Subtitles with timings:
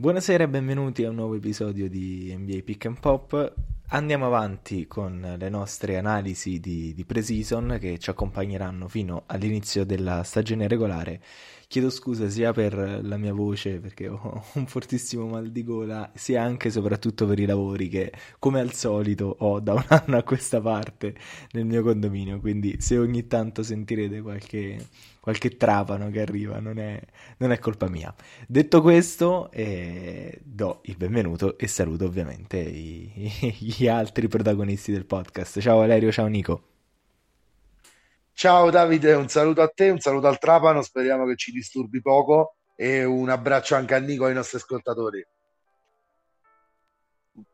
[0.00, 3.54] Buonasera e benvenuti a un nuovo episodio di NBA Pick and Pop.
[3.92, 10.22] Andiamo avanti con le nostre analisi di, di pre-season che ci accompagneranno fino all'inizio della
[10.22, 11.20] stagione regolare
[11.70, 16.42] Chiedo scusa sia per la mia voce perché ho un fortissimo mal di gola, sia
[16.42, 20.24] anche e soprattutto per i lavori che, come al solito, ho da un anno a
[20.24, 21.14] questa parte
[21.52, 22.40] nel mio condominio.
[22.40, 24.84] Quindi se ogni tanto sentirete qualche,
[25.20, 27.00] qualche trapano che arriva, non è,
[27.36, 28.12] non è colpa mia.
[28.48, 33.30] Detto questo, eh, do il benvenuto e saluto ovviamente i,
[33.80, 35.58] gli altri protagonisti del podcast.
[35.60, 36.62] Ciao Valerio, ciao Nico.
[38.34, 42.56] Ciao Davide, un saluto a te, un saluto al Trapano, speriamo che ci disturbi poco
[42.76, 45.26] e un abbraccio anche a Nico e ai nostri ascoltatori.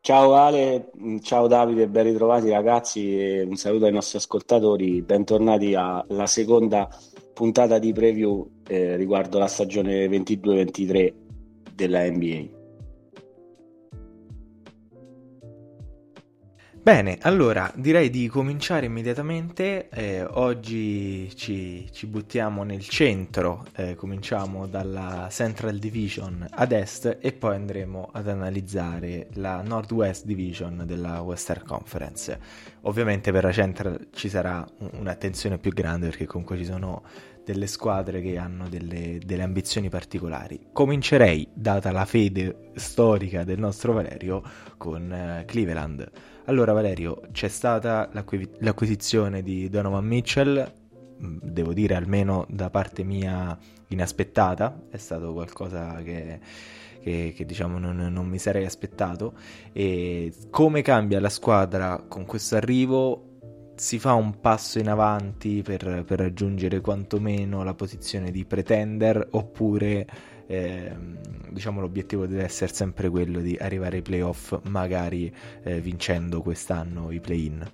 [0.01, 6.27] Ciao Ale, ciao Davide, ben ritrovati ragazzi e un saluto ai nostri ascoltatori, bentornati alla
[6.27, 6.89] seconda
[7.33, 11.13] puntata di preview eh, riguardo la stagione 22-23
[11.73, 12.56] della NBA.
[16.87, 19.89] Bene, allora direi di cominciare immediatamente.
[19.89, 27.33] Eh, oggi ci, ci, buttiamo nel centro, eh, cominciamo dalla Central Division ad est e
[27.33, 32.39] poi andremo ad analizzare la Northwest Division della Western Conference.
[32.83, 37.03] Ovviamente per la Central ci sarà un'attenzione più grande perché comunque ci sono
[37.43, 40.67] delle squadre che hanno delle, delle ambizioni particolari.
[40.71, 44.41] Comincerei, data la fede storica del nostro Valerio,
[44.77, 46.35] con eh, Cleveland.
[46.47, 50.73] Allora Valerio, c'è stata l'acqu- l'acquisizione di Donovan Mitchell,
[51.21, 53.57] mm, devo dire almeno da parte mia
[53.89, 56.39] inaspettata, è stato qualcosa che,
[57.01, 59.33] che, che diciamo non, non, mi sarei aspettato.
[59.73, 63.23] E come cambia la squadra con questo arrivo?
[63.75, 70.07] Si fa un passo in avanti per, per raggiungere quantomeno la posizione di pretender oppure
[70.47, 70.95] eh,
[71.49, 77.19] diciamo l'obiettivo deve essere sempre quello di arrivare ai playoff, magari eh, vincendo quest'anno i
[77.19, 77.71] play-in.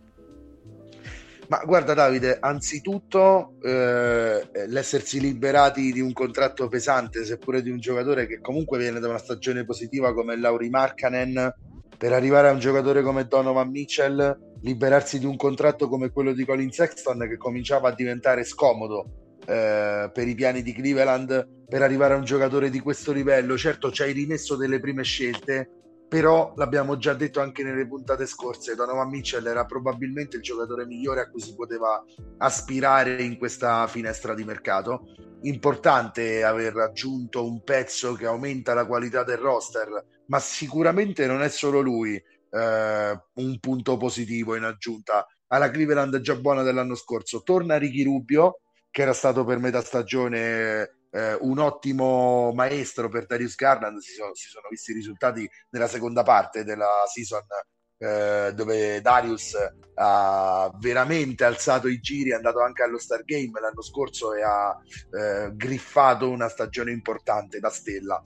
[1.48, 8.26] Ma guarda Davide, anzitutto eh, l'essersi liberati di un contratto pesante, seppure di un giocatore
[8.26, 11.54] che comunque viene da una stagione positiva come Lauri Markkanen,
[11.98, 16.46] per arrivare a un giocatore come Donovan Mitchell, liberarsi di un contratto come quello di
[16.46, 22.14] Colin Sexton che cominciava a diventare scomodo eh, per i piani di Cleveland per arrivare
[22.14, 23.58] a un giocatore di questo livello.
[23.58, 25.70] Certo, ci hai rimesso delle prime scelte,
[26.08, 31.22] però l'abbiamo già detto anche nelle puntate scorse, Donovan Mitchell era probabilmente il giocatore migliore
[31.22, 32.04] a cui si poteva
[32.38, 35.06] aspirare in questa finestra di mercato.
[35.42, 39.90] Importante aver raggiunto un pezzo che aumenta la qualità del roster,
[40.28, 46.36] ma sicuramente non è solo lui eh, un punto positivo in aggiunta alla Cleveland già
[46.36, 47.42] buona dell'anno scorso.
[47.42, 48.60] Torna Ricky Rubio,
[48.94, 54.36] che era stato per metà stagione eh, un ottimo maestro per Darius Garland, si sono,
[54.36, 57.42] si sono, visti i risultati nella seconda parte della season
[57.98, 59.56] eh, dove Darius
[59.96, 64.78] ha veramente alzato i giri, è andato anche allo Star Game l'anno scorso e ha
[65.10, 68.22] eh, griffato una stagione importante da stella.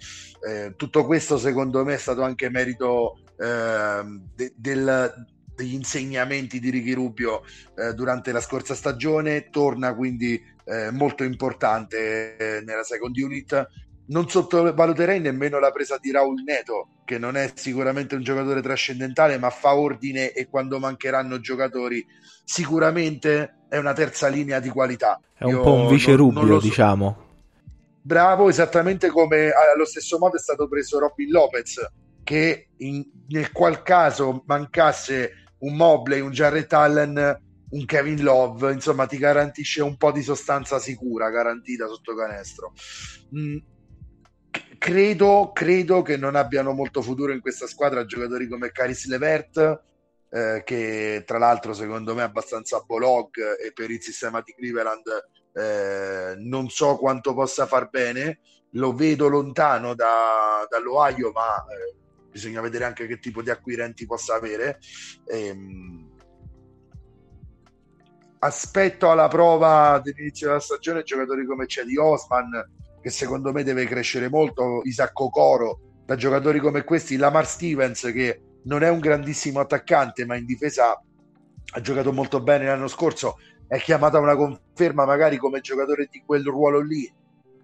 [0.45, 5.25] Eh, tutto questo secondo me è stato anche merito ehm, de- del
[5.57, 7.41] degli insegnamenti di Ricky Rubio
[7.75, 13.67] eh, durante la scorsa stagione, torna quindi eh, molto importante eh, nella second unit.
[14.07, 19.38] Non sottovaluterei nemmeno la presa di Raul Neto, che non è sicuramente un giocatore trascendentale,
[19.38, 22.05] ma fa ordine e quando mancheranno giocatori
[22.44, 25.19] sicuramente è una terza linea di qualità.
[25.33, 26.66] È un Io po' un vice Rubio, so.
[26.66, 27.25] diciamo.
[28.01, 31.85] Bravo, esattamente come allo stesso modo è stato preso Robin Lopez,
[32.23, 39.05] che in, nel qual caso mancasse un Mobley, un Jarrett Allen, un Kevin Love, insomma
[39.05, 42.73] ti garantisce un po' di sostanza sicura, garantita sotto canestro.
[43.38, 43.57] Mm,
[44.78, 49.83] credo, credo che non abbiano molto futuro in questa squadra giocatori come Caris Levert,
[50.29, 53.29] eh, che tra l'altro secondo me è abbastanza bolog
[53.61, 55.05] e per il sistema di Cleveland
[55.53, 58.39] eh, non so quanto possa far bene,
[58.72, 61.96] lo vedo lontano da, dall'Ohio, ma eh,
[62.29, 64.79] bisogna vedere anche che tipo di acquirenti possa avere.
[65.25, 66.16] Ehm,
[68.39, 72.49] aspetto alla prova dell'inizio della stagione giocatori come Cedi Osman,
[73.01, 78.41] che secondo me deve crescere molto, Isacco Cocoro, da giocatori come questi, Lamar Stevens, che
[78.63, 81.01] non è un grandissimo attaccante, ma in difesa
[81.69, 83.37] ha giocato molto bene l'anno scorso,
[83.67, 87.11] è chiamato a una conferma magari come giocatore di quel ruolo lì.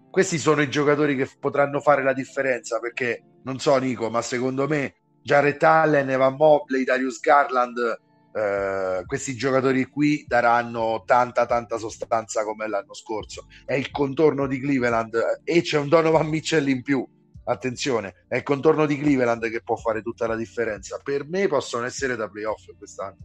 [0.09, 4.67] Questi sono i giocatori che potranno fare la differenza perché non so Nico ma secondo
[4.67, 8.01] me Jared Allen, Evan Mobley, Darius Garland
[8.33, 14.59] eh, questi giocatori qui daranno tanta tanta sostanza come l'anno scorso è il contorno di
[14.59, 17.07] Cleveland e c'è un Donovan Mitchell in più
[17.45, 20.99] attenzione, è il contorno di Cleveland che può fare tutta la differenza.
[21.03, 23.17] Per me possono essere da playoff quest'anno.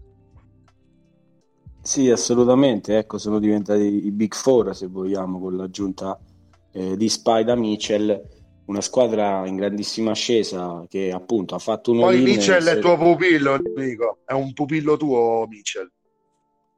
[1.81, 2.99] Sì, assolutamente.
[2.99, 6.19] Ecco, sono diventati i Big Four, se vogliamo, con l'aggiunta
[6.73, 8.23] eh, di Spida Mitchell,
[8.69, 13.59] una squadra in grandissima ascesa che appunto ha fatto un Poi Mitchell è tuo pupillo,
[13.77, 14.19] dico.
[14.25, 15.91] È un pupillo tuo, Mitchell.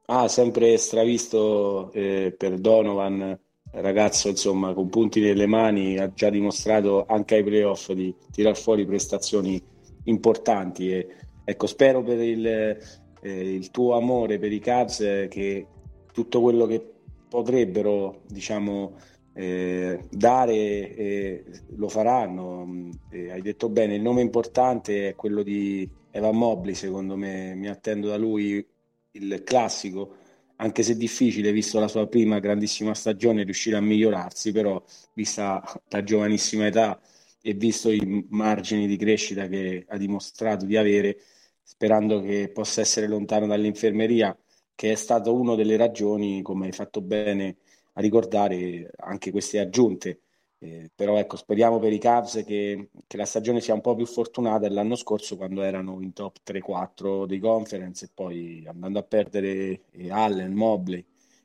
[0.07, 3.39] Ah, sempre stravisto eh, per Donovan
[3.73, 8.85] ragazzo insomma con punti nelle mani ha già dimostrato anche ai playoff di tirar fuori
[8.85, 9.63] prestazioni
[10.05, 11.09] importanti e
[11.45, 12.79] ecco spero per il, eh,
[13.23, 15.67] il tuo amore per i Cavs eh, che
[16.13, 16.85] tutto quello che
[17.29, 18.97] potrebbero diciamo
[19.33, 21.45] eh, dare eh,
[21.77, 27.17] lo faranno eh, hai detto bene il nome importante è quello di Evan Mobley secondo
[27.17, 28.67] me mi attendo da lui
[29.13, 30.17] il classico
[30.61, 34.83] anche se difficile, visto la sua prima grandissima stagione, riuscire a migliorarsi, però
[35.15, 37.01] vista la giovanissima età
[37.41, 41.19] e visto i margini di crescita che ha dimostrato di avere,
[41.63, 44.37] sperando che possa essere lontano dall'infermeria,
[44.75, 47.57] che è stata una delle ragioni, come hai fatto bene
[48.01, 50.21] ricordare, anche queste aggiunte.
[50.63, 54.05] Eh, però ecco, speriamo per i Cavs che, che, la stagione sia un po' più
[54.05, 59.85] fortunata dell'anno scorso quando erano in top 3-4 dei conference e poi andando a perdere
[59.93, 61.03] eh, Allen, Mobley,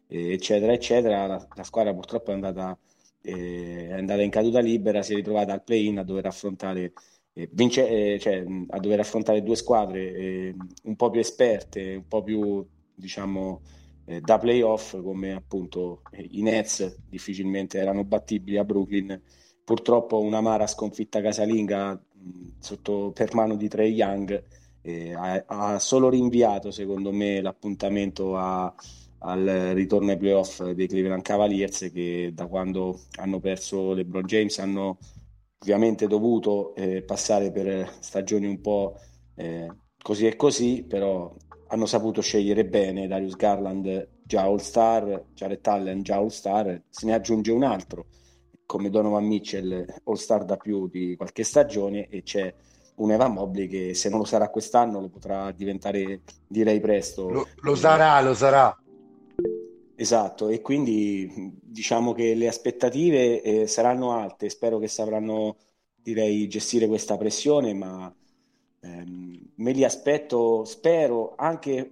[0.07, 2.77] eh, eccetera, eccetera, la, la, squadra purtroppo è andata,
[3.21, 6.91] eh, è andata, in caduta libera, si è ritrovata al play-in a dover affrontare,
[7.33, 10.53] eh, vince, eh, cioè, a dover affrontare due squadre
[10.83, 13.61] un po' più esperte, un po' più, diciamo,
[14.05, 19.21] eh, da playoff come appunto i Nets difficilmente erano battibili a Brooklyn.
[19.63, 24.43] Purtroppo una un'amara sconfitta casalinga mh, sotto, per mano di Trey Young
[24.81, 28.71] eh, ha, ha, solo rinviato secondo me l'appuntamento a,
[29.19, 34.99] al ritorno ai playoff dei Cleveland Cavaliers che da quando hanno perso LeBron James hanno
[35.57, 38.99] ovviamente dovuto eh, passare per stagioni un po'
[39.33, 39.67] eh,
[39.99, 41.33] così e così però
[41.75, 47.05] hanno saputo scegliere bene Darius Garland già All Star, Jared Allen già All Star, se
[47.05, 48.05] ne aggiunge un altro
[48.65, 52.51] come Donovan Mitchell All Star da più di qualche stagione e c'è
[52.95, 57.29] un Evan Mobley che se non lo sarà quest'anno lo potrà diventare direi presto.
[57.29, 58.75] Lo, lo sarà, lo sarà.
[59.97, 65.57] Esatto, e quindi diciamo che le aspettative eh, saranno alte, spero che sapranno
[66.01, 68.13] direi gestire questa pressione, ma
[68.85, 71.91] ehm, me li aspetto, spero anche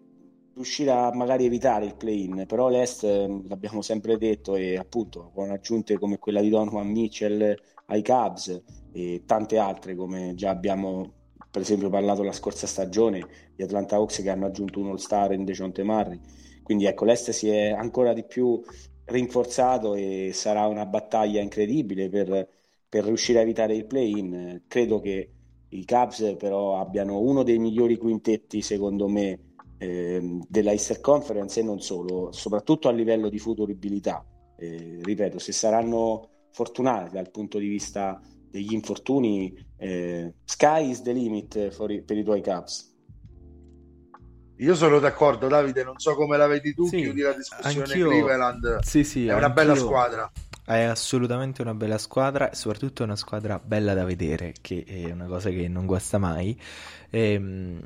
[0.53, 5.49] riuscire a magari evitare il play-in, però l'Est ehm, l'abbiamo sempre detto e appunto con
[5.49, 7.55] aggiunte come quella di Donovan Mitchell
[7.87, 8.61] ai Cubs
[8.91, 13.25] e tante altre come già abbiamo per esempio parlato la scorsa stagione
[13.55, 16.19] di Atlanta Hawks che hanno aggiunto un all-star in Dejonte Murray.
[16.63, 18.61] Quindi ecco l'Est si è ancora di più
[19.05, 22.47] rinforzato e sarà una battaglia incredibile per,
[22.89, 24.63] per riuscire a evitare il play-in.
[24.67, 25.29] Credo che
[25.77, 29.39] i Cubs però abbiano uno dei migliori quintetti secondo me
[29.77, 34.25] eh, della Easter Conference e non solo, soprattutto a livello di futuribilità.
[34.55, 41.11] Eh, ripeto, se saranno fortunati dal punto di vista degli infortuni, eh, sky is the
[41.11, 41.55] limit
[41.89, 42.91] i, per i tuoi Cubs.
[44.57, 45.83] Io sono d'accordo, Davide.
[45.83, 46.85] Non so come la vedi tu.
[46.85, 47.85] Sì, chiudi la discussione.
[47.85, 48.09] Anch'io...
[48.09, 50.31] Cleveland sì, sì, è una bella squadra.
[50.65, 55.25] È assolutamente una bella squadra e soprattutto una squadra bella da vedere, che è una
[55.25, 56.57] cosa che non guasta mai.
[57.09, 57.81] Ehm,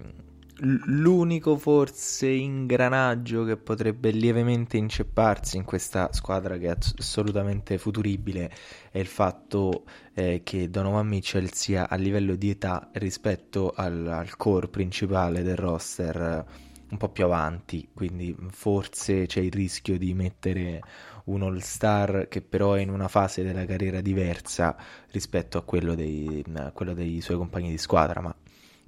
[0.60, 8.52] l'unico forse ingranaggio che potrebbe lievemente incepparsi in questa squadra che è assolutamente futuribile
[8.90, 14.36] è il fatto eh, che Donovan Mitchell sia a livello di età rispetto al, al
[14.36, 16.46] core principale del roster
[16.90, 20.82] un po' più avanti, quindi forse c'è il rischio di mettere
[21.28, 24.76] un all-star che però è in una fase della carriera diversa
[25.12, 28.36] rispetto a quello dei, a quello dei suoi compagni di squadra, ma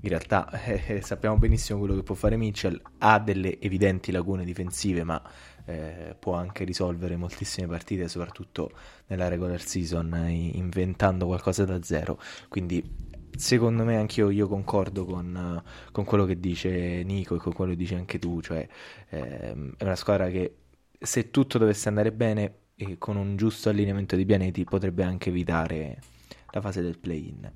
[0.02, 5.04] in realtà eh, sappiamo benissimo quello che può fare Mitchell, ha delle evidenti lacune difensive,
[5.04, 5.22] ma
[5.66, 8.72] eh, può anche risolvere moltissime partite, soprattutto
[9.08, 12.20] nella regular season, inventando qualcosa da zero.
[12.48, 17.72] Quindi secondo me anch'io io concordo con, con, quello che dice Nico e con quello
[17.72, 18.68] che dici anche tu, cioè
[19.10, 20.56] ehm, è una squadra che
[21.00, 26.00] se tutto dovesse andare bene e con un giusto allineamento di pianeti potrebbe anche evitare
[26.52, 27.52] la fase del play-in.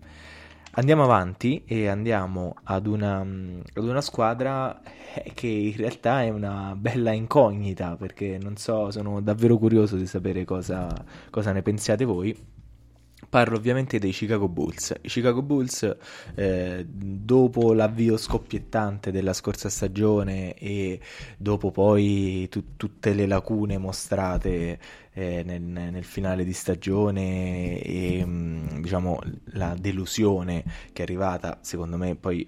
[0.75, 4.81] Andiamo avanti e andiamo ad una, ad una squadra
[5.13, 10.07] eh, che in realtà è una bella incognita perché non so, sono davvero curioso di
[10.07, 10.91] sapere cosa,
[11.29, 12.35] cosa ne pensiate voi
[13.33, 14.93] Parlo ovviamente dei Chicago Bulls.
[15.01, 15.91] I Chicago Bulls,
[16.35, 20.99] eh, dopo l'avvio scoppiettante della scorsa stagione e
[21.35, 24.77] dopo poi tu- tutte le lacune mostrate
[25.13, 29.19] eh, nel, nel, finale di stagione e mm, diciamo
[29.53, 30.63] la delusione
[30.93, 32.47] che è arrivata, secondo me poi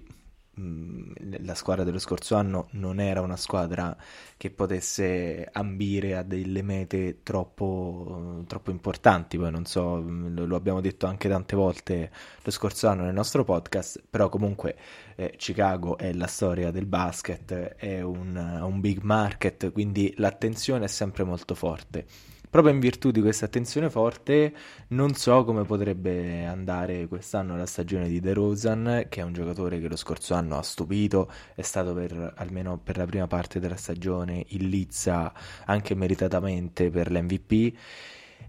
[0.58, 3.94] la squadra dello scorso anno non era una squadra
[4.38, 10.80] che potesse ambire a delle mete troppo, troppo importanti, poi non so, lo, lo, abbiamo
[10.80, 12.10] detto anche tante volte
[12.42, 14.76] lo scorso anno nel nostro podcast, però comunque
[15.16, 20.88] eh, Chicago è la storia del basket, è un, un big market, quindi l'attenzione è
[20.88, 22.06] sempre molto forte
[22.48, 24.54] proprio in virtù di questa attenzione forte,
[24.88, 29.80] non so come potrebbe andare quest'anno la stagione di De Rosan, che è un giocatore
[29.80, 33.76] che lo scorso anno ha stupito, è stato per, almeno per la prima parte della
[33.76, 35.32] stagione in lizza
[35.64, 37.76] anche meritatamente per l'MVP.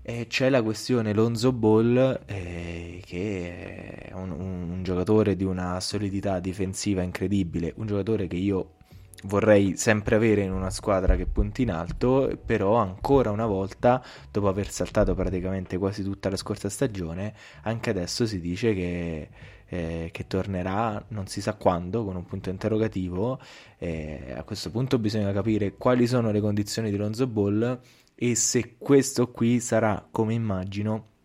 [0.02, 6.40] E c'è la questione Lonzo Ball, eh, che è un, un giocatore di una solidità
[6.40, 8.77] difensiva incredibile, un giocatore che io
[9.24, 14.48] vorrei sempre avere in una squadra che punti in alto, però ancora una volta, dopo
[14.48, 17.34] aver saltato praticamente quasi tutta la scorsa stagione,
[17.64, 19.30] anche adesso si dice che,
[19.68, 23.40] eh, che tornerà non si sa quando, con un punto interrogativo.
[23.78, 27.80] Eh, a questo punto bisogna capire quali sono le condizioni di Lonzo Ball
[28.16, 31.16] e se questo qui sarà, come immagino,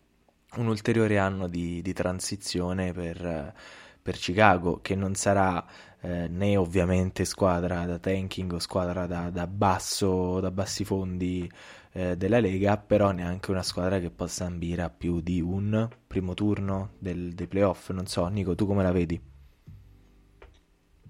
[0.55, 3.53] un ulteriore anno di, di transizione per,
[4.01, 5.65] per Chicago, che non sarà
[6.03, 11.49] eh, né ovviamente squadra da tanking o squadra da, da, basso, da bassi fondi
[11.93, 16.33] eh, della Lega, però neanche una squadra che possa ambire a più di un primo
[16.33, 17.91] turno del, dei playoff.
[17.91, 19.19] Non so, Nico, tu come la vedi?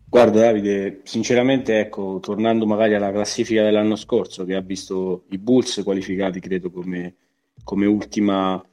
[0.06, 5.82] Guarda Davide, sinceramente ecco, tornando magari alla classifica dell'anno scorso che ha visto i Bulls
[5.84, 7.16] qualificati credo come,
[7.64, 8.64] come ultima,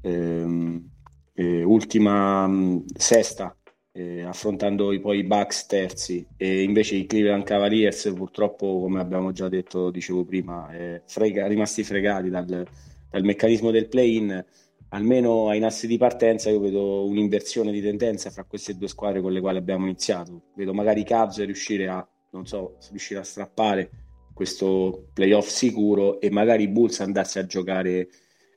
[0.00, 0.90] ehm,
[1.34, 3.56] eh, ultima mh, sesta
[3.92, 6.26] eh, affrontando i, poi i Bucks terzi.
[6.36, 11.84] E invece i Cleveland Cavaliers purtroppo come abbiamo già detto dicevo prima eh, frega, rimasti
[11.84, 14.44] fregati dal, dal meccanismo del play-in.
[14.90, 19.32] Almeno ai nastri di partenza io vedo un'inversione di tendenza fra queste due squadre con
[19.32, 20.44] le quali abbiamo iniziato.
[20.54, 23.90] Vedo magari i Cavs riuscire a non so, riuscire a strappare
[24.32, 28.08] questo playoff sicuro e magari i Bulls andarsi a giocare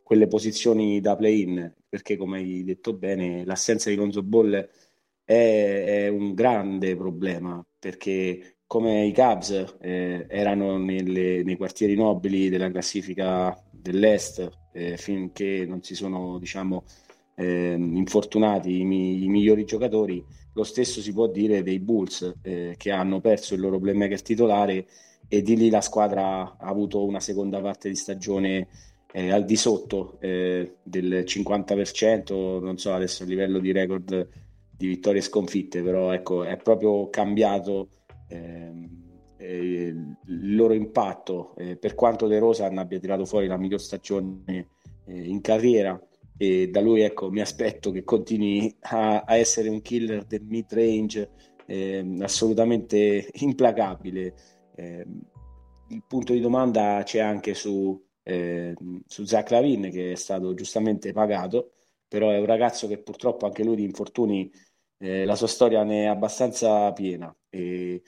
[0.04, 4.70] quelle posizioni da play-in perché come hai detto bene l'assenza di Lonzo Ball
[5.32, 12.50] è, è un grande problema perché come i Cubs eh, erano nelle, nei quartieri nobili
[12.50, 16.84] della classifica dell'Est eh, finché non si sono diciamo,
[17.36, 20.24] eh, infortunati i, mi, i, migliori giocatori,
[20.54, 24.86] lo stesso si può dire dei Bulls eh, che hanno perso il loro playmaker titolare
[25.28, 28.68] e di lì la squadra ha avuto una seconda parte di stagione
[29.14, 34.41] eh, al di sotto eh, del 50%, non so adesso a livello di record
[34.82, 37.90] di vittorie e sconfitte, però ecco, è proprio cambiato
[38.28, 38.90] ehm,
[39.38, 39.94] eh,
[40.26, 44.68] il loro impatto, eh, per quanto De Rosan abbia tirato fuori la miglior stagione
[45.06, 46.00] eh, in carriera
[46.38, 50.66] e da lui ecco, mi aspetto che continui a, a essere un killer del mid
[50.74, 51.30] range
[51.68, 54.34] ehm, assolutamente implacabile.
[54.76, 55.22] Ehm,
[55.90, 61.12] il punto di domanda c'è anche su, ehm, su Zach Lavin che è stato giustamente
[61.12, 61.74] pagato,
[62.08, 64.52] però è un ragazzo che purtroppo anche lui di infortuni
[65.02, 67.36] eh, la sua storia ne è abbastanza piena.
[67.50, 68.04] E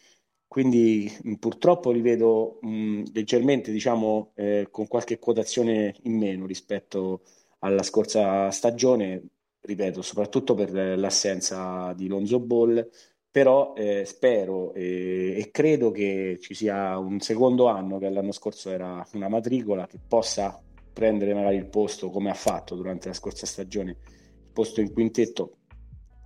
[0.48, 7.22] quindi mh, purtroppo li vedo mh, leggermente diciamo eh, con qualche quotazione in meno rispetto
[7.60, 9.24] alla scorsa stagione
[9.62, 12.88] ripeto soprattutto per l'assenza di Lonzo Ball.
[13.32, 18.70] Però eh, spero e, e, credo che ci sia un secondo anno che l'anno scorso
[18.70, 20.62] era una matricola che possa
[20.94, 25.63] prendere magari il posto come ha fatto durante la scorsa stagione il posto in quintetto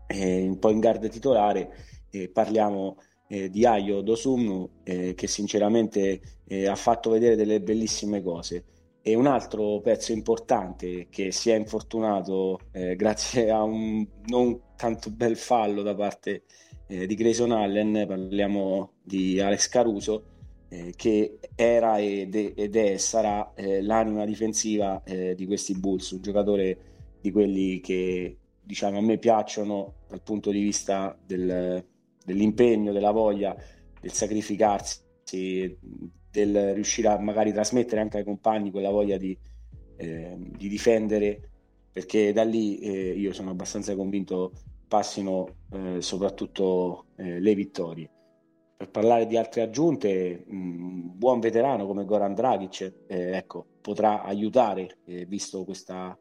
[0.07, 1.69] eh, un po' in guardia titolare,
[2.09, 2.97] eh, parliamo
[3.27, 8.63] eh, di Ayo Dosumnu eh, che sinceramente eh, ha fatto vedere delle bellissime cose.
[9.01, 15.11] E un altro pezzo importante che si è infortunato eh, grazie a un non tanto
[15.11, 16.43] bel fallo da parte
[16.87, 20.23] di Grayson Allen, parliamo di Alex Caruso,
[20.95, 26.77] che era ed è, ed è sarà l'anima difensiva di questi Bulls, un giocatore
[27.19, 31.83] di quelli che diciamo, a me piacciono dal punto di vista del,
[32.23, 33.55] dell'impegno, della voglia,
[33.99, 35.01] del sacrificarsi,
[36.31, 39.37] del riuscire a magari trasmettere anche ai compagni quella voglia di,
[39.97, 41.49] eh, di difendere,
[41.91, 44.51] perché da lì eh, io sono abbastanza convinto
[44.87, 48.09] passino eh, soprattutto eh, le vittorie.
[48.77, 54.99] Per parlare di altre aggiunte, un buon veterano come Goran Dragic eh, ecco, potrà aiutare,
[55.05, 56.17] eh, visto questa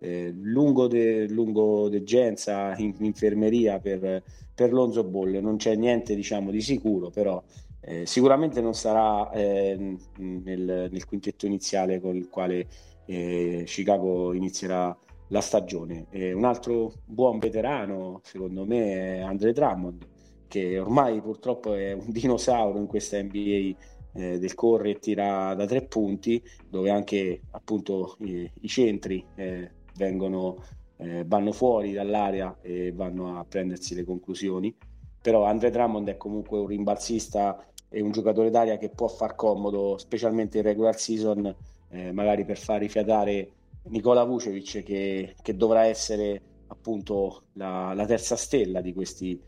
[0.00, 4.22] eh, lungo, de, lungo degenza in, infermeria per,
[4.54, 5.36] per Lonzo Ball.
[5.38, 7.42] Non c'è niente diciamo, di sicuro, però
[7.80, 12.66] eh, sicuramente non sarà eh, nel, nel, quintetto iniziale con il quale
[13.06, 14.96] eh, Chicago inizierà
[15.28, 16.06] la stagione.
[16.10, 20.06] un altro buon veterano, secondo me, è Andre Drummond,
[20.48, 23.76] che ormai purtroppo è un dinosauro in questa NBA
[24.14, 29.70] eh, del corre e tira da tre punti, dove anche appunto i, i centri eh,
[29.98, 30.62] vengono,
[30.96, 34.74] eh, vanno fuori dall'area e vanno a prendersi le conclusioni.
[35.20, 39.98] Però Andre Drummond è comunque un rimbalzista e un giocatore d'aria che può far comodo,
[39.98, 41.54] specialmente in regular season,
[41.90, 43.50] eh, magari per far rifiatare
[43.88, 49.40] Nicola Vucevic che, che dovrà essere appunto la, la terza stella di questi,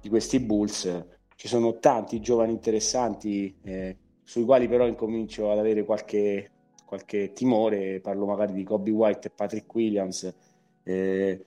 [0.00, 1.06] di questi Bulls.
[1.36, 6.50] Ci sono tanti giovani interessanti eh, sui quali però incomincio ad avere qualche,
[6.94, 10.32] qualche timore, parlo magari di Kobe White e Patrick Williams,
[10.84, 11.44] eh,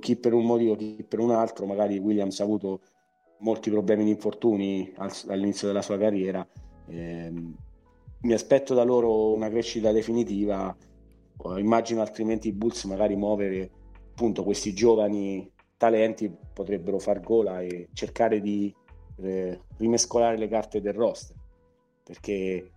[0.00, 2.80] chi per un motivo, chi per un altro, magari Williams ha avuto
[3.38, 4.92] molti problemi di infortuni
[5.28, 6.46] all'inizio della sua carriera.
[6.86, 7.32] Eh,
[8.20, 10.76] mi aspetto da loro una crescita definitiva,
[11.56, 13.70] immagino altrimenti i Bulls magari muovere
[14.10, 18.72] appunto questi giovani talenti potrebbero far gola e cercare di
[19.22, 21.34] eh, rimescolare le carte del roster
[22.04, 22.70] perché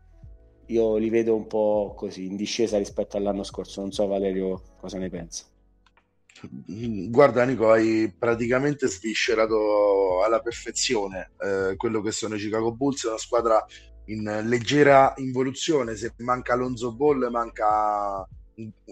[0.68, 3.82] io li vedo un po' così in discesa rispetto all'anno scorso.
[3.82, 5.46] Non so, Valerio, cosa ne pensa.
[6.68, 13.18] Guarda, Nico, hai praticamente sviscerato alla perfezione eh, quello che sono i Chicago Bulls, una
[13.18, 13.66] squadra
[14.06, 15.96] in leggera involuzione.
[15.96, 18.28] Se manca Alonso Ball, manca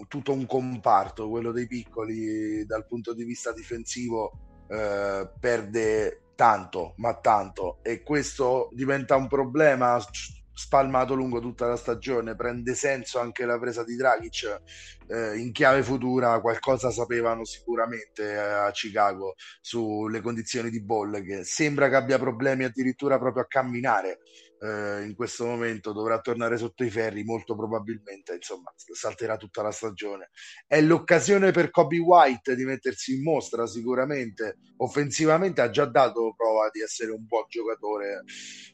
[0.08, 4.32] tutto un comparto, quello dei piccoli dal punto di vista difensivo.
[4.66, 10.00] Eh, perde tanto, ma tanto, e questo diventa un problema
[10.54, 12.34] spalmato lungo tutta la stagione.
[12.36, 14.62] Prende senso anche la presa di Dragic
[15.08, 16.40] eh, in chiave futura.
[16.40, 22.64] Qualcosa sapevano sicuramente eh, a Chicago sulle condizioni di Ball, che sembra che abbia problemi
[22.64, 24.20] addirittura proprio a camminare
[24.64, 29.70] eh, in questo momento dovrà tornare sotto i ferri molto probabilmente insomma salterà tutta la
[29.70, 30.30] stagione.
[30.66, 34.58] È l'occasione per Kobe White di mettersi in mostra sicuramente.
[34.78, 38.24] Offensivamente ha già dato prova di essere un buon giocatore.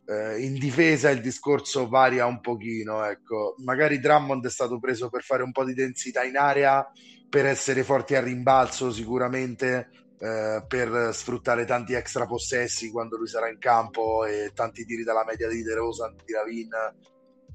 [0.06, 3.56] Eh, in difesa il discorso varia un pochino ecco.
[3.64, 6.88] Magari Drummond è stato preso per fare un po' di densità in area
[7.28, 13.48] per essere forti a rimbalzo sicuramente eh, per sfruttare tanti extra possessi quando lui sarà
[13.48, 16.68] in campo e tanti tiri dalla media di De Rosa, di Ravin.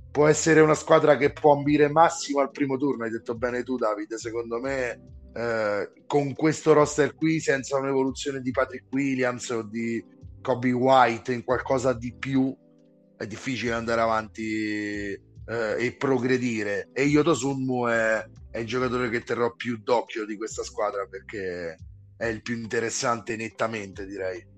[0.10, 3.78] Può essere una squadra che può ambire massimo al primo turno, hai detto bene tu
[3.78, 4.99] Davide, secondo me
[5.34, 10.04] eh, con questo roster qui, senza un'evoluzione di Patrick Williams o di
[10.41, 12.56] Kobe White in qualcosa di più,
[13.17, 16.89] è difficile andare avanti eh, e progredire.
[16.93, 21.75] E Yoto Sunmu è, è il giocatore che terrò più d'occhio di questa squadra perché
[22.17, 24.54] è il più interessante nettamente direi.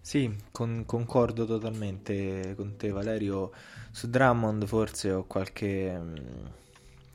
[0.00, 3.50] Sì, con, concordo totalmente con te Valerio.
[3.90, 6.00] Su Drummond forse ho qualche,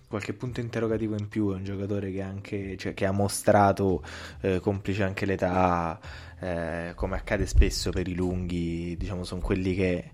[0.09, 4.03] qualche punto interrogativo in più, è un giocatore che, anche, cioè, che ha mostrato,
[4.41, 5.99] eh, complice anche l'età,
[6.39, 10.11] eh, come accade spesso per i lunghi, diciamo sono quelli che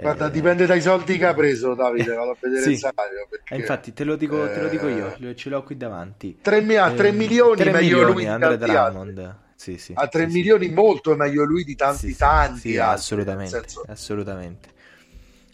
[0.00, 2.70] Guarda, eh, dipende dai soldi che ha preso Davide, vado a vedere sì.
[2.70, 3.26] il salario.
[3.28, 6.38] Perché, eh, infatti, te lo, dico, te lo dico io, eh, ce l'ho qui davanti.
[6.40, 9.36] 3, mi- eh, 3 milioni 3 meglio milioni, lui Andre Drummond.
[9.56, 13.82] Sì, sì, a 3 sì, milioni molto meglio lui di tanti tanti altri, assolutamente, senso...
[13.88, 14.68] assolutamente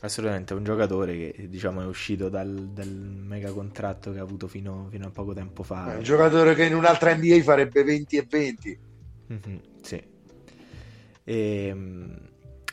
[0.00, 4.46] assolutamente è un giocatore che diciamo è uscito dal, dal mega contratto che ha avuto
[4.46, 8.16] fino, fino, a poco tempo fa è un giocatore che in un'altra NBA farebbe 20
[8.16, 8.78] e 20
[9.33, 10.02] mm-hmm, sì
[11.24, 12.18] e, ehm,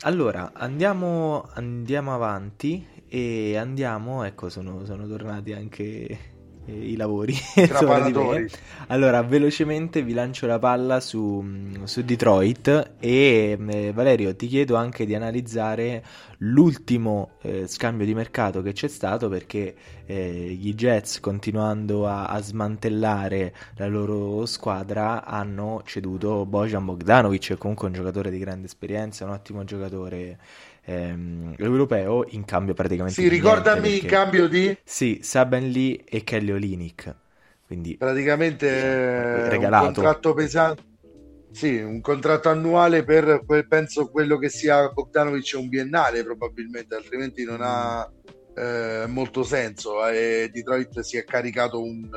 [0.04, 6.18] allora, andiamo, andiamo avanti e andiamo, ecco, sono, sono tornati anche
[6.66, 7.34] eh, i lavori.
[8.88, 11.44] allora, velocemente vi lancio la palla su,
[11.84, 16.04] su Detroit e eh, Valerio ti chiedo anche di analizzare
[16.38, 19.74] l'ultimo eh, scambio di mercato che c'è stato perché
[20.06, 27.86] eh, gli Jets continuando a, a, smantellare la loro squadra hanno ceduto Bojan Bogdanovic, comunque
[27.86, 30.38] un giocatore di grande esperienza, un ottimo giocatore
[30.84, 33.96] ehm, europeo in cambio praticamente sì, ricordami perché...
[33.96, 37.14] in cambio di sì, Saben Lee e Kelly Olinick
[37.66, 39.86] quindi praticamente eh, regalato.
[39.86, 40.90] un contratto pesante
[41.52, 47.60] sì, un contratto annuale per penso quello che sia Bogdanovic un biennale probabilmente, altrimenti non
[47.60, 48.10] ha
[48.54, 50.06] eh, molto senso.
[50.08, 52.08] E Detroit si è caricato un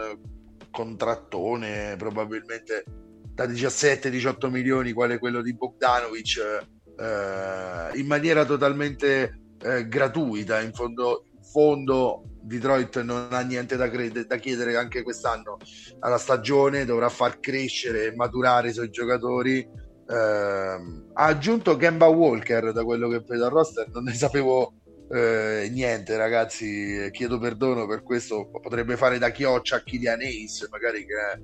[0.72, 2.86] contrattone probabilmente
[3.34, 6.66] da 17-18 milioni, quale quello di Bogdanovic,
[6.98, 10.62] eh, in maniera totalmente eh, gratuita.
[10.62, 15.58] In fondo, in fondo Detroit non ha niente da, crede, da chiedere anche quest'anno
[16.00, 19.60] alla stagione, dovrà far crescere e maturare i suoi giocatori.
[20.08, 24.74] Eh, ha aggiunto Gamba Walker da quello che vedo al roster, non ne sapevo
[25.10, 31.06] eh, niente ragazzi, chiedo perdono per questo, potrebbe fare da chioccia a Kylian Ace, magari
[31.06, 31.40] che è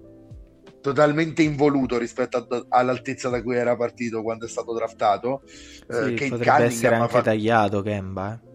[0.82, 5.41] totalmente involuto rispetto a, all'altezza da cui era partito quando è stato draftato.
[5.46, 7.24] Sì, eh, potrebbe Cunningham essere anche fatto...
[7.24, 8.34] tagliato Kemba.
[8.34, 8.50] Eh.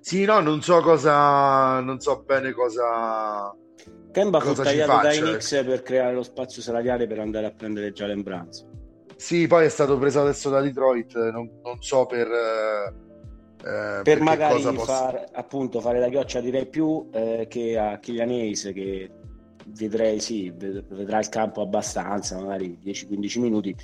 [0.00, 3.54] Sì, no, non so cosa, non so bene cosa.
[4.12, 5.70] Kemba fu tagliato dai Knicks ecco.
[5.70, 8.66] per creare lo spazio salariale per andare a prendere Jalen Brands.
[9.16, 12.28] Sì, poi è stato preso adesso da Detroit, non, non so per.
[12.30, 14.84] Eh, per magari possa...
[14.84, 19.10] far, appunto, fare la chioccia direi più eh, che a Kylian Hayes che
[19.68, 23.76] vedrei sì, vedrà il campo abbastanza, magari 10-15 minuti.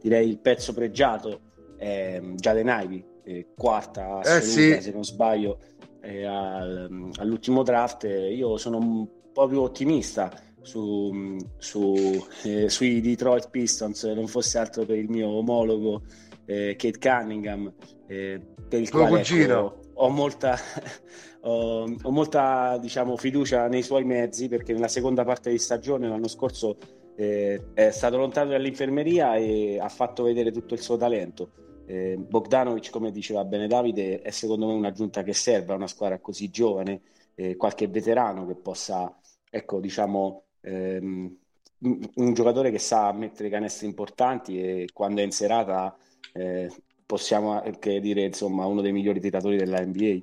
[0.00, 1.40] Direi il pezzo pregiato
[1.76, 4.80] è Jaden Ivey, eh, quarta assoluta, eh sì.
[4.80, 5.58] se non sbaglio,
[6.00, 8.04] eh, al, all'ultimo draft.
[8.04, 11.94] Io sono un po' più ottimista su, su,
[12.44, 16.02] eh, sui Detroit Pistons, non fosse altro per il mio omologo
[16.46, 17.74] Kate Cunningham,
[18.06, 20.56] per il quale ecco, ho molta,
[21.46, 26.28] ho, ho molta diciamo, fiducia nei suoi mezzi perché nella seconda parte di stagione l'anno
[26.28, 26.76] scorso
[27.14, 31.50] eh, è stato lontano dall'infermeria e ha fatto vedere tutto il suo talento.
[31.86, 36.18] Eh, Bogdanovic, come diceva bene Davide, è secondo me un'aggiunta che serve a una squadra
[36.18, 37.00] così giovane,
[37.36, 39.16] eh, qualche veterano che possa,
[39.48, 41.36] ecco, diciamo, ehm,
[41.78, 45.96] un giocatore che sa mettere canestri importanti e quando è in serata
[46.32, 46.70] eh,
[47.04, 50.20] possiamo anche dire, insomma, uno dei migliori tiratori della NBA.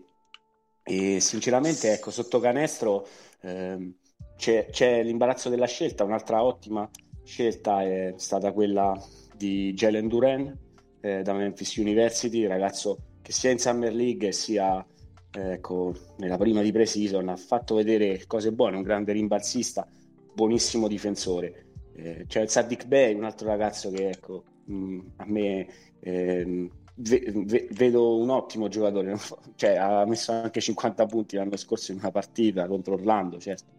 [0.84, 3.08] E sinceramente, ecco, sotto canestro
[3.42, 3.94] ehm,
[4.36, 6.90] c'è, c'è l'imbarazzo della scelta, un'altra ottima
[7.24, 8.94] scelta è stata quella
[9.36, 10.58] di Jalen Duran
[11.00, 14.86] eh, da Memphis University, ragazzo che sia in Summer League sia
[15.32, 19.88] ecco, nella prima di pre-season ha fatto vedere cose buone, un grande rimbalzista,
[20.34, 21.66] buonissimo difensore.
[21.96, 25.68] Eh, c'è il Sadiq Bey, un altro ragazzo che ecco, mh, a me
[26.00, 29.18] eh, ve- ve- vedo un ottimo giocatore,
[29.56, 33.72] cioè, ha messo anche 50 punti l'anno scorso in una partita contro Orlando, certo.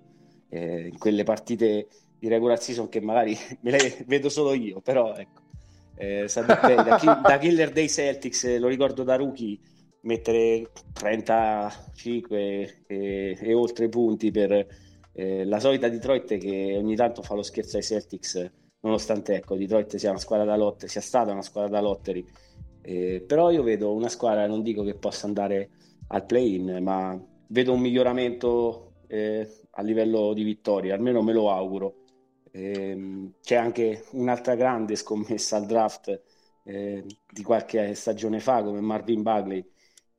[0.48, 5.14] Eh, in quelle partite di regular season che magari me le vedo solo io, però
[5.14, 5.42] ecco,
[5.96, 9.58] eh, da, ki- da, killer dei Celtics, eh, lo ricordo da rookie,
[10.02, 14.66] mettere 35 e, e oltre punti per
[15.12, 18.50] eh, la solita Detroit che ogni tanto fa lo scherzo ai Celtics,
[18.80, 22.24] nonostante ecco, Detroit sia una squadra da lotte, sia stata una squadra da lottery.
[22.86, 25.70] Eh, però io vedo una squadra, non dico che possa andare
[26.08, 32.02] al play-in, ma vedo un miglioramento eh, a livello di vittorie, almeno me lo auguro.
[32.50, 36.22] Eh, c'è anche un'altra grande scommessa al draft
[36.64, 39.64] eh, di qualche stagione fa come Marvin Bagley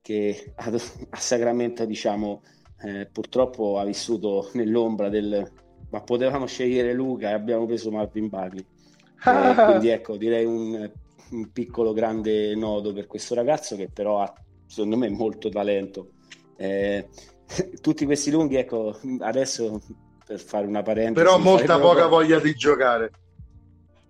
[0.02, 0.70] che a,
[1.12, 2.44] a Sacramento diciamo
[2.82, 5.50] eh, purtroppo ha vissuto nell'ombra del
[5.90, 8.66] ma potevamo scegliere Luca e abbiamo preso Marvin Bagley
[9.26, 10.92] eh, quindi ecco direi un,
[11.32, 14.34] un, piccolo grande nodo per questo ragazzo che però ha
[14.68, 16.10] secondo me molto talento
[16.58, 17.08] eh,
[17.82, 19.80] tutti questi lunghi ecco adesso
[20.26, 21.26] per fare una parentesi.
[21.26, 22.10] Però molta poca proprio...
[22.10, 23.12] voglia di giocare.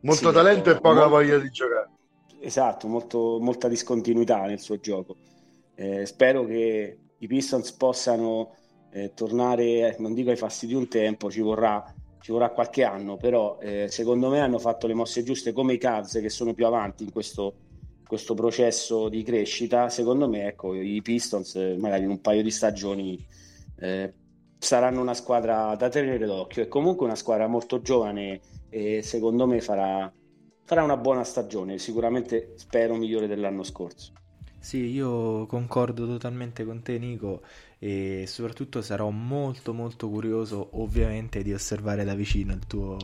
[0.02, 1.10] Molto sì, talento ecco, e poca molto...
[1.10, 1.90] voglia di giocare.
[2.40, 5.18] Esatto, molto, molta discontinuità nel suo gioco.
[5.76, 8.56] Eh, spero che i Pistons possano
[8.92, 11.84] eh, tornare, non dico ai fasti di un tempo, ci vorrà,
[12.26, 15.78] ci vorrà qualche anno, però eh, secondo me hanno fatto le mosse giuste come i
[15.78, 17.54] Cavs che sono più avanti in questo,
[18.04, 19.90] questo processo di crescita.
[19.90, 23.24] Secondo me, ecco, i Pistons eh, magari in un paio di stagioni
[23.78, 24.12] eh,
[24.58, 29.62] saranno una squadra da tenere d'occhio e comunque una squadra molto giovane e secondo me
[29.62, 30.12] farà,
[30.64, 34.14] farà una buona stagione, sicuramente spero migliore dell'anno scorso.
[34.66, 37.44] Sì, io concordo totalmente con te Nico
[37.78, 42.98] e soprattutto sarò molto molto curioso ovviamente di osservare da vicino il tuo,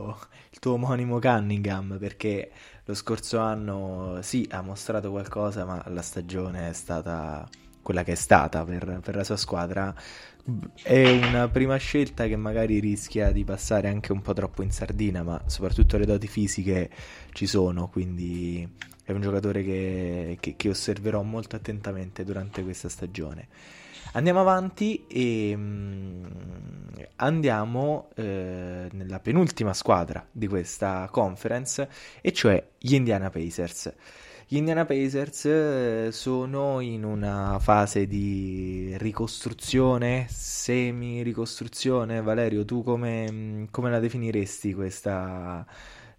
[0.49, 2.49] il tuo omonimo Cunningham perché
[2.83, 7.47] lo scorso anno sì ha mostrato qualcosa ma la stagione è stata
[7.83, 9.93] quella che è stata per, per la sua squadra.
[10.81, 15.21] È una prima scelta che magari rischia di passare anche un po' troppo in sardina,
[15.23, 16.89] ma soprattutto le doti fisiche
[17.33, 18.67] ci sono, quindi
[19.11, 23.47] è un giocatore che, che, che osserverò molto attentamente durante questa stagione.
[24.13, 26.27] Andiamo avanti e um,
[27.17, 31.87] andiamo eh, nella penultima squadra di questa conference,
[32.19, 33.93] e cioè gli Indiana Pacers.
[34.47, 42.21] Gli Indiana Pacers eh, sono in una fase di ricostruzione, semi-ricostruzione.
[42.21, 45.65] Valerio, tu come, mm, come la definiresti questa,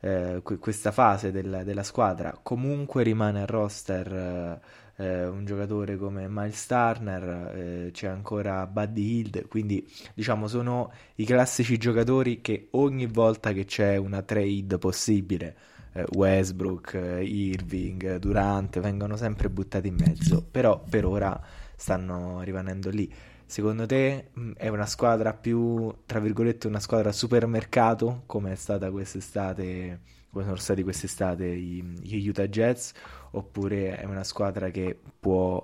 [0.03, 2.39] eh, questa fase del, della squadra?
[2.43, 4.61] Comunque rimane a roster
[4.97, 11.25] eh, un giocatore come Miles Turner, eh, c'è ancora Buddy Hield, quindi diciamo sono i
[11.25, 15.57] classici giocatori che ogni volta che c'è una trade possibile,
[15.93, 21.41] eh, Westbrook, eh, Irving, Durant, vengono sempre buttati in mezzo, però per ora
[21.77, 23.13] stanno rimanendo lì.
[23.53, 28.91] Secondo te mh, è una squadra più, tra virgolette, una squadra supermercato come è stata
[28.91, 32.95] quest'estate, come sono stati quest'estate gli Utah Jets,
[33.33, 35.63] oppure è una squadra che può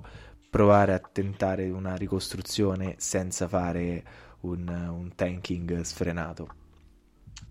[0.51, 4.05] provare a tentare una ricostruzione senza fare
[4.41, 6.57] un, un tanking sfrenato?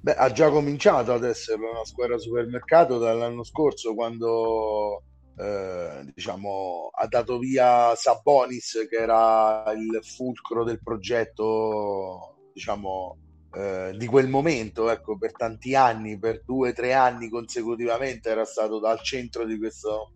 [0.01, 5.01] Beh, ha già cominciato ad essere una squadra supermercato dall'anno scorso quando
[5.39, 13.17] eh, diciamo, ha dato via Sabonis che era il fulcro del progetto diciamo,
[13.53, 18.45] eh, di quel momento ecco, per tanti anni per due o tre anni consecutivamente era
[18.45, 20.13] stato dal centro di questo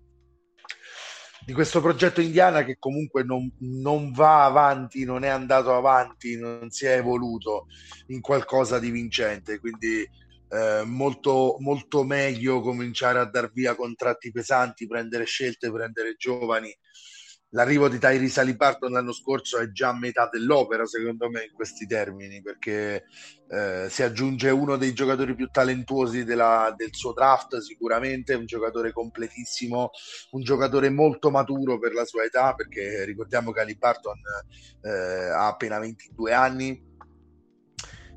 [1.43, 6.69] di questo progetto Indiana che comunque non, non, va avanti, non è andato avanti, non
[6.69, 7.65] si è evoluto
[8.07, 9.59] in qualcosa di vincente.
[9.59, 10.07] Quindi
[10.51, 16.75] eh, molto, molto meglio cominciare a dar via contratti pesanti, prendere scelte, prendere giovani.
[17.53, 21.85] L'arrivo di Tyrese Alibarton l'anno scorso è già a metà dell'opera, secondo me, in questi
[21.85, 23.05] termini, perché
[23.49, 28.93] eh, si aggiunge uno dei giocatori più talentuosi della, del suo draft, sicuramente, un giocatore
[28.93, 29.91] completissimo,
[30.31, 34.19] un giocatore molto maturo per la sua età, perché ricordiamo che Alibarton
[34.83, 36.90] eh, ha appena 22 anni,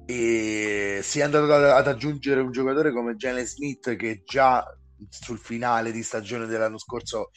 [0.06, 4.64] e si è andato ad aggiungere un giocatore come Jalen Smith che già
[5.08, 7.30] sul finale di stagione dell'anno scorso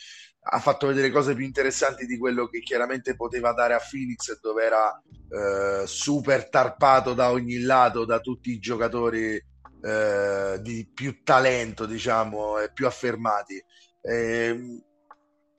[0.50, 4.64] ha fatto vedere cose più interessanti di quello che chiaramente poteva dare a Phoenix dove
[4.64, 9.42] era eh, super tarpato da ogni lato da tutti i giocatori
[9.82, 13.62] eh, di più talento diciamo e più affermati.
[14.02, 14.82] Eh,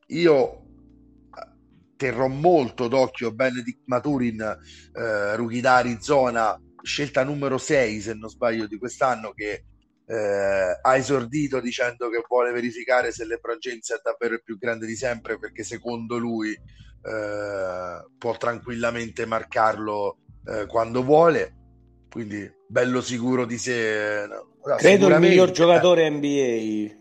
[0.07, 0.63] io
[1.97, 6.59] terrò molto d'occhio Benedict Maturin eh, rookie da Arizona
[6.89, 9.65] scelta numero 6, se non sbaglio, di quest'anno che
[10.07, 14.87] eh, ha esordito dicendo che vuole verificare se LeBron James è davvero il più grande
[14.87, 21.55] di sempre perché secondo lui eh, può tranquillamente marcarlo eh, quando vuole.
[22.11, 24.27] Quindi bello sicuro di sé.
[24.27, 26.97] No, Credo il miglior giocatore NBA.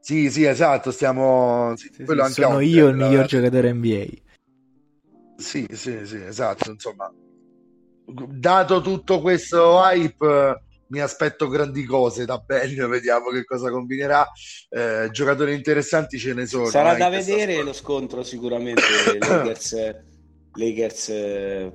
[0.00, 1.76] Sì, sì, esatto, stiamo...
[1.76, 4.06] Sì, sì, sì, sono io il miglior giocatore NBA.
[5.36, 7.08] Sì, sì, sì, esatto, insomma,
[8.06, 10.60] dato tutto questo hype
[10.92, 14.28] mi aspetto grandi cose da Belgio, vediamo che cosa combinerà.
[14.68, 16.66] Eh, giocatori interessanti ce ne sono.
[16.66, 18.82] Sarà da vedere lo scontro sicuramente
[19.18, 19.76] Lakers,
[20.52, 21.12] Lakers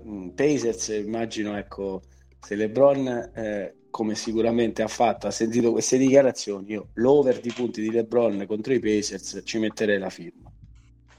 [0.06, 2.04] mm, Pacers, immagino ecco
[2.40, 7.82] se LeBron eh, come sicuramente ha fatto, ha sentito queste dichiarazioni, io l'over di punti
[7.82, 10.52] di LeBron contro i Pacers ci metterei la firma.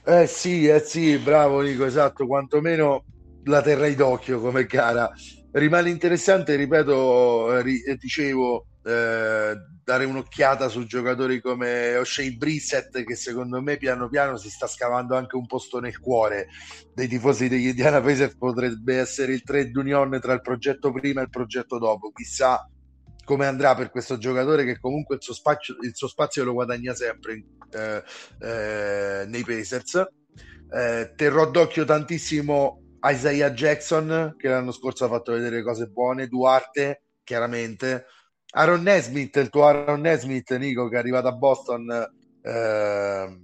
[0.05, 3.03] Eh sì, eh sì, bravo Nico, esatto, quantomeno
[3.49, 5.11] la terrei d'occhio come gara.
[5.51, 13.15] Rimane interessante, ripeto, eh, eh, dicevo, eh, dare un'occhiata su giocatori come O'Shea Brissett che
[13.15, 16.47] secondo me piano piano si sta scavando anche un posto nel cuore
[16.93, 18.37] dei tifosi degli Indiana Pacers.
[18.37, 22.11] Potrebbe essere il trade union tra il progetto prima e il progetto dopo.
[22.11, 22.69] Chissà
[23.25, 26.93] come andrà per questo giocatore che comunque il suo spazio, il suo spazio lo guadagna
[26.93, 28.03] sempre eh,
[28.39, 30.07] eh, nei Pacers.
[30.71, 37.03] Eh, terrò d'occhio tantissimo Isaiah Jackson che l'anno scorso ha fatto vedere cose buone, Duarte
[37.23, 38.05] chiaramente,
[38.51, 43.39] Aaron Nesmith, il tuo Aaron Nesmith, Nico che è arrivato a Boston eh,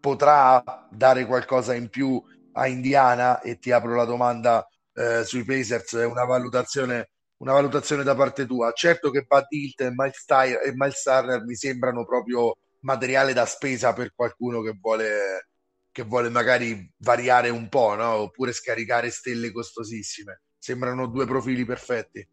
[0.00, 5.96] potrà dare qualcosa in più a Indiana e ti apro la domanda eh, sui Pacers,
[5.96, 8.72] è una valutazione, una valutazione da parte tua.
[8.72, 13.92] Certo che Bud Hilt e Miles, e Miles Turner mi sembrano proprio materiale da spesa
[13.92, 15.48] per qualcuno che vuole
[15.94, 18.14] che vuole magari variare un po', no?
[18.16, 20.42] oppure scaricare stelle costosissime.
[20.58, 22.26] Sembrano due profili perfetti.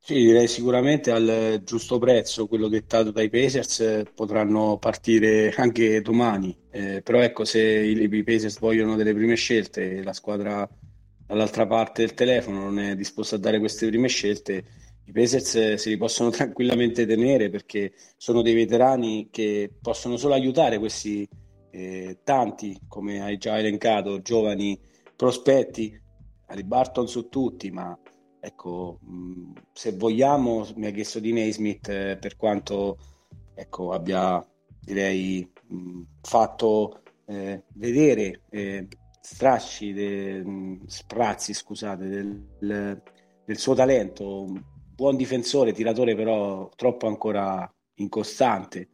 [0.00, 6.56] Sì, direi sicuramente al giusto prezzo, quello dettato dai Pacers, potranno partire anche domani.
[6.72, 10.68] Eh, però ecco, se i, i Pacers vogliono delle prime scelte e la squadra
[11.24, 14.64] dall'altra parte del telefono non è disposta a dare queste prime scelte,
[15.04, 20.78] i Pacers si li possono tranquillamente tenere perché sono dei veterani che possono solo aiutare
[20.78, 21.28] questi
[21.70, 24.78] eh, tanti, come hai già elencato, giovani
[25.16, 26.00] prospetti,
[26.46, 27.98] Ali Barton su tutti, ma
[28.40, 32.98] ecco, mh, se vogliamo, mi ha chiesto di Naismith eh, per quanto
[33.54, 34.44] ecco, abbia,
[34.80, 38.86] direi, mh, fatto eh, vedere eh,
[39.20, 43.02] strasci, de, mh, sprazzi, scusate, del,
[43.44, 44.46] del suo talento,
[44.94, 48.88] buon difensore, tiratore però troppo ancora incostante.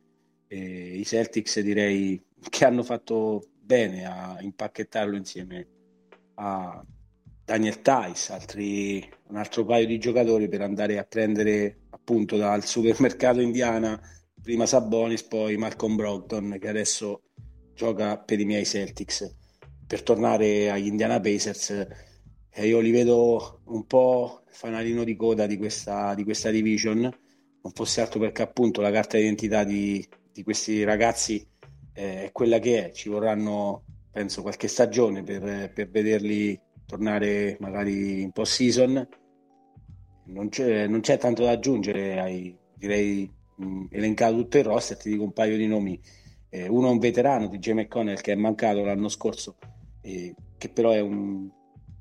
[0.47, 5.69] E I Celtics direi che hanno fatto bene a impacchettarlo insieme
[6.35, 6.85] a
[7.45, 13.41] Daniel Tice, altri, un altro paio di giocatori per andare a prendere appunto dal supermercato
[13.41, 14.01] indiana
[14.41, 17.23] prima Sabonis, poi Malcolm Brogdon che adesso
[17.75, 19.37] gioca per i miei Celtics.
[19.87, 21.71] Per tornare agli Indiana Pacers,
[22.51, 27.73] eh, io li vedo un po' fanalino di coda di questa, di questa division, non
[27.75, 31.47] fosse altro perché appunto la carta d'identità di, di questi ragazzi
[31.95, 38.33] è quella che è, ci vorranno penso qualche stagione per, per vederli tornare magari in
[38.33, 39.09] post season.
[40.27, 45.11] Non c'è, non c'è tanto da aggiungere, hai direi mh, elencato tutto il roster, ti
[45.11, 46.01] dico un paio di nomi.
[46.49, 47.73] Eh, uno è un veterano di J.
[47.73, 49.57] McConnell che è mancato l'anno scorso,
[50.01, 51.51] eh, che però è un,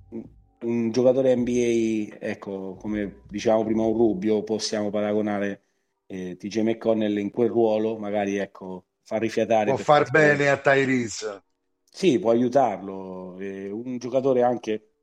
[0.10, 0.24] un,
[0.62, 5.62] un, giocatore NBA, ecco, come diciamo prima un Rubio, possiamo paragonare
[6.06, 9.74] eh, DJ McConnell in quel ruolo, magari ecco, far rifiatare.
[9.74, 11.44] Può far bene a Tyrese.
[11.84, 13.38] Sì, può aiutarlo.
[13.38, 14.94] È un giocatore anche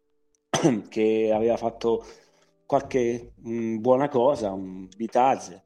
[0.88, 2.04] che aveva fatto
[2.66, 5.62] qualche mh, buona cosa, un Bitazze.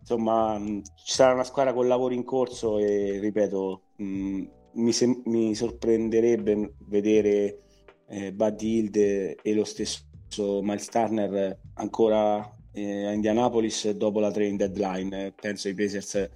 [0.00, 5.22] Insomma, mh, ci sarà una squadra con lavori in corso e, ripeto, mh, mi, se-
[5.24, 7.58] mi, sorprenderebbe vedere
[8.08, 10.04] eh, Bud Hild e lo stesso
[10.62, 15.32] Miles Turner ancora eh, a Indianapolis dopo la trading deadline.
[15.40, 16.30] Penso i Pacers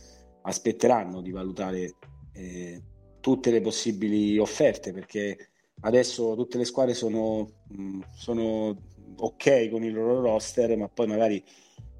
[0.46, 1.94] aspetteranno di valutare
[2.32, 2.82] eh,
[3.20, 8.76] tutte le possibili offerte perché adesso tutte le squadre sono, mh, sono
[9.16, 11.42] ok con il loro roster, ma poi magari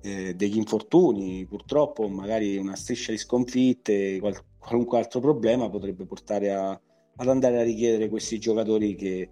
[0.02, 6.52] eh, degli infortuni, purtroppo magari una striscia di sconfitte, qual- qualunque altro problema potrebbe portare
[6.52, 9.30] a, ad andare a richiedere questi giocatori che,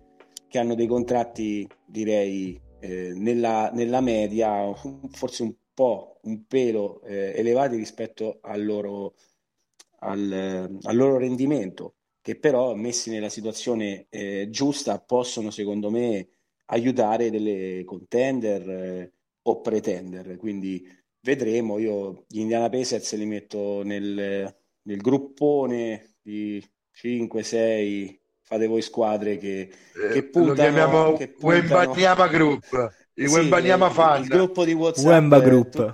[0.48, 4.72] che hanno dei contratti, direi, eh, nella, nella, media,
[5.10, 9.14] forse un po', un pelo eh, elevati rispetto al loro
[10.02, 16.28] al, al loro rendimento, che però messi nella situazione eh, giusta possono secondo me
[16.66, 20.36] aiutare delle contender eh, o pretender.
[20.36, 20.86] Quindi
[21.20, 26.62] vedremo, io gli Indiana Pacers li metto nel, nel gruppone di
[26.94, 31.34] 5-6 fate voi squadre che, che eh, puntano, lo chiamiamo che.
[31.40, 35.92] Wembanyama Group il sì, Wembanyama fan il gruppo di WhatsApp Wemba Group.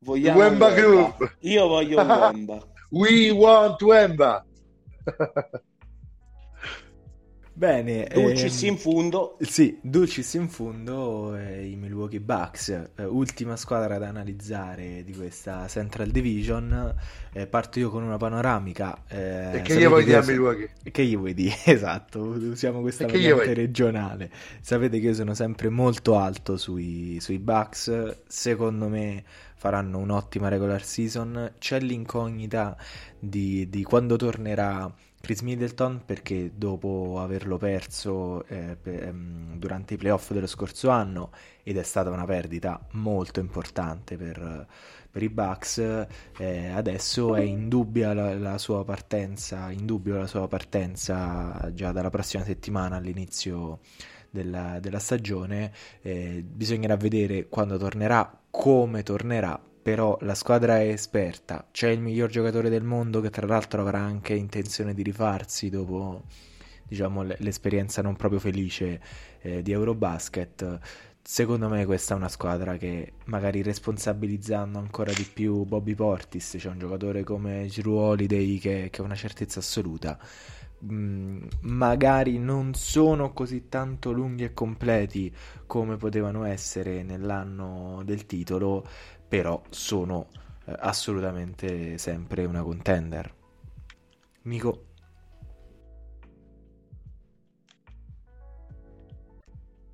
[0.00, 1.36] vogliamo Wemba Group.
[1.40, 2.62] Io voglio Wemba.
[2.90, 4.44] We want Wemba.
[7.56, 9.36] Bene, Dulcis ehm, in fundo.
[9.40, 15.68] Sì, Dulcis in fundo eh, i Milwaukee Bucks, eh, ultima squadra da analizzare di questa
[15.68, 16.92] Central Division.
[17.32, 19.04] Eh, parto io con una panoramica.
[19.06, 20.70] Eh, e che gli vuoi dire a Milwaukee?
[20.82, 21.54] Che gli vuoi dire?
[21.64, 24.30] Esatto, usiamo questa variante regionale.
[24.60, 28.16] Sapete che io sono sempre molto alto sui, sui Bucks.
[28.26, 29.22] Secondo me
[29.54, 31.52] faranno un'ottima regular season.
[31.58, 32.76] C'è l'incognita
[33.16, 34.92] di, di quando tornerà
[35.24, 41.30] Chris Middleton perché dopo averlo perso eh, per, um, durante i playoff dello scorso anno
[41.62, 44.66] ed è stata una perdita molto importante per,
[45.10, 45.78] per i Bucks
[46.36, 52.44] eh, adesso è indubbia la, la sua partenza indubbio la sua partenza già dalla prossima
[52.44, 53.80] settimana all'inizio
[54.28, 55.72] della, della stagione.
[56.02, 62.30] Eh, bisognerà vedere quando tornerà come tornerà però la squadra è esperta, c'è il miglior
[62.30, 66.22] giocatore del mondo che tra l'altro avrà anche intenzione di rifarsi dopo
[66.88, 68.98] diciamo, l'esperienza non proprio felice
[69.42, 70.78] eh, di Eurobasket.
[71.20, 76.70] Secondo me questa è una squadra che magari responsabilizzando ancora di più Bobby Portis, c'è
[76.70, 80.18] un giocatore come Giroud Holiday che, che ha una certezza assoluta,
[80.84, 85.34] mm, magari non sono così tanto lunghi e completi
[85.66, 88.86] come potevano essere nell'anno del titolo,
[89.28, 90.28] però sono
[90.66, 93.34] eh, assolutamente sempre una contender.
[94.42, 94.86] Mico.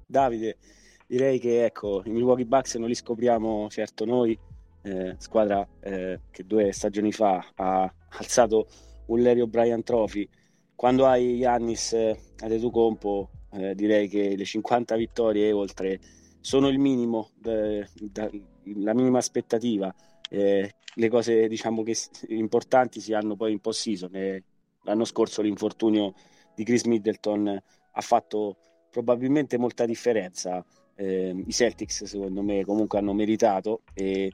[0.06, 0.58] Davide,
[1.06, 4.36] direi che ecco, i Milwaukee Bucks non li scopriamo certo noi,
[4.82, 8.66] eh, squadra eh, che due stagioni fa ha alzato
[9.06, 10.28] un Lerio Brian Trophy.
[10.74, 16.00] Quando hai Yannis eh, Adetokounmpo, eh, direi che le 50 vittorie e oltre
[16.40, 18.30] sono il minimo da, da,
[18.76, 19.94] la minima aspettativa.
[20.28, 21.96] Eh, le cose diciamo che
[22.28, 24.14] importanti si hanno poi in post season.
[24.14, 24.42] Eh,
[24.82, 26.14] l'anno scorso l'infortunio
[26.54, 27.48] di Chris Middleton
[27.92, 28.56] ha fatto
[28.90, 30.64] probabilmente molta differenza.
[30.94, 33.82] Eh, I Celtics, secondo me, comunque hanno meritato.
[33.94, 34.32] E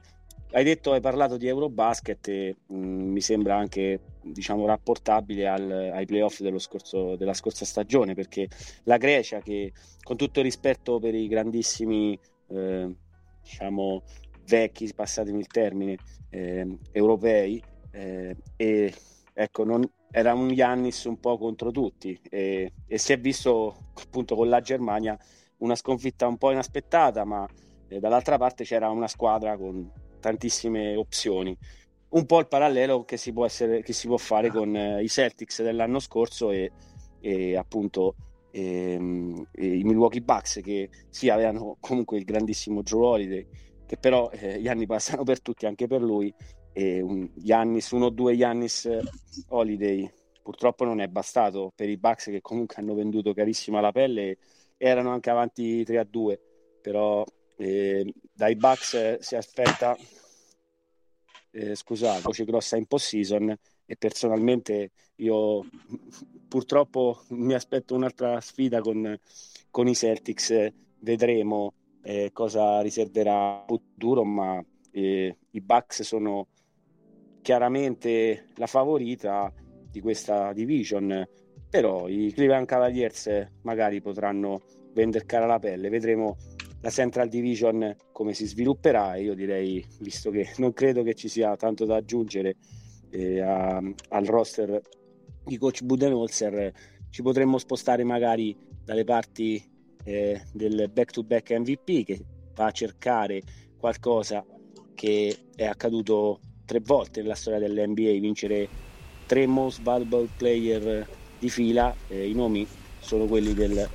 [0.51, 5.91] hai detto, hai parlato di Eurobasket e mh, mm, mi sembra anche diciamo rapportabile al,
[5.93, 8.47] ai playoff scorso, della scorsa stagione perché
[8.83, 9.71] la Grecia che
[10.01, 12.17] con tutto il rispetto per i grandissimi
[12.49, 12.95] eh,
[13.41, 14.03] diciamo
[14.47, 15.97] vecchi, passatemi il termine,
[16.29, 18.93] eh, europei, eh, e
[19.33, 24.35] ecco, non, era un Yannis un po' contro tutti e, e, si è visto appunto
[24.35, 25.17] con la Germania
[25.57, 27.47] una sconfitta un po' inaspettata, ma
[27.87, 31.55] eh, dall'altra parte c'era una squadra con tantissime opzioni.
[32.09, 35.09] Un po' il parallelo che si può, essere, che si può fare con eh, i
[35.09, 36.71] Celtics dell'anno scorso e,
[37.19, 38.15] e appunto
[38.51, 43.47] ehm, i Milwaukee Bucks che sì avevano comunque il grandissimo Joe Holiday
[43.87, 46.33] che però eh, gli anni passano per tutti anche per lui
[46.73, 48.87] e un Giannis, uno o due Giannis
[49.47, 50.11] Holiday
[50.43, 54.37] purtroppo non è bastato per i Bucks che comunque hanno venduto carissima la pelle
[54.77, 56.39] erano anche avanti 3 a 2
[56.81, 57.23] però
[57.55, 59.97] eh, dai Bucks eh, si aspetta
[61.51, 65.65] eh, scusate, voce grossa in post-season e personalmente io
[66.47, 69.17] purtroppo mi aspetto un'altra sfida con,
[69.71, 71.73] con i Celtics, vedremo
[72.07, 76.47] eh, cosa riserverà il futuro, ma eh, i Bucks sono
[77.41, 79.51] chiaramente la favorita
[79.91, 81.27] di questa division,
[81.69, 84.61] però i Cleveland Cavaliers magari potranno
[84.93, 86.37] vendere cara la pelle, vedremo
[86.79, 89.17] la Central Division come si svilupperà.
[89.17, 92.55] Io direi, visto che non credo che ci sia tanto da aggiungere
[93.09, 94.79] eh, a, al roster
[95.43, 96.71] di coach Budenholzer,
[97.09, 98.55] ci potremmo spostare magari
[98.85, 99.75] dalle parti
[100.07, 102.19] eh, del back-to-back MVP che
[102.55, 103.43] va a cercare
[103.77, 104.43] qualcosa
[104.95, 108.67] che è accaduto tre volte nella storia dell'NBA, vincere
[109.25, 111.05] tre most valuable player
[111.37, 112.65] di fila, eh, i nomi
[112.99, 113.87] sono quelli del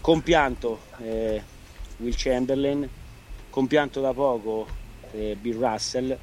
[0.00, 1.40] compianto eh,
[1.98, 2.88] Will Chamberlain,
[3.48, 4.66] compianto da poco
[5.12, 6.18] eh, Bill Russell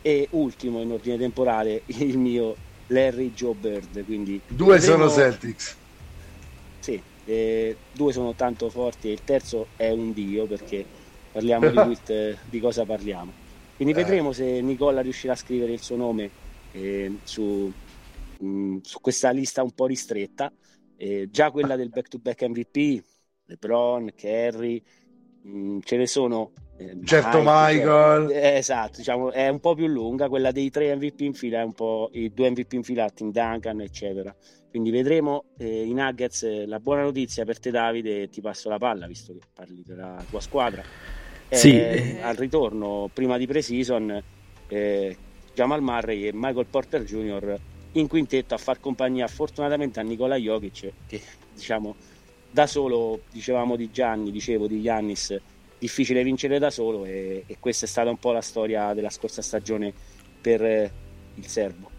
[0.00, 2.56] e ultimo in ordine temporale il mio
[2.88, 4.04] Larry Joe Bird.
[4.04, 5.08] Quindi due vedremo...
[5.08, 5.76] sono Celtics.
[6.80, 10.84] Sì, eh, due sono tanto forti e il terzo è un dio perché
[11.32, 13.32] parliamo di, Wilt, di cosa parliamo.
[13.76, 13.96] Quindi eh.
[13.96, 16.30] vedremo se Nicola riuscirà a scrivere il suo nome
[16.72, 17.72] eh, su,
[18.38, 20.52] mh, mm, su, questa lista un po' ristretta.
[20.96, 23.02] Eh, già quella del back-to-back MVP,
[23.46, 24.82] LeBron, Kerry,
[25.42, 26.52] mh, mm, ce ne sono.
[26.76, 28.30] Eh, certo Michael.
[28.30, 31.64] Eh, esatto, diciamo, è un po' più lunga, quella dei tre MVP in fila è
[31.64, 34.34] un po' i due MVP in fila, Tim Duncan, eccetera.
[34.68, 36.66] Quindi vedremo eh, i Nuggets.
[36.66, 40.40] La buona notizia per te, Davide, ti passo la palla visto che parli della tua
[40.40, 40.82] squadra
[41.50, 41.78] sì.
[41.78, 44.22] eh, al ritorno prima di pre-season
[44.68, 45.16] eh,
[45.54, 47.58] Jamal Murray e Michael Porter Jr.
[47.92, 51.20] in quintetto a far compagnia fortunatamente a Nicola Jokic che
[51.54, 51.94] diciamo
[52.50, 55.36] da solo dicevamo di Gianni, dicevo di Giannis
[55.78, 59.42] difficile vincere da solo e, e, questa è stata un po' la storia della scorsa
[59.42, 59.92] stagione
[60.40, 60.90] per eh,
[61.34, 61.92] il serbo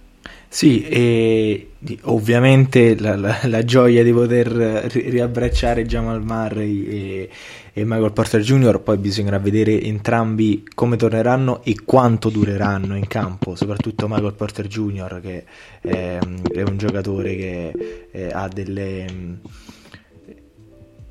[0.47, 1.71] sì, e
[2.03, 7.29] ovviamente la, la, la, gioia di poter ri- riabbracciare Jamal Murray e,
[7.73, 8.79] e, Michael Porter Jr.
[8.79, 15.19] Poi bisognerà vedere entrambi come torneranno e quanto dureranno in campo, soprattutto Michael Porter Jr.
[15.21, 15.43] che
[15.81, 16.17] è,
[16.53, 19.05] è un giocatore che è, ha delle.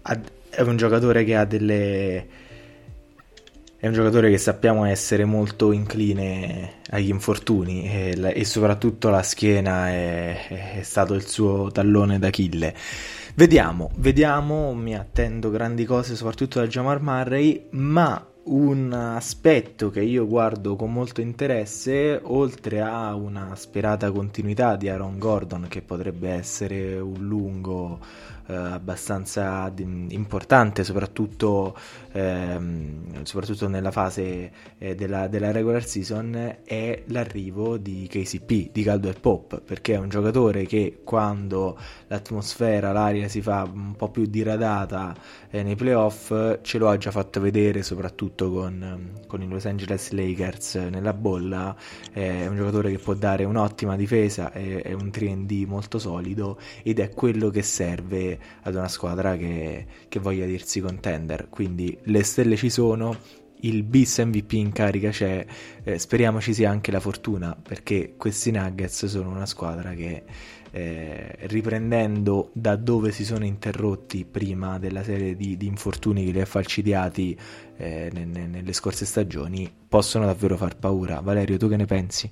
[0.02, 2.26] Ha, è un giocatore che ha delle
[3.84, 9.90] è un giocatore che sappiamo essere molto incline agli infortuni e, e soprattutto la schiena
[9.90, 12.74] è, è, stato il suo tallone d'Achille.
[13.34, 20.26] Vediamo, vediamo, mi attendo grandi cose soprattutto da Jamar Murray, ma un aspetto che io
[20.26, 26.98] guardo con molto interesse, oltre a una sperata continuità di Aaron Gordon, che potrebbe essere
[26.98, 28.00] un lungo
[28.46, 31.76] eh, abbastanza d- importante, soprattutto,
[32.12, 39.20] ehm, soprattutto, nella fase eh, della, della, regular season, è l'arrivo di KCP, di Caldwell
[39.20, 41.78] Pop, perché è un giocatore che quando
[42.08, 45.14] l'atmosfera, l'aria si fa un po' più diradata
[45.54, 50.10] eh, nei playoff, ce lo ha già fatto vedere, soprattutto con, con i Los Angeles
[50.10, 51.76] Lakers nella bolla,
[52.10, 56.98] è un giocatore che può dare un'ottima difesa, è, è un 3D molto solido ed
[56.98, 61.46] è quello che serve ad una squadra che, che voglia dirsi contender.
[61.48, 63.16] Quindi le stelle ci sono,
[63.60, 65.46] il bis MVP in carica c'è,
[65.84, 70.24] eh, speriamo ci sia anche la fortuna perché questi Nuggets sono una squadra che
[70.76, 76.40] eh, riprendendo da dove si sono interrotti prima della serie di, di infortuni che li
[76.40, 77.38] ha falcidiati
[77.76, 81.20] eh, nelle, nelle scorse stagioni possono davvero far paura.
[81.20, 82.28] Valerio, tu che ne pensi?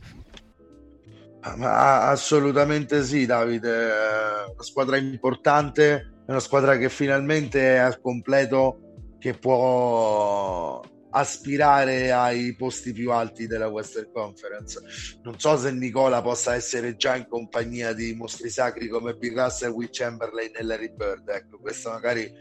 [1.57, 3.71] Ma assolutamente sì, Davide.
[3.71, 5.95] È una squadra importante,
[6.27, 8.81] è una squadra che finalmente è al completo,
[9.21, 10.83] che può
[11.15, 14.81] aspirare ai posti più alti della Western Conference.
[15.23, 19.73] Non so se Nicola possa essere già in compagnia di mostri sacri come Bill Russell,
[19.73, 21.29] Will Chamberlain e Larry Bird.
[21.29, 22.33] Ecco, questo magari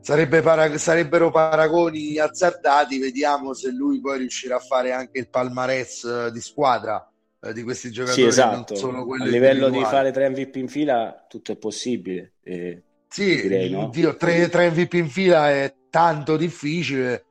[0.00, 2.98] sarebbe para- sarebbero paragoni azzardati.
[2.98, 7.04] Vediamo se lui poi riuscirà a fare anche il palmarès di squadra
[7.40, 8.22] eh, di questi giocatori.
[8.22, 8.74] Sì, esatto.
[8.74, 12.34] A livello di fare tre MVP in fila, tutto è possibile.
[12.42, 13.88] Eh, sì, direi, no?
[13.88, 17.24] Dio, tre, tre MVP in fila è tanto difficile.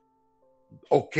[0.90, 1.16] Ok,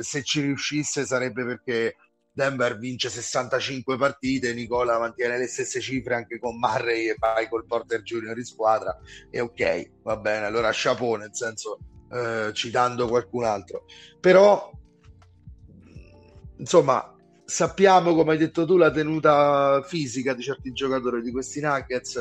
[0.00, 1.96] se ci riuscisse sarebbe perché
[2.30, 8.02] Denver vince 65 partite, Nicola mantiene le stesse cifre anche con Murray e Michael Porter
[8.02, 8.36] Jr.
[8.36, 8.98] in squadra
[9.30, 11.78] e ok, va bene, allora chapeau nel senso
[12.10, 13.84] eh, citando qualcun altro.
[14.20, 14.70] Però
[16.56, 17.14] insomma,
[17.52, 22.16] sappiamo, come hai detto tu, la tenuta fisica di certi giocatori di questi Nuggets.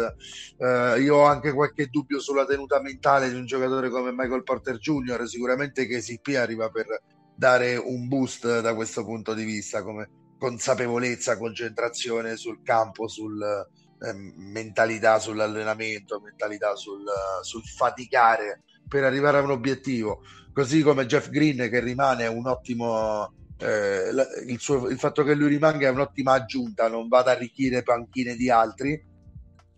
[0.57, 4.77] Eh, io ho anche qualche dubbio sulla tenuta mentale di un giocatore come Michael Porter
[4.77, 5.25] Jr.
[5.25, 6.85] Sicuramente che KCP arriva per
[7.33, 14.13] dare un boost da questo punto di vista, come consapevolezza, concentrazione sul campo, sul eh,
[14.35, 17.05] mentalità sull'allenamento, mentalità sul,
[17.41, 20.23] sul faticare per arrivare a un obiettivo.
[20.51, 24.09] Così come Jeff Green che rimane un ottimo eh,
[24.47, 28.35] il, suo, il, fatto che lui rimanga è un'ottima aggiunta, non va ad arricchire panchine
[28.35, 28.99] di altri.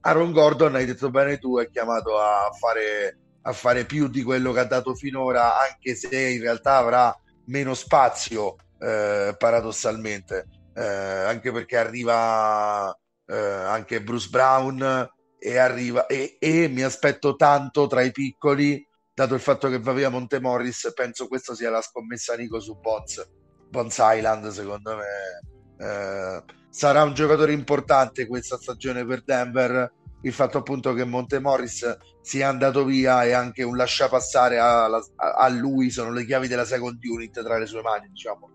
[0.02, 4.52] Aaron Gordon, hai detto bene tu, è chiamato a fare, a fare più di quello
[4.52, 7.16] che ha dato finora, anche se in realtà avrà
[7.46, 16.38] meno spazio, eh, paradossalmente, eh, anche perché arriva eh, anche Bruce Brown e, arriva, e,
[16.40, 21.28] e mi aspetto tanto tra i piccoli dato il fatto che va via Montemorris, penso
[21.28, 23.42] questa sia la scommessa Nico su Boz
[23.74, 29.92] Bones Island secondo me eh, sarà un giocatore importante questa stagione per Denver.
[30.22, 35.02] Il fatto appunto che Montemorris sia andato via e anche un lascia passare a, a,
[35.16, 35.90] a lui.
[35.90, 38.50] Sono le chiavi della second unit tra le sue mani diciamo.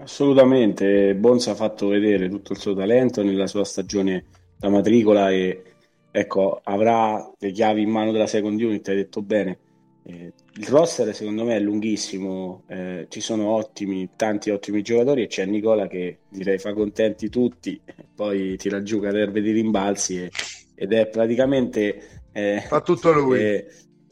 [0.00, 4.24] Assolutamente, Bones ha fatto vedere tutto il suo talento nella sua stagione
[4.58, 5.62] da matricola e
[6.10, 9.58] ecco, avrà le chiavi in mano della second unit, hai detto bene.
[10.02, 15.26] Eh, il roster secondo me è lunghissimo, eh, ci sono ottimi, tanti ottimi giocatori e
[15.26, 17.80] c'è Nicola che direi fa contenti tutti,
[18.14, 20.30] poi tira giù caterve di rimbalzi e,
[20.74, 22.22] ed è praticamente...
[22.32, 23.38] Eh, fa tutto lui.
[23.38, 23.66] Eh,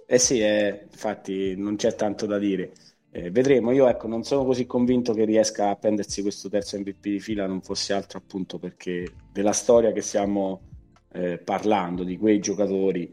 [0.07, 2.72] eh sì, eh, infatti non c'è tanto da dire.
[3.11, 7.01] Eh, vedremo, io ecco, non sono così convinto che riesca a prendersi questo terzo MVP
[7.01, 10.61] di fila, non fosse altro appunto perché della storia che stiamo
[11.12, 13.12] eh, parlando, di quei giocatori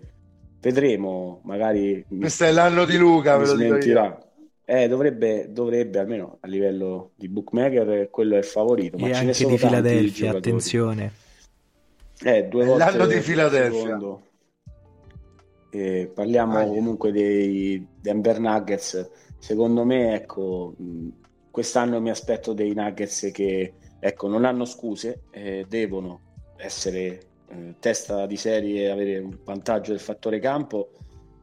[0.66, 2.04] Vedremo, magari...
[2.08, 4.24] Questo è l'anno di Luca, ve lo dico
[4.68, 8.98] eh, dovrebbe, dovrebbe, almeno a livello di bookmaker, quello è il favorito.
[8.98, 11.12] Ma e anche di Filadelfia, attenzione.
[12.24, 14.00] Eh, due volte L'anno di Filadelfia.
[15.70, 19.12] Eh, parliamo ah, comunque dei Denver Nuggets.
[19.38, 20.74] Secondo me, ecco,
[21.52, 26.22] quest'anno mi aspetto dei Nuggets che ecco, non hanno scuse, eh, devono
[26.58, 30.92] essere eh, testa di serie avere un vantaggio del fattore campo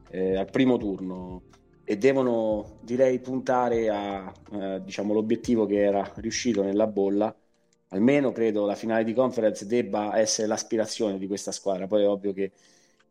[0.09, 1.43] eh, al primo turno.
[1.85, 7.35] E devono direi puntare a eh, diciamo, l'obiettivo che era riuscito nella bolla.
[7.89, 11.87] Almeno credo la finale di conference debba essere l'aspirazione di questa squadra.
[11.87, 12.51] Poi è ovvio che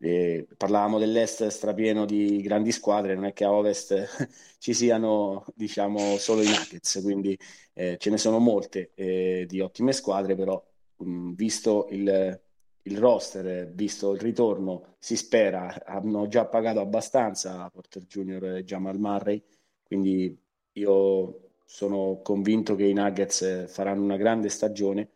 [0.03, 4.29] eh, parlavamo dell'est strapieno di grandi squadre non è che a ovest
[4.59, 7.39] ci siano diciamo solo i Nuggets quindi
[7.73, 10.61] eh, ce ne sono molte eh, di ottime squadre però
[10.97, 12.42] mh, visto il
[12.85, 18.99] il roster, visto il ritorno, si spera, hanno già pagato abbastanza Porter Junior e Jamal
[18.99, 19.43] Murray,
[19.85, 20.37] quindi
[20.73, 25.09] io sono convinto che i Nuggets faranno una grande stagione,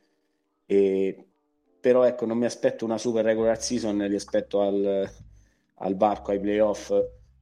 [0.67, 1.27] e,
[1.81, 5.11] però ecco, non mi aspetto una super regular season rispetto al,
[5.75, 6.93] al varco, ai playoff,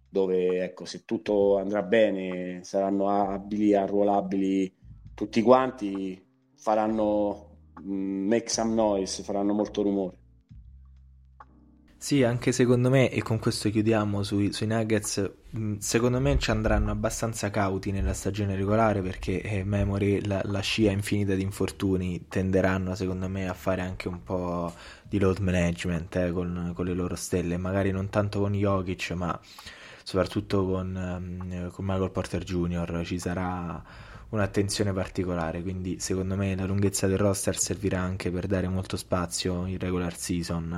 [0.08, 4.72] dove ecco, se tutto andrà bene saranno abili, arruolabili
[5.14, 6.22] tutti quanti,
[6.54, 10.16] faranno make some noise, faranno molto rumore.
[12.04, 16.50] Sì, anche secondo me, e con questo chiudiamo sui, sui Nuggets, mm, secondo me ci
[16.50, 22.26] andranno abbastanza cauti nella stagione regolare perché eh, Memory, la, la, scia infinita di infortuni,
[22.28, 26.92] tenderanno secondo me a fare anche un po' di load management eh, con, con, le
[26.92, 29.40] loro stelle, magari non tanto con Jokic, ma
[30.02, 33.00] soprattutto con, um, con Michael Porter Jr.
[33.02, 33.82] ci sarà
[34.34, 39.64] un'attenzione particolare, quindi secondo me la lunghezza del roster servirà anche per dare molto spazio
[39.66, 40.72] in regular season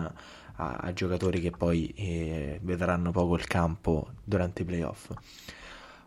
[0.56, 5.10] a, a giocatori che poi eh, vedranno poco il campo durante i playoff.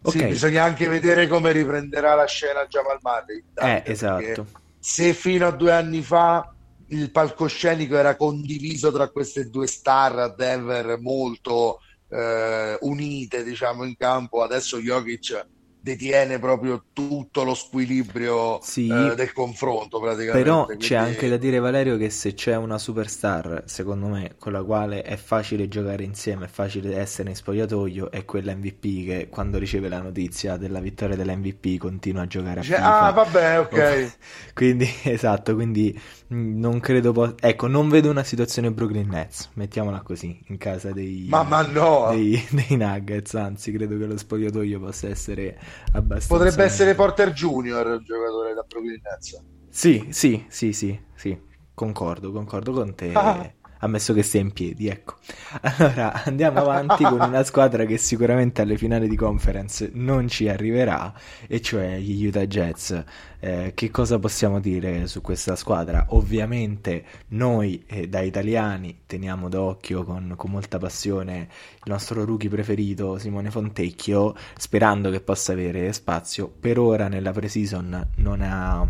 [0.01, 0.21] Okay.
[0.21, 3.43] Sì, bisogna anche vedere come riprenderà la scena Jamal Murray.
[3.55, 4.45] Eh, esatto.
[4.79, 6.53] Se fino a due anni fa
[6.89, 13.97] il palcoscenico era condiviso tra queste due star a Denver molto eh, unite, diciamo, in
[13.97, 20.63] campo, adesso Jokic detiene proprio tutto lo squilibrio Sì, eh, del confronto praticamente.
[20.63, 24.51] però Quindi, c'è anche da dire, Valerio, che se c'è una superstar, secondo me, con
[24.51, 29.27] la quale è facile giocare insieme, è facile essere in spogliatoio, è quella MVP che
[29.29, 33.07] quando riceve la notizia della vittoria dell'MVP continua a giocare a Cioè, FIFA.
[33.07, 34.17] ah, vabbè, ok.
[34.53, 40.01] Quindi, esatto, quindi mh, non credo po- Ecco, non vedo una situazione Brooklyn Nets, mettiamola
[40.01, 44.79] così, in casa dei, Ma, ma no, dei, dei Nuggets, anzi, credo che lo spogliatoio
[44.79, 45.57] possa essere
[45.93, 46.27] abbastanza...
[46.43, 48.65] potrebbe essere Porter Junior il giocatore da
[49.01, 49.41] Nets.
[49.69, 51.39] Sì, sì, sì, sì, sì,
[51.73, 53.53] concordo, concordo con te, Ah.
[53.79, 55.15] Ammesso che stia in piedi, ecco.
[55.61, 61.13] Allora, andiamo avanti con una squadra che sicuramente alle finali di conference non ci arriverà,
[61.47, 62.93] e cioè gli Utah Jazz.
[63.41, 66.07] Eh, che cosa possiamo dire su questa squadra?
[66.09, 73.17] Ovviamente noi eh, da italiani teniamo d'occhio con, con molta passione il nostro rookie preferito
[73.17, 76.49] Simone Fontecchio, sperando che possa avere spazio.
[76.49, 78.85] Per ora nella pre-season non ha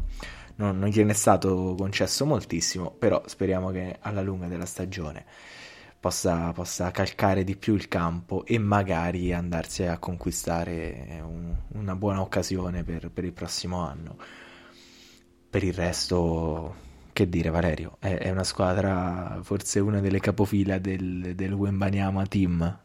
[0.59, 5.25] non, non gliene è stato concesso moltissimo, però speriamo che alla lunga della stagione
[5.99, 12.21] possa, possa calcare di più il campo e magari andarsi a conquistare un- una buona
[12.21, 14.17] occasione per, per il prossimo anno.
[15.49, 16.75] Per il resto,
[17.13, 22.79] che dire, Valerio, è, è una squadra, forse una delle capofila del, del Wembanyama team.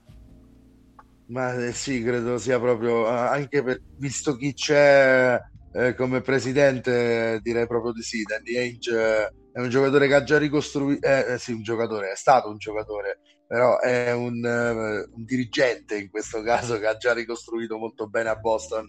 [1.26, 5.38] Ma eh, sì, credo sia proprio, anche per, visto chi c'è
[5.74, 8.22] eh, come presidente, direi proprio di sì.
[8.22, 12.12] Danny Ainge eh, è un giocatore che ha già ricostruito, eh, eh, sì, un giocatore,
[12.12, 16.96] è stato un giocatore, però è un, eh, un dirigente in questo caso che ha
[16.96, 18.86] già ricostruito molto bene a Boston,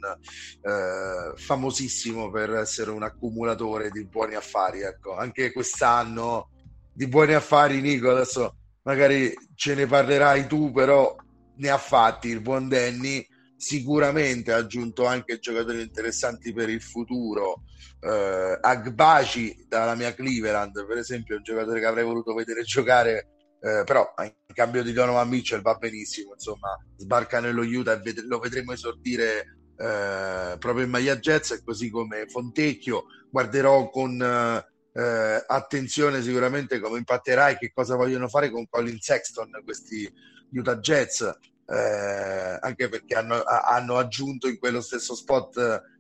[0.62, 4.82] eh, famosissimo per essere un accumulatore di buoni affari.
[4.82, 6.52] Ecco, anche quest'anno
[6.94, 11.16] di buoni affari, Nico, adesso magari ce ne parlerai tu, però
[11.58, 13.26] ne ha fatti il buon Danny
[13.58, 17.64] sicuramente ha aggiunto anche giocatori interessanti per il futuro.
[18.00, 23.30] Eh, Agbaci dalla mia Cleveland per esempio è un giocatore che avrei voluto vedere giocare
[23.62, 28.26] eh, però in cambio di Donovan Mitchell va benissimo insomma sbarca nello Utah e ved-
[28.28, 33.06] lo vedremo esordire eh, proprio in maglia Jets così come Fontecchio.
[33.30, 39.50] Guarderò con eh, attenzione sicuramente come impatterà e che cosa vogliono fare con Colin Sexton
[39.64, 40.10] questi
[40.52, 41.38] Utah Jets
[41.68, 45.58] eh, anche perché hanno, hanno, aggiunto in quello stesso spot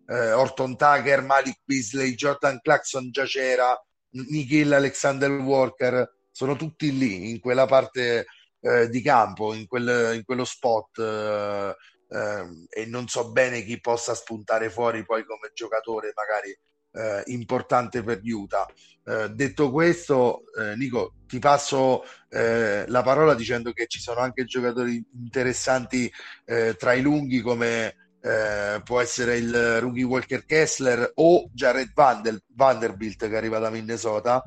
[0.07, 3.79] eh, Orton Tucker, Malik Beasley, Jordan Clarkson già c'era,
[4.11, 8.25] Nikhil Alexander Walker, sono tutti lì in quella parte
[8.61, 11.75] eh, di campo, in, quel, in quello spot eh,
[12.09, 16.57] ehm, e non so bene chi possa spuntare fuori poi come giocatore magari
[16.91, 18.65] eh, importante per Utah.
[19.07, 24.45] Eh, detto questo, eh, Nico, ti passo eh, la parola dicendo che ci sono anche
[24.45, 26.11] giocatori interessanti
[26.45, 32.43] eh, tra i lunghi come eh, può essere il rookie Walker Kessler o Jared Vander-
[32.55, 34.43] Vanderbilt che arriva da Minnesota.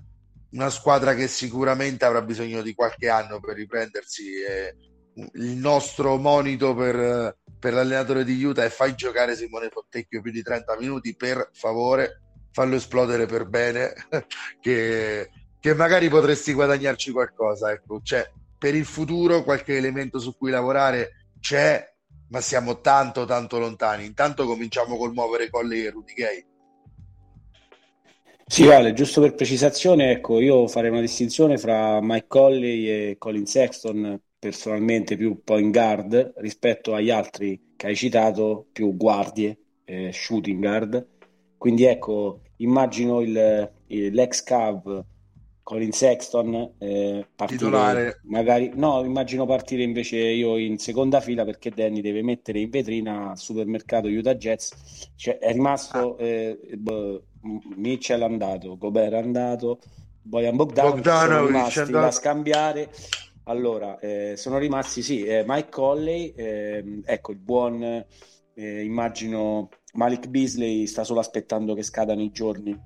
[0.51, 4.25] Una squadra che sicuramente avrà bisogno di qualche anno per riprendersi.
[5.35, 10.43] Il nostro monito per, per l'allenatore di Utah è fai giocare Simone Fontecchio più di
[10.43, 12.23] 30 minuti per favore
[12.59, 13.93] fallo esplodere per bene,
[14.61, 15.31] che,
[15.61, 17.71] che, magari potresti guadagnarci qualcosa.
[17.71, 18.29] Ecco, c'è
[18.59, 21.89] per il futuro qualche elemento su cui lavorare c'è,
[22.31, 24.05] ma siamo tanto tanto lontani.
[24.05, 26.47] Intanto cominciamo col muovere Colli e Rudy Gay.
[28.45, 33.47] Sì, Vale, giusto per precisazione, ecco, io farei una distinzione fra Mike Colley e Colin
[33.47, 40.61] Sexton, personalmente più point guard rispetto agli altri che hai citato, più guardie, eh, shooting
[40.61, 41.07] guard.
[41.59, 45.05] Quindi ecco, immagino il, il, l'ex Cav
[45.63, 48.21] Colin Sexton eh, partire Titolare.
[48.23, 53.31] magari no, immagino partire invece io in seconda fila perché Danny deve mettere in vetrina
[53.31, 55.11] al supermercato Utah Jets.
[55.15, 56.25] Cioè, è rimasto Ah.
[56.25, 57.21] eh, b-
[57.77, 59.79] Mitchell andato, Gobert è andato,
[60.23, 62.91] Bojan Bogdanovic, Bogdanovic sono da scambiare.
[63.45, 67.83] Allora, eh, sono rimasti sì, eh, Mike Colley, ehm, ecco il buon
[68.55, 72.79] eh, immagino Malik Beasley sta solo aspettando che scadano i giorni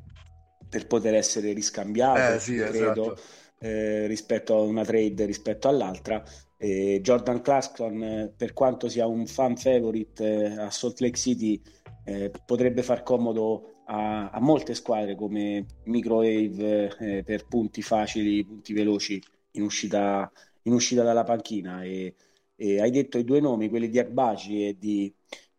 [0.69, 3.23] per poter essere riscambiato, Eh, sì, credo, esatto.
[3.59, 6.23] eh, rispetto a una trade rispetto all'altra.
[6.57, 11.61] Eh, Jordan Clarkson, eh, per quanto sia un fan favorite eh, a Salt Lake City,
[12.05, 19.21] eh, potrebbe far comodo a, a molte squadre come Microwave per punti facili, punti veloci
[19.53, 20.31] in uscita,
[20.63, 21.83] in uscita dalla panchina.
[21.83, 22.15] E,
[22.57, 25.13] e hai detto i due nomi, quelli di Akbaci e di,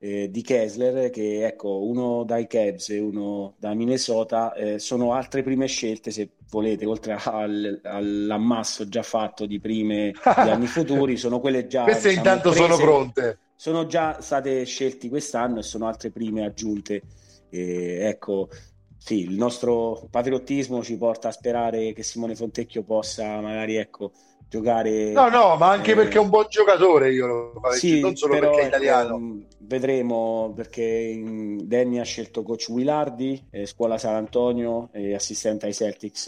[0.03, 5.43] eh, di Kessler, che ecco, uno dai Cavs e uno da Minnesota, eh, sono altre
[5.43, 11.39] prime scelte, se volete, oltre al- all'ammasso già fatto di prime di anni futuri, sono
[11.39, 13.39] quelle già Queste diciamo, intanto sono prese- pronte.
[13.55, 17.01] sono già state scelti quest'anno e sono altre prime aggiunte.
[17.49, 18.49] E, ecco,
[18.97, 24.11] sì, il nostro patriottismo ci porta a sperare che Simone Fontecchio possa magari ecco,
[24.53, 25.11] giocare.
[25.11, 25.95] No, no, ma anche eh...
[25.95, 29.41] perché è un buon giocatore, io lo sì, non solo però, perché è italiano.
[29.61, 31.19] vedremo perché
[31.63, 36.27] Danny ha scelto coach Willardi, eh, scuola San Antonio, eh, assistente ai Celtics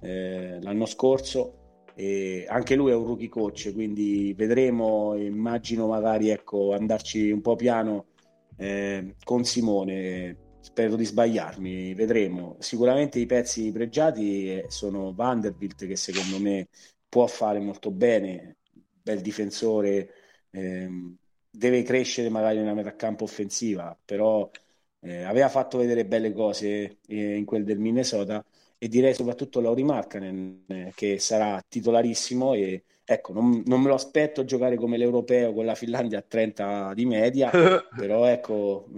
[0.00, 1.60] eh, l'anno scorso.
[1.96, 5.14] E anche lui è un rookie coach, quindi vedremo.
[5.16, 8.06] Immagino magari ecco, andarci un po' piano
[8.58, 10.36] eh, con Simone.
[10.60, 12.56] Spero di sbagliarmi, vedremo.
[12.58, 16.66] Sicuramente i pezzi pregiati eh, sono Vanderbilt, che secondo me
[17.14, 18.56] può fare molto bene,
[19.00, 20.10] bel difensore,
[20.50, 21.14] ehm,
[21.48, 24.50] deve crescere magari nella metà campo offensiva, però
[24.98, 28.44] eh, aveva fatto vedere belle cose eh, in quel del Minnesota
[28.76, 33.94] e direi soprattutto Lauri Markkanen eh, che sarà titolarissimo e ecco, non, non, me lo
[33.94, 37.52] aspetto giocare come l'europeo con la Finlandia a 30 di media,
[37.96, 38.88] però ecco,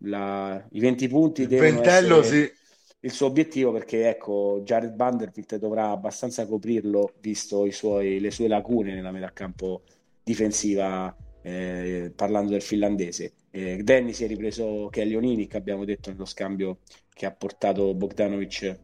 [0.00, 2.44] la, i 20 punti devono Ventello, essere...
[2.44, 2.60] sì
[3.04, 8.94] il suo obiettivo perché ecco Jared Vanderbilt dovrà abbastanza coprirlo visto suoi, le sue lacune
[8.94, 9.82] nella metà campo
[10.22, 13.32] difensiva eh, parlando del finlandese.
[13.50, 16.78] Eh, Danny si è ripreso Kelly Oninic abbiamo detto nello scambio
[17.12, 18.78] che ha portato Bogdanovic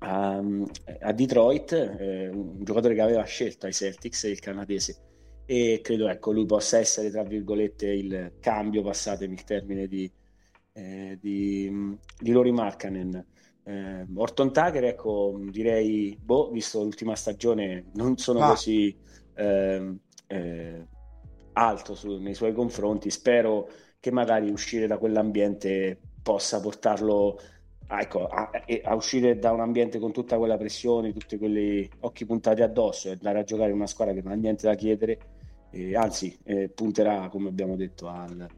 [0.00, 0.42] a,
[1.00, 4.96] a Detroit eh, un giocatore che aveva scelto ai Celtics il canadese.
[5.46, 10.10] E credo ecco lui possa essere tra virgolette il cambio passatemi il termine di,
[10.74, 13.24] eh, di, di Lori Markkanen
[13.68, 18.48] eh, Orton Tucker, ecco, direi, boh, visto l'ultima stagione, non sono ah.
[18.48, 18.96] così
[19.34, 19.94] eh,
[20.26, 20.86] eh,
[21.52, 23.10] alto su, nei suoi confronti.
[23.10, 23.68] Spero
[24.00, 27.38] che magari uscire da quell'ambiente possa portarlo
[27.86, 28.50] ecco, a,
[28.84, 33.12] a, uscire da un ambiente con tutta quella pressione, tutti quegli occhi puntati addosso e
[33.12, 35.18] andare a giocare in una squadra che non ha niente da chiedere.
[35.94, 38.48] anzi, eh, punterà, come abbiamo detto, al,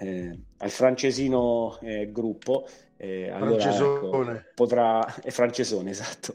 [0.00, 5.14] eh, al francesino eh, gruppo eh, allora, ecco, potrà...
[5.22, 6.34] È francesone, esatto.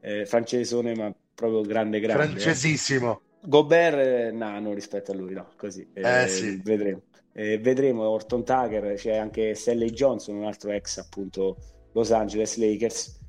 [0.00, 2.24] Eh, francesone, ma proprio grande, grande.
[2.24, 2.28] Eh.
[2.28, 3.20] Francesissimo.
[3.40, 5.48] Gobert eh, nano rispetto a lui, no?
[5.56, 5.88] Così.
[5.92, 6.60] Eh, eh sì.
[6.62, 7.02] Vedremo.
[7.32, 11.56] vedremo Orton Tucker, c'è anche Stanley Johnson, un altro ex appunto
[11.92, 13.20] Los Angeles Lakers.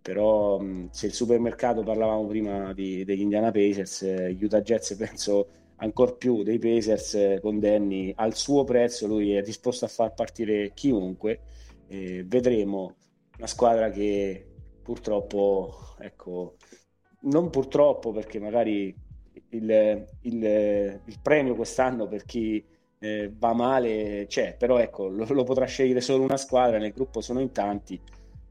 [0.00, 0.60] Però
[0.90, 4.00] se il supermercato parlavamo prima di, degli Indiana Pacers,
[4.40, 5.48] Utah Jets penso
[5.80, 10.72] ancora più dei Pacers con Danny al suo prezzo lui è disposto a far partire
[10.74, 11.40] chiunque
[11.88, 12.94] eh, vedremo
[13.36, 14.46] una squadra che
[14.82, 16.56] purtroppo, ecco,
[17.22, 18.94] non purtroppo perché magari
[19.50, 22.64] il, il, il premio quest'anno per chi
[22.98, 27.20] eh, va male c'è, però ecco, lo, lo, potrà scegliere solo una squadra, nel gruppo
[27.20, 28.00] sono in tanti.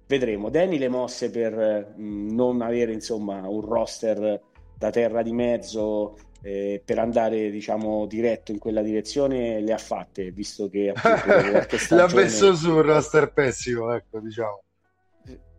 [0.08, 0.50] Vedremo.
[0.50, 4.42] Danny le mosse per mh, mm, non avere insomma un roster
[4.76, 10.32] da terra di mezzo eh, per andare diciamo diretto in quella direzione le ha fatte
[10.32, 12.14] visto che appunto, stagione...
[12.14, 14.64] l'ha messo su un roster pessimo ecco diciamo.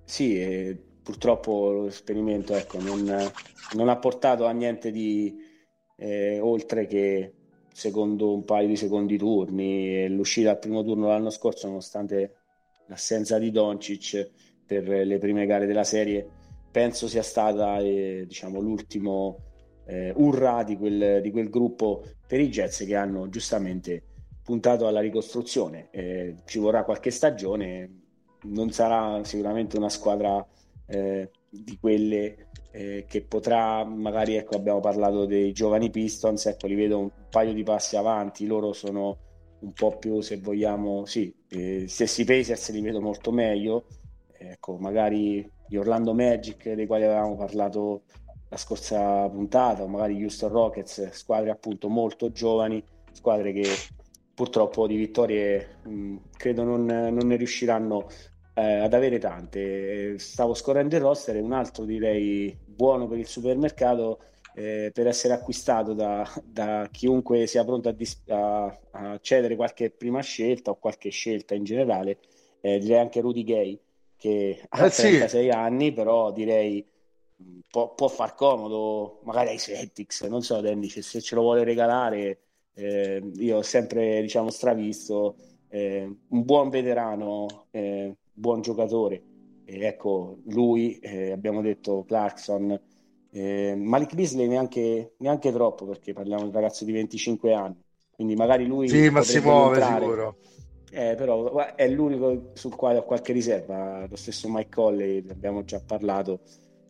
[0.04, 3.04] Sì eh, purtroppo l'esperimento ecco, non,
[3.74, 5.36] non, ha portato a niente di
[5.96, 7.34] eh, oltre che
[7.72, 12.36] secondo un paio di secondi turni l'uscita al primo turno l'anno scorso nonostante
[12.86, 14.30] l'assenza di Doncic
[14.66, 16.26] per le prime gare della serie
[16.70, 19.49] penso sia stata eh, diciamo l'ultimo
[19.90, 24.02] eh, urrà di quel, di quel, gruppo per i Jets che hanno giustamente
[24.44, 25.88] puntato alla ricostruzione.
[25.90, 28.02] Eh, ci vorrà qualche stagione,
[28.42, 30.46] non sarà sicuramente una squadra
[30.86, 36.76] eh, di quelle eh, che potrà, magari ecco, abbiamo parlato dei giovani Pistons, ecco, li
[36.76, 39.18] vedo un paio di passi avanti, loro sono
[39.58, 43.86] un po' più, se vogliamo, sì, eh, stessi Pacers li vedo molto meglio,
[44.38, 48.02] ecco, magari gli Orlando Magic dei quali avevamo parlato
[48.50, 52.82] la scorsa puntata, o magari Houston Rockets, squadre appunto molto giovani,
[53.12, 53.68] squadre che
[54.34, 58.08] purtroppo di vittorie mh, credo non, non, ne riusciranno
[58.54, 60.18] eh, ad avere tante.
[60.18, 64.18] Stavo scorrendo il roster e un altro direi buono per il supermercato
[64.54, 69.90] eh, per essere acquistato da, da, chiunque sia pronto a, dis- a, a, cedere qualche
[69.90, 72.18] prima scelta o qualche scelta in generale,
[72.60, 73.80] eh, direi anche Rudy Gay
[74.16, 75.48] che ha eh 36 sì.
[75.48, 76.84] anni, però direi
[77.70, 82.38] può, può, far comodo magari ai Celtics, non so Danny, se ce lo vuole regalare,
[82.74, 85.36] eh, io ho sempre diciamo stravisto
[85.68, 89.22] eh, un buon veterano, eh, buon giocatore,
[89.64, 92.78] e ecco lui, eh, abbiamo detto Clarkson,
[93.30, 97.80] eh, Malik Beasley neanche, neanche troppo perché parliamo di un ragazzo di 25 anni,
[98.10, 98.88] quindi magari lui...
[98.88, 100.04] Sì, ma si muove entrare.
[100.04, 100.36] sicuro.
[100.92, 105.80] Eh, però è l'unico sul quale ho qualche riserva, lo stesso Mike Colley, abbiamo già
[105.80, 106.40] parlato,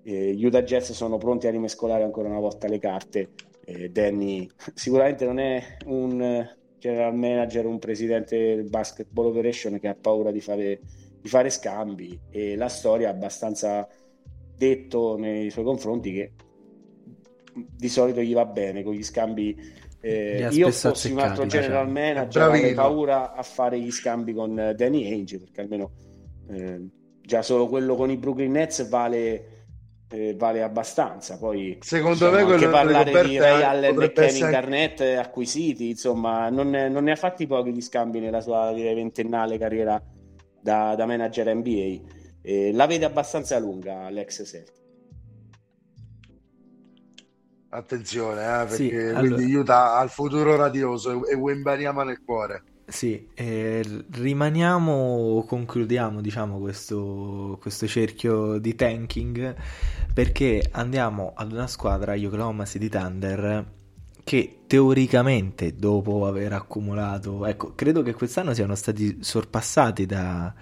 [0.03, 3.31] eh, Utah Jets sono pronti a rimescolare ancora una volta le carte.
[3.65, 6.49] Eh, Danny sicuramente non è un,
[6.79, 10.81] general manager, un presidente del basketball operation che ha paura di fare,
[11.21, 12.19] di fare scambi.
[12.31, 13.87] E la storia ha abbastanza
[14.57, 16.33] detto nei suoi confronti che
[17.53, 19.89] di solito gli va bene con gli scambi.
[20.03, 25.05] Eh, io fossi un altro general manager avrei paura a fare gli scambi con Danny
[25.05, 25.91] Ainge perché almeno
[26.49, 26.89] eh,
[27.21, 29.60] già solo quello con i Brooklyn Nets vale
[30.11, 31.39] eh, vale abbastanza.
[31.39, 34.51] Poi secondo insomma, me quello anche parlare di Ray Allen e Kevin essere...
[34.51, 39.59] Garnett acquisiti, insomma, non, non, ne ha fatti pochi di scambi nella sua direi, ventennale
[39.59, 40.03] carriera
[40.61, 42.19] da, da manager NBA.
[42.43, 44.79] Eh, la vede abbastanza lunga l'ex Celtic.
[47.73, 49.21] Attenzione, eh, perché sì, allora...
[49.21, 52.65] quindi aiuta al futuro radioso e Wembanyama nel cuore.
[52.91, 59.55] Sì, eh, rimaniamo, concludiamo diciamo questo, questo, cerchio di tanking
[60.13, 63.65] perché andiamo ad una squadra, Oklahoma City Thunder,
[64.25, 70.53] che teoricamente dopo aver accumulato, ecco, credo che quest'anno siano stati sorpassati da,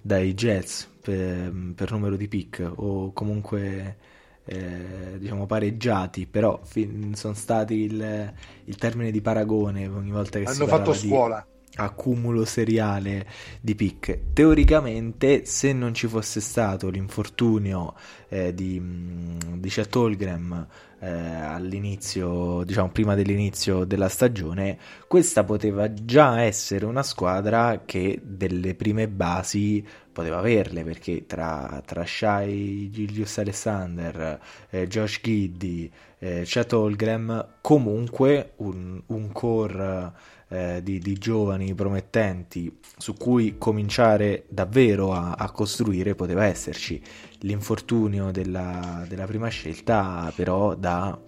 [0.00, 3.96] dai Jets per, per, numero di pick o comunque
[4.44, 8.32] eh, diciamo pareggiati, però fin, sono stati il,
[8.64, 11.44] il, termine di paragone ogni volta che hanno si fatto scuola.
[11.44, 13.26] Di accumulo seriale
[13.60, 14.32] di pick.
[14.32, 17.94] Teoricamente, se non ci fosse stato l'infortunio
[18.28, 20.66] eh, di, mm, di Chet Holgram
[21.00, 28.74] eh, all'inizio, diciamo prima dell'inizio della stagione, questa poteva già essere una squadra che delle
[28.74, 34.38] prime basi poteva averle perché tra, tra Shai, Gilius Alexander,
[34.70, 40.12] eh, Josh Giddy, eh, Chet Holgram, comunque un, un core
[40.52, 47.00] eh, di, di, giovani promettenti su cui cominciare davvero a, a costruire poteva esserci.
[47.40, 51.18] L'infortunio della, della prima scelta però dà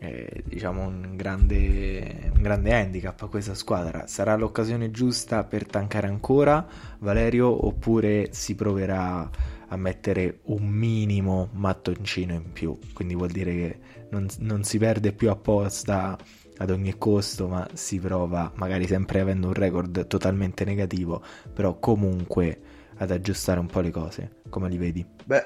[0.00, 4.06] eh, diciamo un grande, un grande handicap a questa squadra.
[4.06, 6.66] Sarà l'occasione giusta per tankare ancora
[7.00, 9.28] Valerio oppure si proverà
[9.70, 12.78] a mettere un minimo mattoncino in più?
[12.94, 13.78] Quindi vuol dire che
[14.10, 16.16] non, non si perde più apposta
[16.58, 22.60] ad ogni costo, ma si prova, magari sempre avendo un record totalmente negativo, però comunque
[22.96, 24.30] ad aggiustare un po' le cose.
[24.48, 25.06] Come li vedi?
[25.24, 25.44] Beh,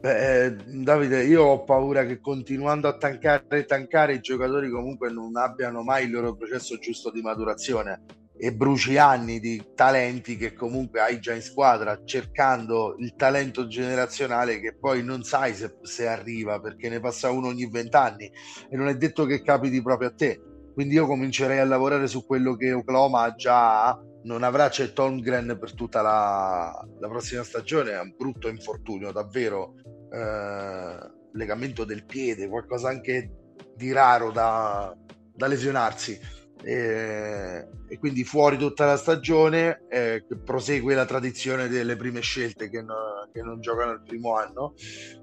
[0.00, 5.10] beh eh, Davide, io ho paura che continuando a tankare e tankare i giocatori comunque
[5.10, 10.52] non abbiano mai il loro processo giusto di maturazione e bruci anni di talenti che
[10.52, 16.06] comunque hai già in squadra cercando il talento generazionale che poi non sai se, se
[16.06, 18.30] arriva perché ne passa uno ogni vent'anni
[18.70, 20.40] e non è detto che capiti proprio a te.
[20.72, 25.74] Quindi io comincerei a lavorare su quello che Oklahoma già non avrà Chet Holmgren per
[25.74, 29.74] tutta la, la, prossima stagione è un brutto infortunio davvero
[30.12, 30.96] eh,
[31.32, 33.32] legamento del piede qualcosa anche
[33.74, 34.94] di raro da,
[35.34, 36.18] da lesionarsi
[36.62, 42.82] e, e, quindi fuori tutta la stagione eh, prosegue la tradizione delle prime scelte che,
[42.82, 44.74] no, che non giocano il primo anno.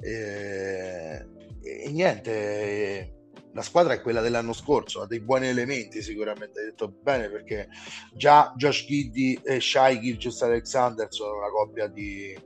[0.01, 1.25] E,
[1.61, 3.15] e niente
[3.55, 7.69] la squadra è quella dell'anno scorso, ha dei buoni elementi sicuramente, hai detto bene perché
[8.13, 12.37] già Josh Giddy e Shai Gilgius Alexander sono una coppia di,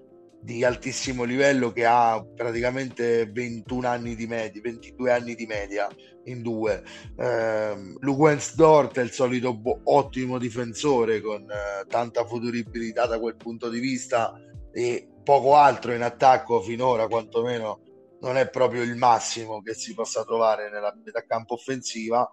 [0.42, 5.88] di altissimo livello che ha praticamente 21 anni di media, 22 anni di media
[6.26, 6.84] in due.
[7.18, 13.36] Eh, Luguens Dort è il solito bo- ottimo difensore con eh, tanta futuribilità da quel
[13.36, 14.34] punto di vista
[14.72, 17.82] e poco altro in attacco finora, quantomeno
[18.22, 22.30] non è proprio il massimo che si possa trovare nella metà campo offensiva.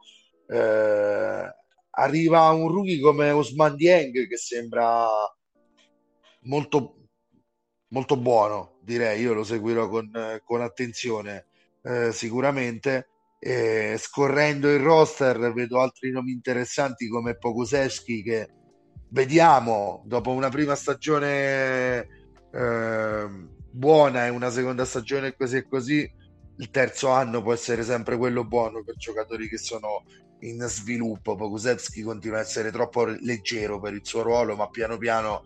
[0.49, 1.55] Eh,
[1.91, 5.07] arriva un rookie come Osman Dieng che sembra
[6.43, 6.96] molto
[7.89, 9.21] molto buono, direi.
[9.21, 10.11] Io lo seguirò con,
[10.45, 11.47] con attenzione
[11.83, 13.09] eh, sicuramente.
[13.39, 18.49] Eh, scorrendo il roster vedo altri nomi interessanti come Pokusevski che
[19.11, 22.09] vediamo dopo una prima stagione
[22.51, 23.29] eh,
[23.71, 26.15] buona e una seconda stagione così e così
[26.59, 30.05] il terzo anno può essere sempre quello buono per giocatori che sono
[30.41, 35.45] in sviluppo Pokusevski continua a essere troppo leggero per il suo ruolo ma piano piano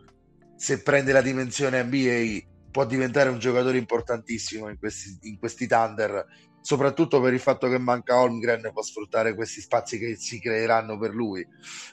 [0.60, 6.26] se prende la dimensione NBA può diventare un giocatore importantissimo in questi, in questi Thunder,
[6.60, 11.14] soprattutto per il fatto che manca Holmgren può sfruttare questi spazi che si creeranno per
[11.14, 11.40] lui.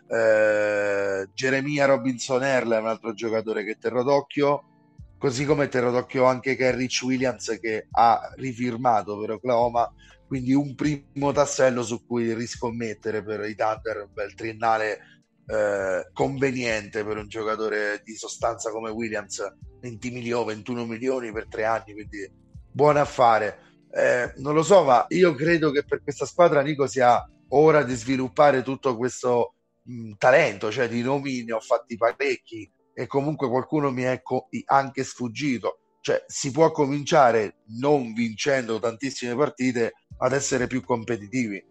[0.09, 4.63] Eh, Geremia Robinson Earl è un altro giocatore che terrò d'occhio,
[5.17, 9.89] così come terrò d'occhio anche Kerrich Williams che ha rifirmato per Oklahoma,
[10.27, 15.16] quindi un primo tassello su cui riscommettere per i Thunder, un bel triennale
[15.47, 19.41] eh, conveniente per un giocatore di sostanza come Williams
[19.79, 22.29] 20 milioni 21 milioni per tre anni quindi
[22.71, 23.59] buon affare
[23.91, 27.95] eh, non lo so ma io credo che per questa squadra Nico sia ora di
[27.95, 33.91] sviluppare tutto questo mh, talento, cioè di nomi ne ho fatti parecchi e comunque qualcuno
[33.91, 35.79] mi è co- anche sfuggito.
[36.01, 41.63] Cioè, si può cominciare non vincendo tantissime partite ad essere più competitivi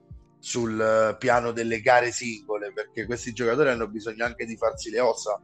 [0.47, 5.01] sul uh, piano delle gare singole, perché questi giocatori hanno bisogno anche di farsi le
[5.01, 5.43] ossa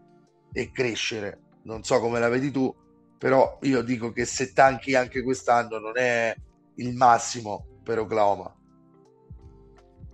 [0.52, 1.40] e crescere.
[1.64, 2.72] Non so come la vedi tu,
[3.18, 6.32] però io dico che se tanchi anche quest'anno non è
[6.76, 8.56] il massimo per Oklahoma.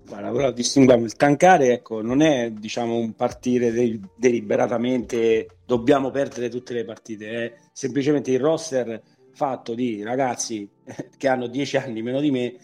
[0.06, 6.48] Guarda, però distinguiamo il tankare, ecco, non è diciamo un partire de- deliberatamente dobbiamo perdere
[6.48, 9.02] tutte le partite, è semplicemente il roster
[9.34, 10.66] fatto di ragazzi
[11.14, 12.56] che hanno 10 anni meno di me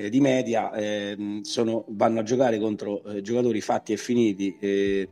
[0.00, 5.08] eh, di media eh, sono, vanno a giocare contro eh, giocatori fatti e finiti eh,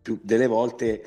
[0.00, 1.02] più delle volte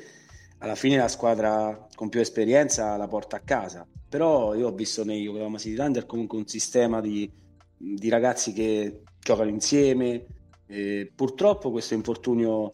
[0.58, 5.04] alla fine la squadra con più esperienza la porta a casa però io ho visto
[5.04, 7.30] nei Oklahoma City Thunder comunque un sistema di,
[7.76, 10.26] di ragazzi che giocano insieme.
[10.66, 12.70] Eh, purtroppo questo infortunio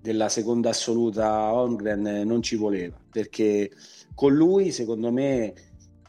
[0.00, 3.70] della seconda assoluta Holmgren non ci voleva perché
[4.14, 5.52] con lui secondo me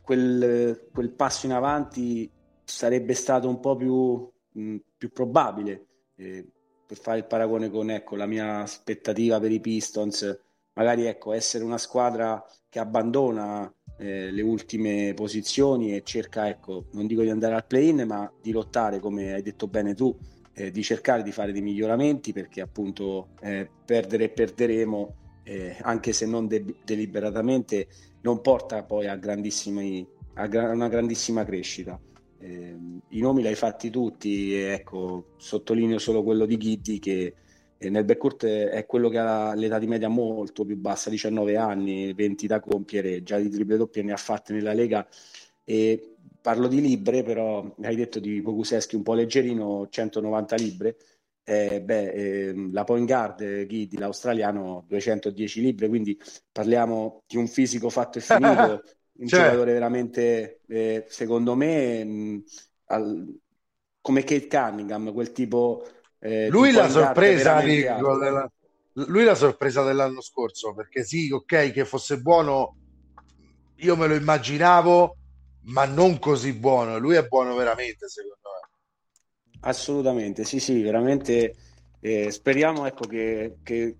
[0.01, 2.31] quel, quel passo in avanti
[2.69, 6.45] sarebbe stato un po' più, mh, più probabile eh,
[6.85, 10.39] per fare il paragone con ecco, la mia aspettativa per i Pistons
[10.73, 17.05] magari ecco, essere una squadra che abbandona eh, le ultime posizioni e cerca, ecco, non
[17.05, 20.17] dico di andare al play-in, ma di lottare, come hai detto bene tu,
[20.53, 26.13] eh, di cercare di fare dei miglioramenti perché appunto eh, perdere e perderemo, eh, anche
[26.13, 27.87] se non de- deliberatamente,
[28.21, 31.99] non porta poi a, a gra- una grandissima crescita.
[32.41, 32.77] Eh,
[33.09, 37.33] I nomi li hai fatti tutti, ecco, sottolineo solo quello di Ghiddi che
[37.81, 42.13] e nel backcourt è quello che ha l'età di media molto più bassa, 19 anni,
[42.13, 45.07] 20 da compiere, già di triple doppie ne ha fatte nella Lega.
[45.63, 50.97] E parlo di libre, però hai detto di Pokuseschi un po' leggerino, 190 libre,
[51.43, 56.19] eh, beh, eh, la point guard Ghidi, l'australiano, 210 libre, quindi
[56.51, 58.83] parliamo di un fisico fatto e finito,
[59.19, 59.43] un cioè.
[59.43, 62.43] giocatore veramente, eh, secondo me, mh,
[62.85, 63.39] al,
[64.01, 65.85] come Kate Cunningham, quel tipo
[66.19, 68.51] eh, lui, la sorpresa, della,
[68.93, 72.75] lui la sorpresa dell'anno scorso, perché sì, ok, che fosse buono,
[73.75, 75.15] io me lo immaginavo,
[75.63, 76.97] ma non così buono.
[76.97, 79.59] Lui è buono veramente, secondo me.
[79.61, 81.55] Assolutamente, sì, sì, veramente.
[82.01, 83.97] Eh, speriamo ecco, che, che,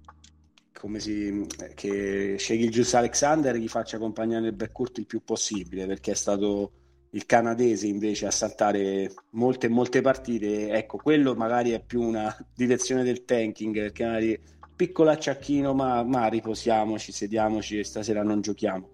[0.80, 6.12] come si, che Shaggy Gius Alexander gli faccia accompagnare il backcourt il più possibile, perché
[6.12, 6.72] è stato
[7.12, 10.72] il canadese invece a saltare molte molte partite.
[10.72, 14.40] Ecco quello magari è più una direzione del tanking perché magari
[14.76, 18.90] piccolo acciacchino ma, ma riposiamoci sediamoci e stasera non giochiamo.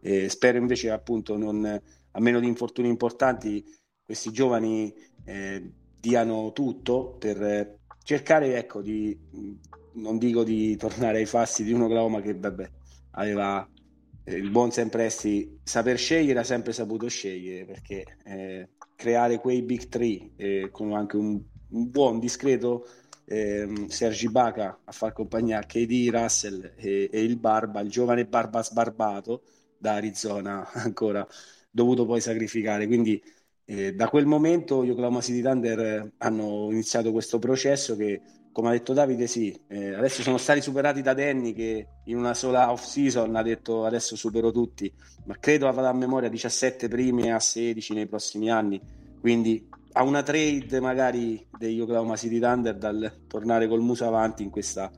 [0.00, 3.64] Eh, spero invece appunto non, a meno di infortuni importanti
[4.04, 9.18] questi giovani eh, diano tutto per cercare ecco di
[9.94, 12.70] non dico di tornare ai fasti di un Oklahoma che vabbè
[13.12, 13.68] aveva
[14.24, 19.88] eh, il buon Sempresti saper scegliere ha sempre saputo scegliere perché eh, creare quei big
[19.88, 21.40] three eh, con anche un,
[21.70, 22.86] un buon discreto
[23.26, 28.26] eh, Sergi Baca a far compagnia a KD Russell e, e, il Barba, il giovane
[28.26, 29.42] Barba sbarbato
[29.78, 31.26] da Arizona ancora
[31.70, 32.86] dovuto poi sacrificare.
[32.86, 33.22] Quindi
[33.64, 38.20] eh, da quel momento gli Oklahoma City Thunder hanno iniziato questo processo che
[38.54, 42.34] come ha detto Davide, sì, eh, adesso sono stati superati da Danny che in una
[42.34, 44.90] sola off season ha detto adesso supero tutti,
[45.24, 48.80] ma credo avrà a memoria 17 primi a 16 nei prossimi anni,
[49.20, 54.50] quindi a una trade magari degli Oklahoma City Thunder dal tornare col muso avanti in
[54.50, 54.88] questa,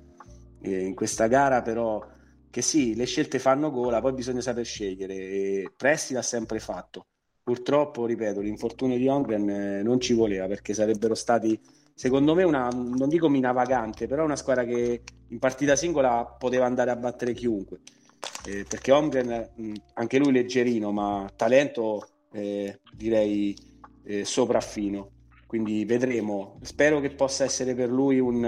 [0.60, 2.06] eh, in questa gara, però
[2.50, 7.06] che sì, le scelte fanno gola, poi bisogna saper scegliere e Presti l'ha sempre fatto.
[7.42, 11.58] Purtroppo, ripeto, l'infortunio di Ongren eh, non ci voleva perché sarebbero stati
[11.96, 16.66] secondo me una, non dico mina vagante, però una squadra che in partita singola poteva
[16.66, 17.80] andare a battere chiunque.
[18.44, 19.50] Eh, perché Holmgren,
[19.94, 23.56] anche lui leggerino, ma talento eh, direi
[24.04, 25.10] eh, sopraffino.
[25.46, 26.58] Quindi vedremo.
[26.62, 28.44] Spero che possa essere per lui un,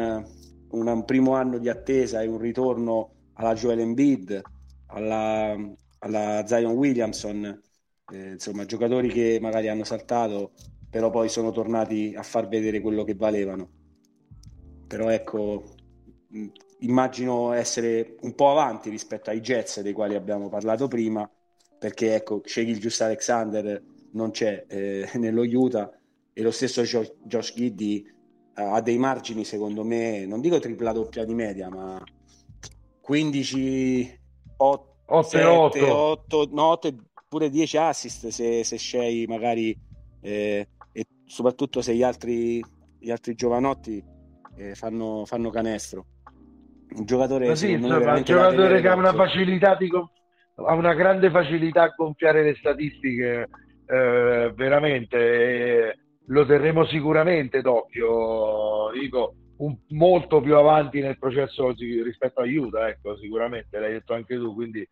[0.70, 4.42] un, un primo anno di attesa e un ritorno alla Joel Embiid,
[4.88, 5.56] alla,
[6.00, 7.62] alla Zion Williamson,
[8.12, 10.52] eh, insomma, giocatori che magari hanno saltato
[10.90, 13.68] però poi sono tornati a far vedere quello che valevano.
[14.86, 15.64] Però ecco,
[16.80, 21.30] immagino essere un po' avanti rispetto ai Jets dei quali abbiamo parlato prima,
[21.78, 23.82] perché ecco, Shaquille Just Alexander
[24.12, 25.90] non c'è eh, nello Utah
[26.32, 28.04] e lo stesso Josh, Josh Giddy
[28.56, 32.02] eh, ha dei margini secondo me, non dico tripla doppia di media, ma
[33.00, 34.20] 15,
[34.56, 35.94] 8, 8, 7, 8.
[35.94, 36.94] 8 no, 8
[37.28, 39.78] pure 10 assist se, se scegli magari
[40.20, 40.68] eh,
[41.28, 42.64] soprattutto se gli altri,
[42.98, 44.02] gli altri giovanotti
[44.56, 46.06] eh, fanno, fanno, canestro.
[46.96, 49.88] un giocatore, sì, un giocatore che ha una facilità di
[50.66, 53.48] ha una grande facilità a gonfiare le statistiche
[53.86, 61.72] eh, veramente lo terremo sicuramente d'occhio dico un, molto più avanti nel processo
[62.02, 64.86] rispetto a Utah ecco sicuramente l'hai detto anche tu quindi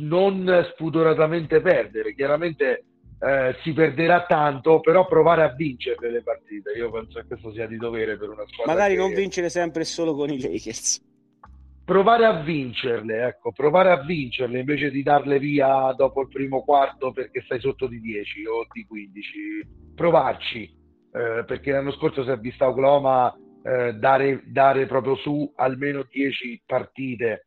[0.00, 2.84] non spudoratamente perdere chiaramente
[3.18, 6.72] eh, si perderà tanto, però provare a vincere le partite.
[6.72, 8.72] Io penso che questo sia di dovere per una squadra.
[8.72, 9.00] Magari che...
[9.00, 11.02] non vincere sempre solo con i Lakers.
[11.84, 17.12] Provare a vincerle, ecco, provare a vincerle invece di darle via dopo il primo quarto
[17.12, 19.92] perché stai sotto di 10 o di 15.
[19.94, 20.62] Provarci,
[21.12, 26.62] eh, perché l'anno scorso si è vista Oklahoma eh, dare, dare proprio su almeno 10
[26.64, 27.46] partite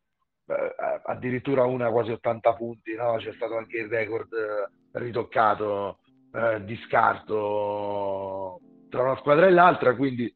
[1.03, 3.15] addirittura una quasi 80 punti, no?
[3.17, 5.99] c'è stato anche il record eh, ritoccato
[6.33, 10.33] eh, di scarto tra una squadra e l'altra, quindi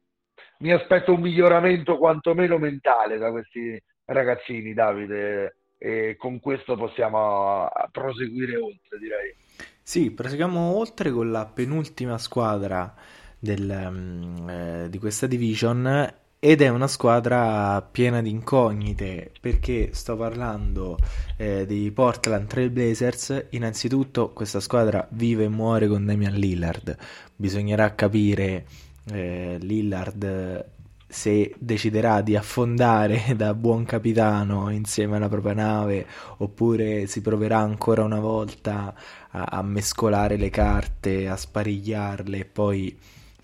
[0.58, 8.56] mi aspetto un miglioramento quantomeno mentale da questi ragazzini, Davide, e con questo possiamo proseguire
[8.56, 9.34] oltre, direi.
[9.82, 12.94] Sì, proseguiamo oltre con la penultima squadra
[13.38, 20.16] del, um, eh, di questa division ed è una squadra piena di incognite perché sto
[20.16, 20.98] parlando
[21.36, 23.46] eh, dei Portland Trail Blazers.
[23.50, 26.96] Innanzitutto, questa squadra vive e muore con Damian Lillard.
[27.36, 28.66] Bisognerà capire
[29.12, 30.66] eh, Lillard
[31.06, 36.04] se deciderà di affondare da buon capitano insieme alla propria nave
[36.38, 38.92] oppure si proverà ancora una volta
[39.30, 42.98] a, a mescolare le carte, a sparigliarle e poi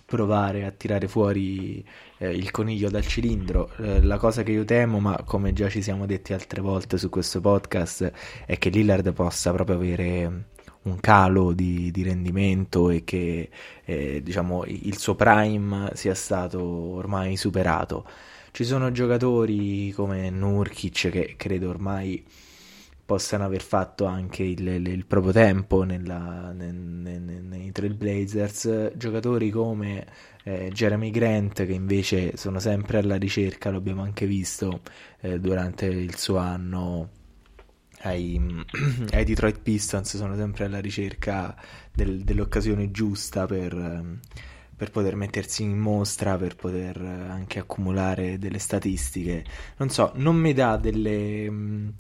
[0.09, 1.85] provare a tirare fuori
[2.17, 3.71] eh, il coniglio dal cilindro.
[3.77, 7.11] Eh, la cosa che io temo, ma come già ci siamo detti altre volte su
[7.11, 8.11] questo podcast,
[8.47, 10.45] è che Lillard possa proprio avere
[10.85, 13.51] un calo di, di rendimento e che
[13.85, 18.07] eh, diciamo, il suo prime sia stato ormai superato.
[18.51, 22.25] Ci sono giocatori come Nurkic che credo ormai
[23.09, 29.49] possano aver fatto anche il, il, il proprio tempo nella, nei, nei, nei Trailblazers, giocatori
[29.49, 30.07] come
[30.45, 34.83] eh, Jeremy Grant che invece sono sempre alla ricerca, lo abbiamo anche visto
[35.21, 37.09] eh, durante il suo anno
[38.01, 38.39] ai,
[39.13, 41.57] ai, Detroit Pistons, sono sempre alla ricerca
[41.91, 44.19] del, dell'occasione giusta per,
[44.77, 49.47] per poter mettersi in mostra, per poter anche accumulare delle statistiche.
[49.79, 51.95] Non so, non mi dà delle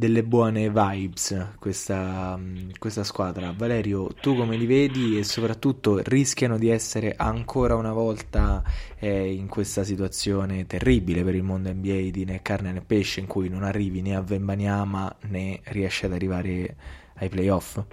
[0.00, 2.40] delle buone vibes questa,
[2.78, 3.52] questa squadra.
[3.54, 8.62] Valerio, tu come li vedi e soprattutto rischiano di essere ancora una volta
[8.98, 13.26] eh, in questa situazione terribile per il mondo NBA di né carne né pesce in
[13.26, 16.76] cui non arrivi né a Vembaniama né riesci ad arrivare
[17.16, 17.84] ai playoff?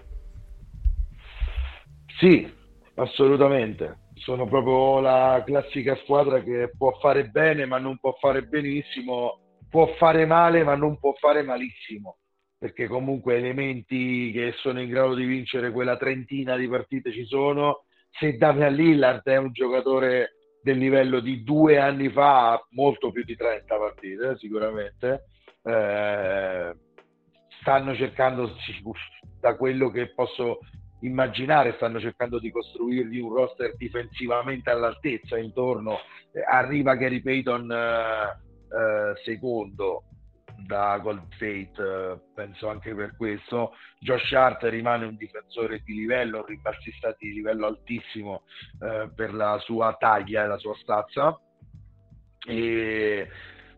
[2.20, 2.50] Sì,
[2.96, 3.98] assolutamente.
[4.14, 9.88] Sono proprio la classica squadra che può fare bene ma non può fare benissimo può
[9.96, 12.18] fare male ma non può fare malissimo.
[12.58, 17.84] Perché comunque elementi che sono in grado di vincere quella trentina di partite ci sono.
[18.10, 20.38] Se Damian Lillard è un giocatore
[20.68, 25.26] del livello di due anni fa molto più di 30 partite eh, sicuramente
[25.64, 26.76] eh,
[27.62, 28.54] stanno cercando
[29.40, 30.60] da quello che posso
[31.02, 36.00] immaginare stanno cercando di costruirgli un roster difensivamente all'altezza intorno
[36.34, 40.04] eh, arriva Gary Payton eh, eh, secondo
[40.66, 43.74] da Gold Fate, eh, penso anche per questo.
[44.00, 48.44] Josh Hart rimane un difensore di livello, un ribassista di livello altissimo
[48.82, 51.40] eh, per la sua taglia e la sua stazza.
[52.48, 53.28] E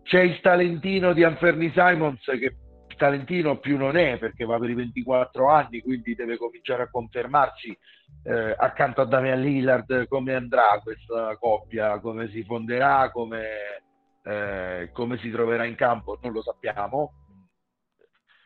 [0.03, 2.55] c'è il talentino di Anferni Simons che
[2.99, 7.75] talentino più non è perché va per i 24 anni, quindi deve cominciare a confermarsi
[8.23, 13.47] eh, accanto a Damian Lillard come andrà questa coppia, come si fonderà, come
[14.24, 17.13] eh, come si troverà in campo non lo sappiamo.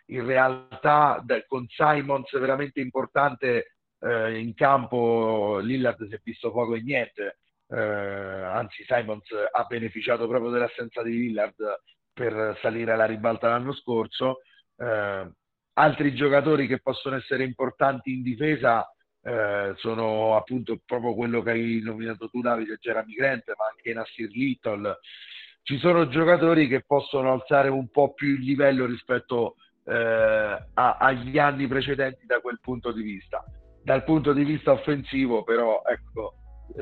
[0.07, 6.81] In realtà con Simons veramente importante eh, in campo Lillard si è visto poco e
[6.81, 7.39] niente,
[7.69, 11.55] eh, anzi Simons ha beneficiato proprio dell'assenza di Lillard
[12.11, 14.41] per salire alla ribalta l'anno scorso.
[14.77, 15.31] Eh,
[15.73, 18.87] altri giocatori che possono essere importanti in difesa
[19.25, 24.29] eh, sono appunto proprio quello che hai nominato tu Davide, Jeremy Grant, ma anche Nassir
[24.31, 24.99] Little,
[25.63, 31.37] ci sono giocatori che possono alzare un po' più il livello rispetto eh, a, agli
[31.39, 33.43] anni precedenti da quel punto di vista.
[33.81, 36.35] Dal punto di vista offensivo, però, ecco,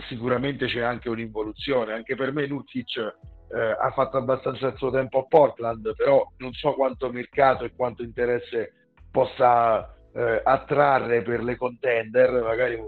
[0.07, 1.93] sicuramente c'è anche un'involuzione.
[1.93, 6.51] Anche per me Nurkic eh, ha fatto abbastanza il suo tempo a Portland, però non
[6.53, 8.73] so quanto mercato e quanto interesse
[9.11, 12.79] possa eh, attrarre per le contender, magari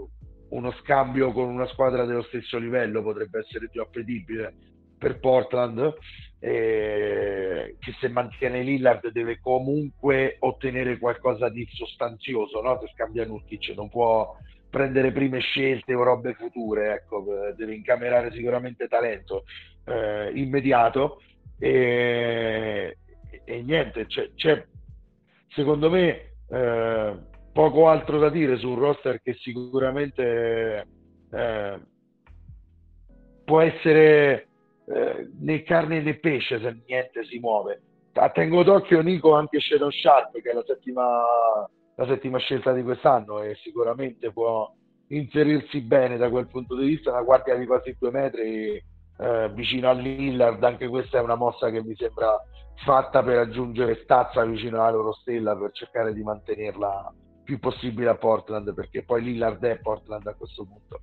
[0.50, 4.73] uno scambio con una squadra dello stesso livello potrebbe essere più appetibile
[5.04, 5.94] per Portland
[6.38, 12.78] eh, che se mantiene Lillard deve comunque ottenere qualcosa di sostanzioso no?
[12.78, 14.34] per scambiare Nurkic non può
[14.70, 17.22] prendere prime scelte o robe future ecco,
[17.54, 19.44] deve incamerare sicuramente talento
[19.84, 21.20] eh, immediato
[21.58, 22.96] e,
[23.44, 24.64] e niente c'è, c'è,
[25.48, 27.16] secondo me eh,
[27.52, 30.86] poco altro da dire su un roster che sicuramente
[31.30, 31.80] eh,
[33.44, 34.48] può essere
[34.86, 37.80] eh, né carne né pesce se niente si muove.
[38.32, 41.02] Tengo d'occhio Nico anche Shadow Sharp che è la settima,
[41.96, 44.72] la settima scelta di quest'anno e sicuramente può
[45.08, 48.82] inserirsi bene da quel punto di vista, una guardia di quasi due metri
[49.18, 52.40] eh, vicino a Lillard, anche questa è una mossa che mi sembra
[52.84, 57.12] fatta per aggiungere stazza vicino alla loro stella per cercare di mantenerla
[57.44, 61.00] più possibile a Portland perché poi Lillard è Portland a questo punto.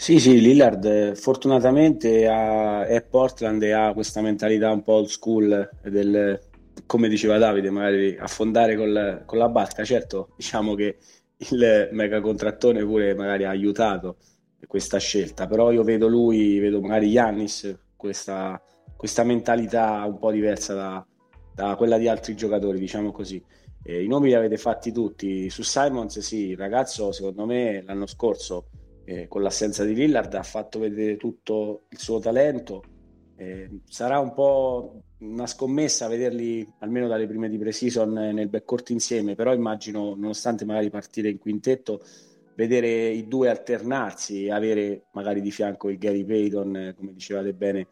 [0.00, 5.68] Sì, sì, Lillard fortunatamente ha, è Portland e ha questa mentalità un po' old school
[5.82, 6.40] del,
[6.86, 9.84] come diceva Davide, magari affondare col, con la barca.
[9.84, 10.96] Certo, diciamo che
[11.36, 14.16] il mega contrattone pure magari ha aiutato
[14.66, 18.58] questa scelta, però io vedo lui, vedo magari Yannis, questa,
[18.96, 21.06] questa mentalità un po' diversa da,
[21.54, 23.44] da, quella di altri giocatori, diciamo così.
[23.82, 25.50] Eh, I nomi li avete fatti tutti.
[25.50, 28.69] Su Simons, sì, il ragazzo secondo me l'anno scorso
[29.10, 32.84] eh, con l'assenza di Lillard ha fatto vedere tutto il suo talento.
[33.34, 39.34] Eh, sarà un po' una scommessa vederli almeno dalle prime di pre-season nel backcourt insieme,
[39.34, 42.00] però immagino, nonostante magari partire in quintetto,
[42.54, 47.88] vedere i due alternarsi avere magari di fianco il Gary Payton, come dicevate bene,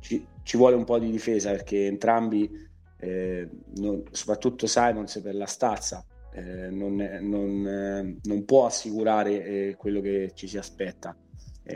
[0.00, 2.50] ci, ci vuole un po' di difesa perché entrambi,
[2.98, 9.76] eh, non, soprattutto Simons per la stazza, eh, non, non, eh, non, può assicurare eh,
[9.76, 11.16] quello che ci si aspetta.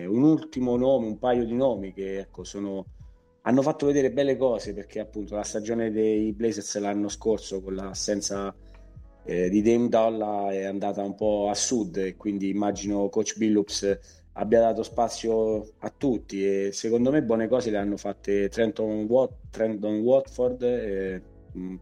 [0.06, 2.86] un ultimo nome, un paio di nomi che ecco, sono,
[3.42, 8.54] hanno fatto vedere belle cose perché appunto la stagione dei Blazers l'anno scorso con l'assenza
[9.24, 13.98] eh, di Dame Dolla è andata un po' a sud e quindi immagino coach Billups
[14.32, 19.50] abbia dato spazio a tutti e secondo me buone cose le hanno fatte Trenton, Wat-
[19.50, 21.22] Trenton Watford, eh,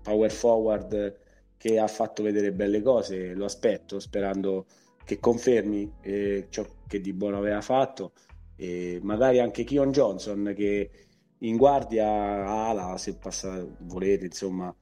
[0.02, 1.20] power forward
[1.62, 4.66] che ha fatto vedere belle cose, lo aspetto sperando
[5.04, 8.14] che confermi eh, ciò che di buono aveva fatto.
[8.56, 10.90] E magari anche Kion Johnson che
[11.38, 14.74] in guardia ala se passa, volete insomma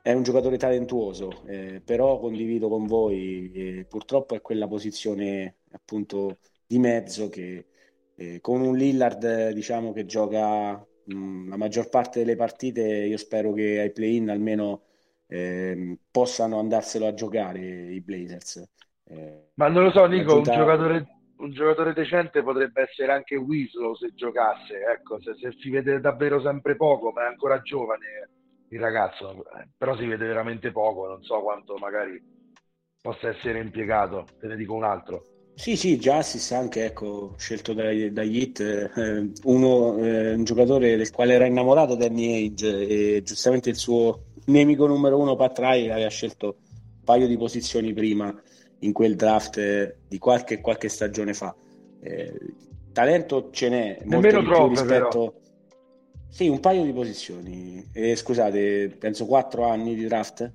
[0.00, 6.38] è un giocatore talentuoso eh, però condivido con voi eh, purtroppo è quella posizione appunto
[6.66, 7.66] di mezzo che
[8.16, 10.72] eh, con un Lillard diciamo che gioca
[11.04, 14.82] mh, la maggior parte delle partite io spero che ai play-in almeno
[15.32, 18.62] eh, possano andarselo a giocare i Blazers.
[19.04, 21.06] Eh, Ma non lo so, Nico, un giocatore,
[21.38, 26.40] un giocatore, decente potrebbe essere anche Winslow se giocasse, ecco, se, se, si vede davvero
[26.42, 28.28] sempre poco, ma è ancora giovane
[28.68, 32.20] il ragazzo, eh, però si vede veramente poco, non so quanto magari
[33.00, 35.24] possa essere impiegato, te ne dico un altro.
[35.54, 41.10] Sì, sì, Justice anche ecco, scelto dagli, dagli Hit, eh, uno, eh, un giocatore del
[41.10, 46.56] quale era innamorato Danny Age e giustamente il suo nemico numero uno Patrai aveva scelto
[46.66, 48.34] un paio di posizioni prima
[48.80, 51.54] in quel draft di qualche, qualche stagione fa.
[52.00, 52.32] Eh,
[52.92, 55.08] talento ce n'è, nemmeno troppo rispetto...
[55.08, 55.40] Però.
[56.28, 57.86] Sì, un paio di posizioni.
[57.92, 60.50] Eh, scusate, penso quattro anni di draft?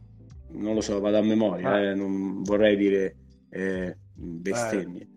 [0.54, 1.80] Non lo so, vado a memoria, ah.
[1.80, 3.16] eh, non vorrei dire
[3.52, 5.08] eh, bestemmie.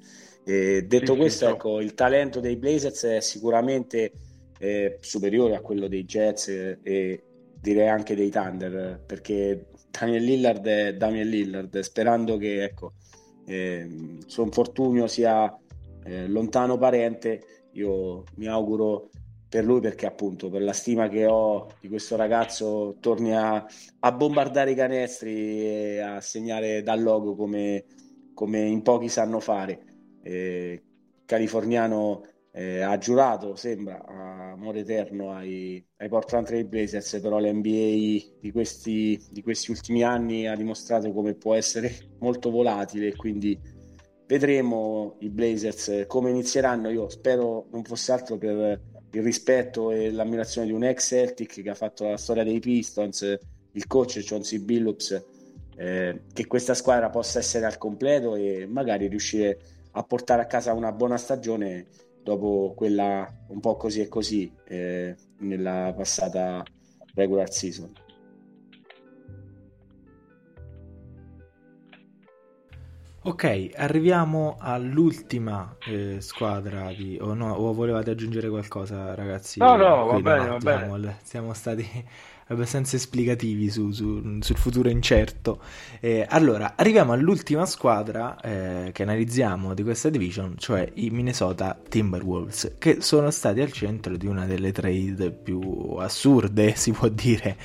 [0.45, 4.13] Eh, detto sì, questo, sì, ecco, il talento dei Blazers è sicuramente
[4.59, 6.49] eh, superiore a quello dei Jets
[6.83, 7.23] e
[7.61, 12.93] direi anche dei Thunder, perché Daniel Lillard è Daniel Lillard, sperando che ecco,
[13.47, 15.55] eh, il suo infortunio sia
[16.05, 19.11] eh, lontano parente, io mi auguro
[19.49, 23.67] per lui perché appunto per la stima che ho di questo ragazzo torni a,
[23.99, 27.85] a bombardare i canestri e a segnare dal logo come,
[28.33, 29.81] come in pochi sanno fare.
[30.23, 30.83] Eh,
[31.27, 32.23] californiano
[32.53, 39.23] eh, ha giurato, sembra, amore eterno ai, ai Portland Trail Blazers, però l'NBA di questi,
[39.31, 43.59] di questi ultimi anni ha dimostrato come può essere molto volatile quindi
[44.31, 46.89] vedremo i Blazers come inizieranno.
[46.89, 48.81] Io spero non fosse altro per
[49.13, 53.39] il rispetto e l'ammirazione di un ex Celtic che ha fatto la storia dei Pistons,
[53.73, 55.25] il coach Chauncey Billups,
[55.77, 59.59] eh, che questa squadra possa essere al completo e magari riuscire
[59.93, 61.87] a portare a casa una buona stagione
[62.31, 66.63] dopo quella un po' così e così eh, nella passata
[67.15, 67.93] regular season.
[73.23, 77.19] Ok, arriviamo all'ultima eh, squadra di...
[77.21, 79.59] o no, o volevate aggiungere qualcosa ragazzi?
[79.59, 81.19] No, no, va bene, va bene.
[81.23, 81.85] Siamo stati
[82.51, 85.61] abbastanza esplicativi su, su, sul futuro incerto.
[86.01, 92.75] Eh, allora, arriviamo all'ultima squadra eh, che analizziamo di questa division, cioè i Minnesota Timberwolves,
[92.79, 95.61] che sono stati al centro di una delle trade più
[95.99, 97.57] assurde, si può dire,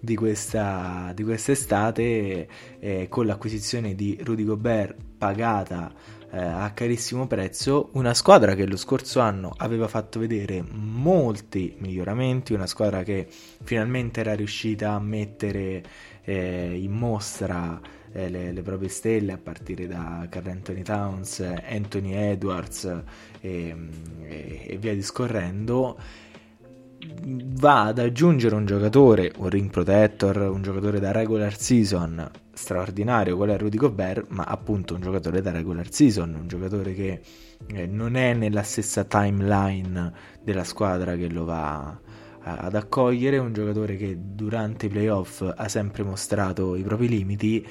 [0.00, 2.48] di, questa, di quest'estate
[2.78, 5.92] eh, con l'acquisizione di Rudy Gobert pagata
[6.34, 12.52] eh, a carissimo prezzo, una squadra che lo scorso anno aveva fatto vedere molti miglioramenti,
[12.52, 13.28] una squadra che
[13.62, 15.82] finalmente era riuscita a mettere
[16.24, 17.80] eh, in mostra
[18.12, 22.84] eh, le, le, proprie stelle a partire da Carl Anthony Towns, Anthony Edwards
[23.40, 23.76] e,
[24.22, 25.96] e, e via discorrendo
[27.24, 33.50] va ad aggiungere un giocatore, un ring protector, un giocatore da regular season straordinario, qual
[33.50, 37.20] è Rudy Gobert, ma appunto un giocatore da regular season, un giocatore che
[37.66, 40.12] eh, non è nella stessa timeline
[40.42, 41.98] della squadra che lo va
[42.46, 47.66] ad accogliere, un giocatore che durante i playoff ha sempre mostrato i propri limiti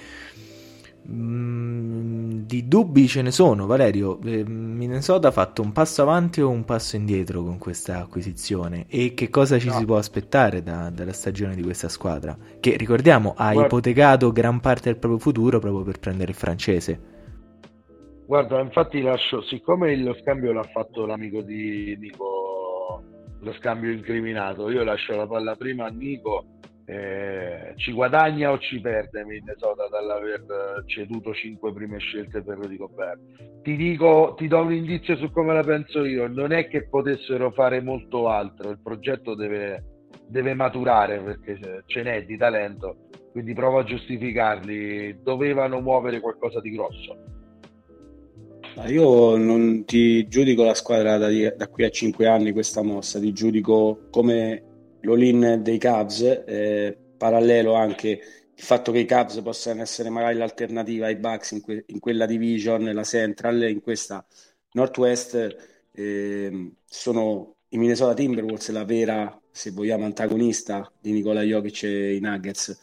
[1.05, 4.19] Mm, di dubbi ce ne sono, Valerio.
[4.23, 8.85] Eh, Minnesota ha fatto un passo avanti o un passo indietro con questa acquisizione?
[8.87, 9.73] E che cosa ci no.
[9.73, 12.37] si può aspettare da, dalla stagione di questa squadra?
[12.59, 13.65] Che ricordiamo ha Guarda.
[13.65, 17.11] ipotecato gran parte del proprio futuro proprio per prendere il francese.
[18.25, 23.03] Guarda, infatti lascio, siccome lo scambio l'ha fatto l'amico di Nico,
[23.41, 26.45] lo scambio incriminato, io lascio la palla prima a Nico
[26.85, 33.19] eh, ci guadagna o ci perde Minnesota dall'aver ceduto 5 prime scelte per Rudy Gobert.
[33.61, 36.27] Ti dico ti do un indizio su come la penso io.
[36.27, 38.69] Non è che potessero fare molto altro.
[38.69, 42.97] Il progetto deve, deve maturare perché ce n'è di talento
[43.33, 45.23] quindi provo a giustificarli.
[45.23, 47.17] Dovevano muovere qualcosa di grosso.
[48.87, 53.19] Io non ti giudico la squadra da, da qui a 5 anni questa mossa.
[53.19, 54.72] Ti giudico come
[55.03, 58.09] l'all-in dei Cavs, eh, parallelo anche
[58.55, 62.25] il fatto che i Cavs possano essere magari l'alternativa ai Bucks in, que- in quella
[62.25, 64.25] division, la Central, in questa
[64.73, 65.55] Northwest,
[65.91, 72.19] eh, sono i Minnesota Timberwolves la vera, se vogliamo, antagonista di Nikola Jokic e i
[72.19, 72.79] Nuggets.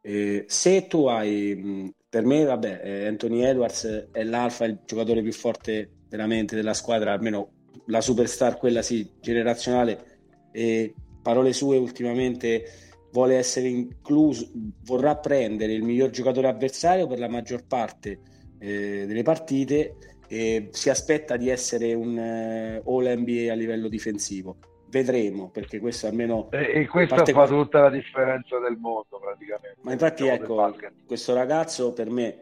[0.00, 5.32] Eh, se tu hai, per me, vabbè, eh, Anthony Edwards è l'alfa, il giocatore più
[5.32, 7.52] forte veramente della squadra, almeno
[7.86, 10.18] la superstar, quella sì, generazionale,
[10.52, 10.94] e
[11.30, 12.64] parole sue ultimamente
[13.12, 14.50] vuole essere incluso,
[14.84, 18.20] vorrà prendere il miglior giocatore avversario per la maggior parte
[18.58, 19.96] eh, delle partite
[20.28, 24.56] e si aspetta di essere un eh, All NBA a livello difensivo.
[24.88, 26.48] Vedremo, perché questo almeno...
[26.50, 27.46] E, e questo fa qua...
[27.46, 29.78] tutta la differenza del mondo praticamente.
[29.82, 30.74] Ma infatti ecco,
[31.06, 32.36] questo ragazzo per me,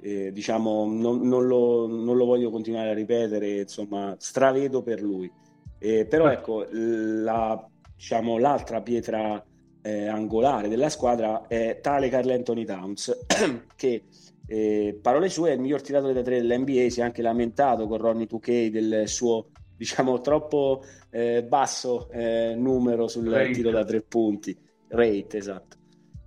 [0.00, 5.30] eh, diciamo, non, non, lo, non, lo, voglio continuare a ripetere, insomma, stravedo per lui.
[5.78, 9.44] Eh, però ecco, la diciamo, l'altra pietra
[9.82, 13.26] eh, angolare della squadra è tale Carl Anthony Towns,
[13.76, 14.04] che
[14.46, 17.98] eh, parole sue è il miglior tiratore da tre dell'NBA, si è anche lamentato con
[17.98, 19.48] Ronnie 2K del suo
[19.82, 23.50] diciamo troppo eh, basso eh, numero sul rate.
[23.50, 24.56] tiro da tre punti,
[24.88, 25.76] rate esatto.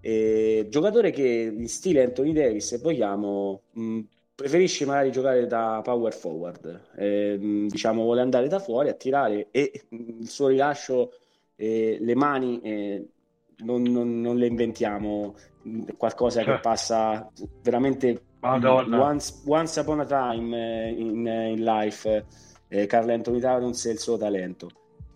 [0.02, 4.00] E, giocatore che in stile Anthony Davis, se vogliamo, mh,
[4.36, 7.38] preferisce magari giocare da power forward, eh,
[7.70, 11.12] diciamo vuole andare da fuori a tirare e mh, il suo rilascio
[11.56, 13.08] eh, le mani eh,
[13.58, 15.36] non, non, non, le inventiamo,
[15.98, 16.60] qualcosa che cioè.
[16.60, 22.26] passa veramente once, once, upon a time eh, in, in life.
[22.68, 24.70] Eh, Carl Anthony Towns e il suo talento.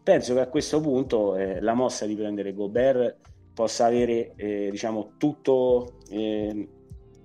[0.04, 3.18] Penso che a questo punto eh, la mossa di prendere Gobert
[3.54, 6.68] possa avere eh, diciamo tutto, eh,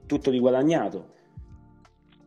[0.06, 1.12] tutto di guadagnato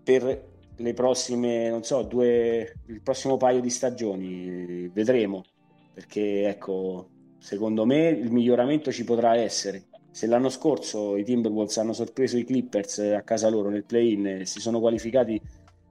[0.04, 0.46] per
[0.78, 5.44] le prossime, non so, due, il prossimo paio di stagioni, vedremo
[5.98, 7.10] perché ecco,
[7.40, 9.86] secondo me il miglioramento ci potrà essere.
[10.12, 14.46] Se l'anno scorso i Timberwolves hanno sorpreso i Clippers a casa loro nel play-in e
[14.46, 15.42] si sono qualificati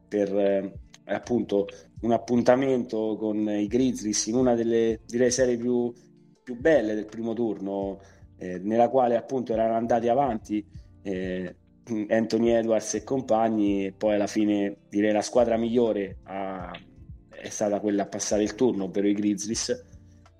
[0.06, 0.72] per eh,
[1.06, 1.66] appunto
[2.02, 5.92] un appuntamento con i Grizzlies in una delle direi serie più,
[6.40, 7.98] più belle del primo turno,
[8.38, 10.64] eh, nella quale appunto erano andati avanti
[11.02, 11.56] eh,
[12.10, 16.70] Anthony Edwards e compagni, e poi alla fine direi la squadra migliore ha,
[17.28, 19.94] è stata quella a passare il turno, ovvero i Grizzlies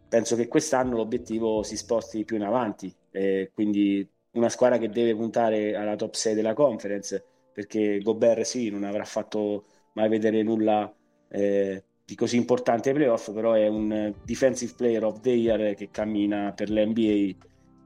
[0.08, 5.14] penso che quest'anno l'obiettivo si sposti più in avanti, eh, quindi una squadra che deve
[5.16, 9.64] puntare alla top 6 della conference, perché Gobert sì, non avrà fatto
[9.94, 10.92] mai vedere nulla
[11.28, 15.90] eh, di così importante ai playoff, però è un defensive player of the year che
[15.90, 17.34] cammina per l'NBA,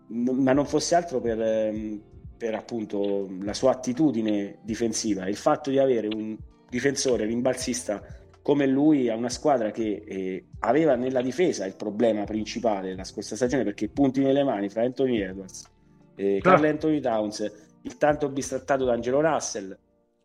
[0.08, 2.02] ma non fosse altro per, ehm,
[2.36, 6.36] per appunto la sua attitudine difensiva, il fatto di avere un
[6.68, 8.02] difensore rimbalzista
[8.42, 13.36] come lui a una squadra che eh, aveva nella difesa il problema principale la scorsa
[13.36, 15.64] stagione perché punti nelle mani fra Anthony Edwards,
[16.14, 17.52] eh, Carl Anthony Towns,
[17.82, 19.76] il tanto bistrattato da Angelo Russell,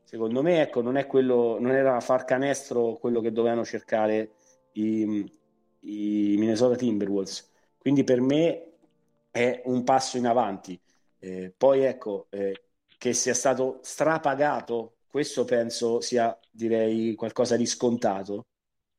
[0.04, 4.32] secondo me ecco, non, è quello, non era far canestro quello che dovevano cercare
[4.74, 5.32] i,
[5.82, 7.52] i Minnesota Timberwolves.
[7.78, 8.72] Quindi per me
[9.32, 10.80] è un passo in avanti.
[11.20, 12.64] Eh, poi ecco, eh,
[12.98, 18.48] che sia stato strapagato, questo penso sia direi qualcosa di scontato,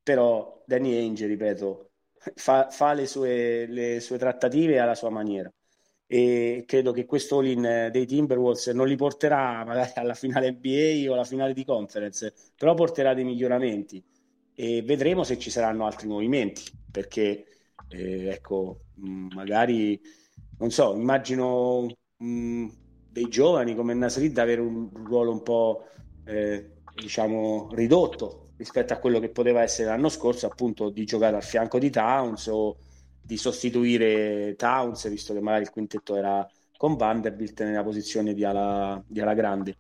[0.03, 1.91] però Danny Ainge, ripeto,
[2.35, 5.51] fa, fa le, sue, le, sue, trattative alla sua maniera.
[6.09, 11.15] E credo che questo all-in dei Timberwolves non li porterà magari alla finale NBA o
[11.15, 14.03] alla finale di conference, però porterà dei miglioramenti.
[14.55, 17.45] E vedremo se ci saranno altri movimenti perché
[17.89, 18.81] eh, ecco
[19.35, 20.01] magari
[20.59, 22.67] non so immagino mh,
[23.11, 25.85] dei giovani come Nasrid avere un ruolo un po'
[26.25, 31.43] eh, diciamo ridotto rispetto a quello che poteva essere l'anno scorso appunto di giocare al
[31.43, 32.77] fianco di Towns o
[33.21, 39.03] di sostituire Towns visto che magari il quintetto era con Vanderbilt nella posizione di ala,
[39.07, 39.79] di ala grande.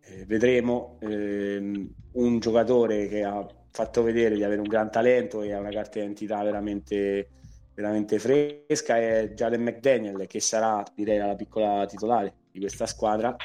[0.00, 5.52] Eh, vedremo ehm, un giocatore che ha fatto vedere di avere un gran talento e
[5.52, 7.28] ha una carta d'identità veramente,
[7.74, 13.36] veramente fresca è Jaden McDaniel che sarà direi la piccola titolare di questa squadra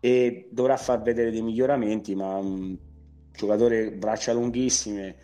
[0.00, 2.76] e dovrà far vedere dei miglioramenti ma un
[3.32, 5.16] giocatore braccia lunghissime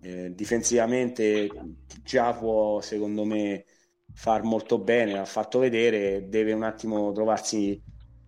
[0.00, 1.48] eh, difensivamente
[2.02, 3.64] già può secondo me
[4.12, 7.80] far molto bene l'ha fatto vedere deve un attimo trovarsi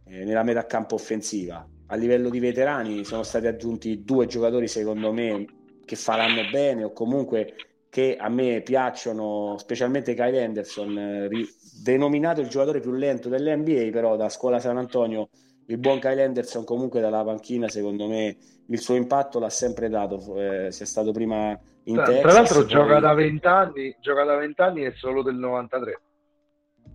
[0.08, 1.66] eh, nella metà campo offensiva.
[1.88, 5.44] A livello di veterani sono stati aggiunti due giocatori secondo me
[5.84, 7.54] che faranno bene o comunque
[7.88, 11.48] che a me piacciono, specialmente Kyle Anderson, eh, ri-
[11.82, 15.28] denominato il giocatore più lento dell'NBA, però da scuola San Antonio
[15.66, 18.36] il buon Kyle Anderson comunque dalla panchina secondo me
[18.68, 22.22] il suo impatto l'ha sempre dato, eh, sia stato prima in tra, Texas.
[22.22, 22.68] Tra l'altro poi...
[22.68, 26.00] gioca da 20 anni, gioca da 20 anni e solo del 93.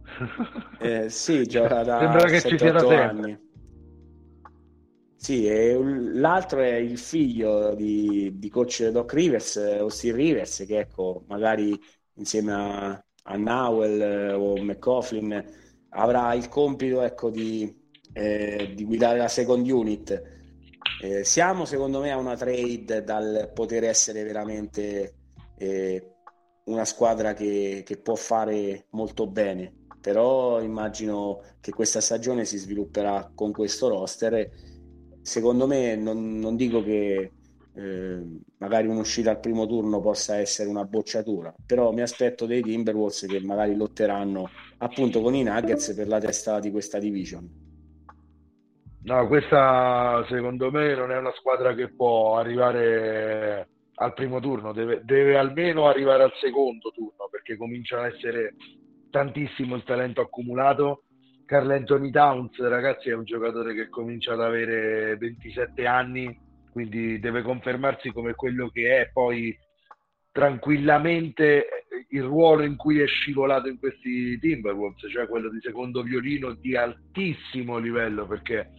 [0.82, 3.50] Eh, sì, gioca da Sembra che 7, ci sia da anni.
[5.16, 11.24] Sì, e l'altro è il figlio di, di coach Doc Rivers, Austin Rivers, che ecco,
[11.28, 11.80] magari
[12.16, 15.46] insieme a, a Nowell o McCoughlin
[15.90, 17.81] avrà il compito ecco, di,
[18.14, 20.22] eh, di guidare la second unit.
[21.02, 25.16] Eh, siamo secondo me a una trade dal poter essere veramente
[25.58, 26.16] eh,
[26.66, 33.32] una squadra che, che può fare molto bene, però immagino che questa stagione si svilupperà
[33.34, 34.50] con questo roster
[35.22, 37.32] secondo me non, non dico che
[37.74, 38.24] eh,
[38.58, 43.40] magari un'uscita al primo turno possa essere una bocciatura, però mi aspetto dei Timberwolves che
[43.40, 47.70] magari lotteranno appunto con i Nuggets per la testa di questa division.
[49.04, 55.02] No, questa secondo me non è una squadra che può arrivare al primo turno, deve,
[55.04, 58.56] deve almeno arrivare al secondo turno perché comincia a essere
[59.10, 61.04] tantissimo il talento accumulato.
[61.46, 66.40] Carl Anthony Towns, ragazzi, è un giocatore che comincia ad avere 27 anni,
[66.72, 69.58] quindi deve confermarsi come quello che è, poi
[70.32, 71.66] tranquillamente
[72.10, 76.76] il ruolo in cui è scivolato in questi Timberwolves, cioè quello di secondo violino di
[76.76, 78.70] altissimo livello, perché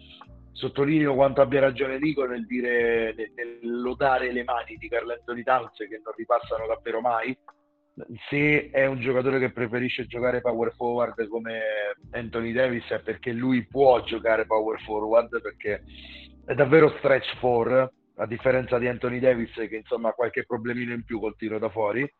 [0.52, 5.76] sottolineo quanto abbia ragione Nico nel dire nel lodare le mani di Carl Anthony Towns
[5.76, 7.36] che non ripassano davvero mai.
[8.28, 11.60] Se è un giocatore che preferisce giocare power forward come
[12.12, 15.82] Anthony Davis è perché lui può giocare power forward perché
[16.46, 21.04] è davvero stretch 4 a differenza di Anthony Davis che insomma ha qualche problemino in
[21.04, 22.10] più col tiro da fuori.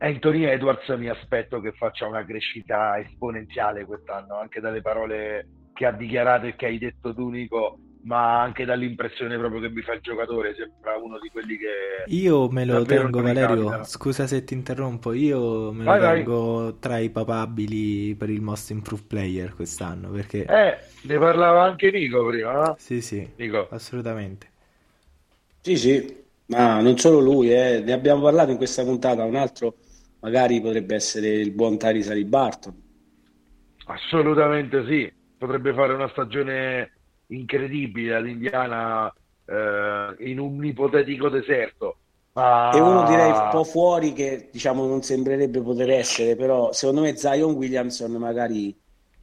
[0.00, 5.46] Anthony Edwards mi aspetto che faccia una crescita esponenziale quest'anno anche dalle parole
[5.78, 9.80] che ha dichiarato e che hai detto tu Nico ma anche dall'impressione proprio che mi
[9.80, 14.42] fa il giocatore sembra uno di quelli che io me lo tengo Valerio scusa se
[14.42, 16.78] ti interrompo io me vai, lo tengo vai.
[16.80, 22.26] tra i papabili per il most improved player quest'anno perché eh ne parlava anche Nico
[22.26, 22.74] prima no?
[22.76, 23.68] sì sì Nico.
[23.70, 24.50] assolutamente
[25.60, 27.82] sì sì ma non solo lui eh.
[27.84, 29.76] ne abbiamo parlato in questa puntata un altro
[30.20, 32.74] magari potrebbe essere il buon Tyrese Barton
[33.86, 36.92] assolutamente sì potrebbe fare una stagione
[37.28, 39.12] incredibile all'Indiana
[39.44, 41.96] eh, in un ipotetico deserto.
[42.32, 42.70] Ma...
[42.72, 47.16] E uno direi un po' fuori che diciamo non sembrerebbe poter essere, però secondo me
[47.16, 48.76] Zion Williamson magari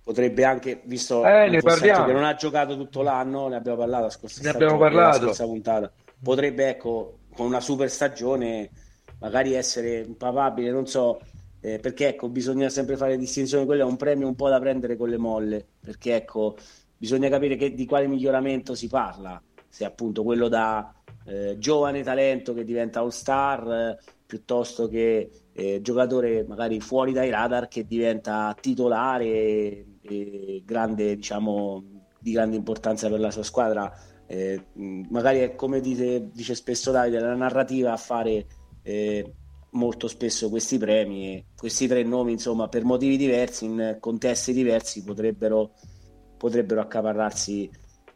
[0.03, 4.41] potrebbe anche, visto eh, che non ha giocato tutto l'anno, ne abbiamo parlato la scorsa,
[4.43, 5.17] ne abbiamo parlato.
[5.17, 8.69] La scorsa puntata, potrebbe ecco con una super stagione
[9.19, 11.19] magari essere papabile, non so,
[11.65, 14.95] eh, perché ecco, bisogna sempre fare distinzione, quello è un premio un po' da prendere
[14.95, 16.55] con le molle, perché ecco,
[16.95, 20.93] bisogna capire che, di quale miglioramento si parla, se appunto quello da
[21.25, 23.97] eh, giovane talento che diventa all star, eh,
[24.27, 31.83] piuttosto che eh, giocatore magari fuori dai radar che diventa titolare e, e grande, diciamo,
[32.19, 33.91] di grande importanza per la sua squadra.
[34.27, 34.65] Eh,
[35.09, 38.45] magari è come dice, dice, spesso Davide, la narrativa a fare
[38.83, 39.33] eh,
[39.76, 45.03] molto spesso questi premi e questi tre nomi, insomma, per motivi diversi, in contesti diversi,
[45.03, 45.73] potrebbero,
[46.38, 47.69] potrebbero accaparrarsi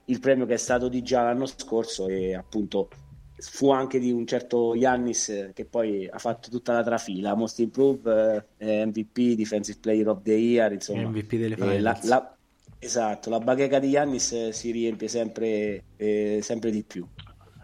[0.05, 2.89] il premio che è stato di già l'anno scorso e appunto
[3.37, 8.47] fu anche di un certo Yannis che poi ha fatto tutta la trafila, Most Improve,
[8.57, 11.07] eh, MVP, Defensive Player of the Year, insomma.
[11.07, 12.33] MVP delle eh, la, la,
[12.81, 17.05] Esatto, la bacheca di Yannis si riempie sempre, eh, sempre di più.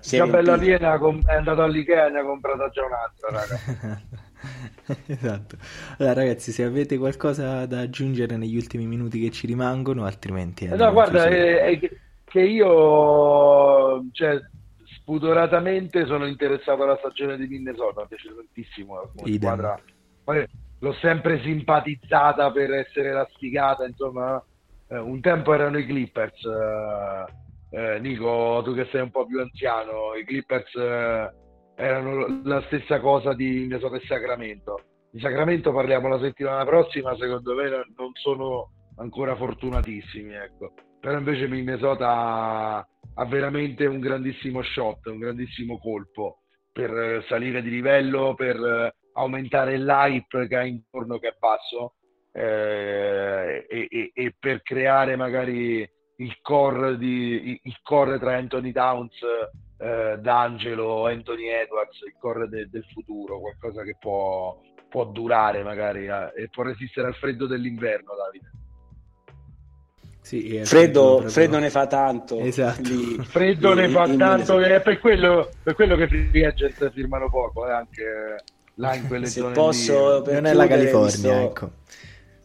[0.06, 4.02] Già bella piena è andato all'Ikea e ne ha comprata già un'altra, raga.
[5.08, 5.58] esatto.
[5.98, 10.68] Allora, ragazzi, se avete qualcosa da aggiungere negli ultimi minuti che ci rimangono, altrimenti.
[10.68, 11.80] No, guarda, è, è
[12.26, 14.40] che io, cioè,
[15.00, 19.80] spudoratamente sono interessato alla stagione di Minnesota, mi piace tantissimo squadra.
[20.80, 24.44] L'ho sempre simpatizzata per essere la sfigata, insomma.
[24.88, 26.44] Eh, un tempo erano i Clippers.
[26.44, 31.34] Eh, eh, Nico, tu che sei un po' più anziano, i Clippers eh,
[31.76, 34.80] erano la stessa cosa di Minnesota e Sacramento.
[35.12, 40.74] Di Sacramento parliamo la settimana prossima, secondo me non sono ancora fortunatissimi, ecco.
[41.00, 42.86] Però invece Minnesota
[43.18, 46.40] ha veramente un grandissimo shot, un grandissimo colpo
[46.72, 51.96] per salire di livello, per aumentare l'hype che ha intorno che è basso
[52.32, 59.14] eh, e, e, e, per creare magari il core, di, il core tra Anthony Downs,
[59.78, 64.58] eh, D'Angelo, Anthony Edwards, il core de, del futuro, qualcosa che può,
[64.90, 68.52] può durare magari eh, e può resistere al freddo dell'inverno, Davide.
[70.22, 71.30] Sì, freddo, proprio...
[71.30, 72.40] freddo, ne fa tanto.
[72.40, 72.82] Esatto.
[72.82, 77.30] Lì, freddo lì, ne fa tanto, è per quello, per quello che free agent firmano
[77.30, 78.44] poco, eh, anche
[78.76, 80.34] là in quelle Se zone posso, lì.
[80.34, 81.72] Non è la California, visto, ecco.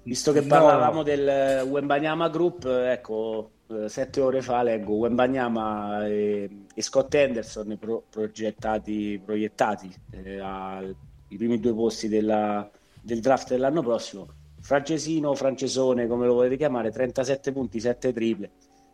[0.02, 1.02] Visto che parlavamo no.
[1.02, 3.50] del Wembanyama Group, ecco,
[3.88, 10.94] sette ore fa leggo Wembanyama e, e Scott Henderson pro, progettati, proiettati eh, ai
[11.36, 12.68] primi due posti della,
[13.00, 18.50] del draft dell'anno prossimo francesino, francesone, come lo volete chiamare, 37 punti, 7 triple.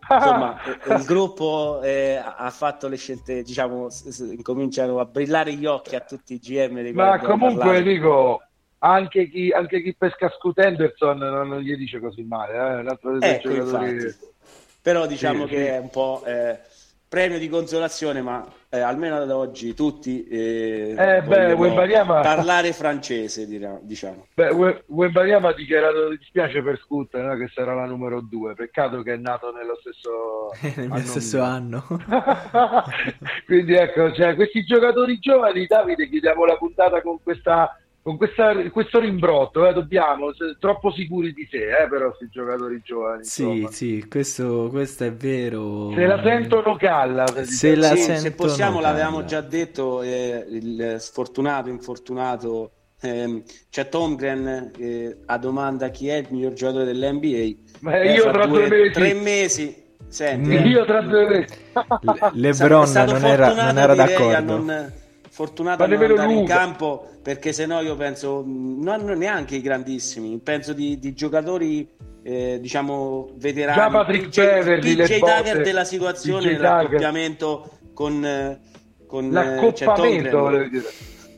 [0.09, 3.89] Insomma, eh, il gruppo eh, ha fatto le scelte, diciamo,
[4.31, 6.81] incominciano a brillare gli occhi a tutti i GM.
[6.81, 7.83] Dei Ma comunque parlato.
[7.83, 8.43] dico,
[8.79, 12.55] anche chi, anche chi pesca Scoot Henderson non, non, gli dice così male.
[12.55, 12.81] Eh?
[12.81, 14.35] Un altro ecco, giocatori...
[14.87, 15.65] Però diciamo sì, che sì.
[15.65, 16.61] è un po' eh,
[17.09, 22.21] premio di consolazione, ma eh, almeno ad oggi tutti eh, eh beh, Wembanyama...
[22.21, 23.49] parlare francese,
[23.83, 24.29] diciamo.
[24.33, 27.35] Beh, Wembanyama ha dichiarato che dispiace per Scoot, no?
[27.35, 28.55] che sarà la numero due.
[28.55, 31.85] Peccato che è nato nello stesso, Nel anno, stesso anno.
[33.45, 37.77] Quindi ecco, cioè, questi giocatori giovani, Davide, chiudiamo la puntata con questa
[38.07, 40.31] con questa, questo rimbrotto, eh, dobbiamo,
[40.61, 43.25] troppo sicuri di sé, eh, però, questi giocatori giovani.
[43.25, 43.71] Sì, insomma.
[43.73, 45.91] sì, questo, questo, è vero.
[45.93, 47.27] Se la sentono calla.
[47.27, 52.71] Se, se, la sì, se possiamo, l'avevamo già detto, eh, il sfortunato, infortunato,
[53.01, 57.81] eh, c'è Tomgren eh, a domanda chi è il miglior giocatore dell'NBA.
[57.81, 58.91] Ma eh, io tra due, mesi.
[58.93, 59.85] Tre mesi.
[60.07, 61.55] Senti, io tra due mesi.
[62.35, 65.05] Lebron non era, non era d'accordo
[65.37, 66.41] fortunato a non andare Luca.
[66.41, 71.87] in campo perché se no io penso non neanche i grandissimi penso di, di giocatori
[72.23, 78.61] eh, diciamo veterani Già Patrick DJ, Beverly, DJ Tucker della situazione nell'accoppiamento con, eh,
[79.07, 80.71] con l'accoppamento, eh,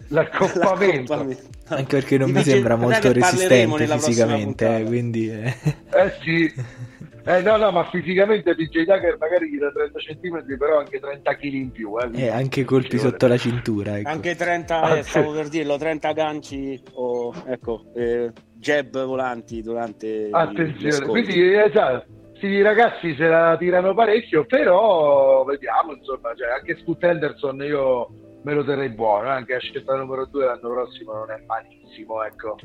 [0.06, 1.14] l'accoppamento.
[1.14, 1.42] l'accoppamento.
[1.64, 5.56] anche perché non mi sembra molto resistente fisicamente eh, quindi eh.
[5.90, 6.54] eh sì
[7.24, 11.36] eh no, no, ma fisicamente DJ Tucker magari gli dà 30 cm, però anche 30
[11.36, 11.98] kg in più.
[11.98, 13.98] Eh, e anche colpi sotto la cintura.
[13.98, 14.08] Ecco.
[14.08, 20.28] Anche 30, ah, eh, stavo per dirlo, 30 ganci o ecco, eh, jab volanti durante
[20.30, 22.16] Attenzione, quindi esatto.
[22.38, 28.08] Sì, i ragazzi se la tirano parecchio, però vediamo, insomma, cioè, anche Scoot Henderson io
[28.48, 32.24] me lo terrei buono, eh, anche a scelta numero 2 l'anno prossimo non è malissimo,
[32.24, 32.56] ecco.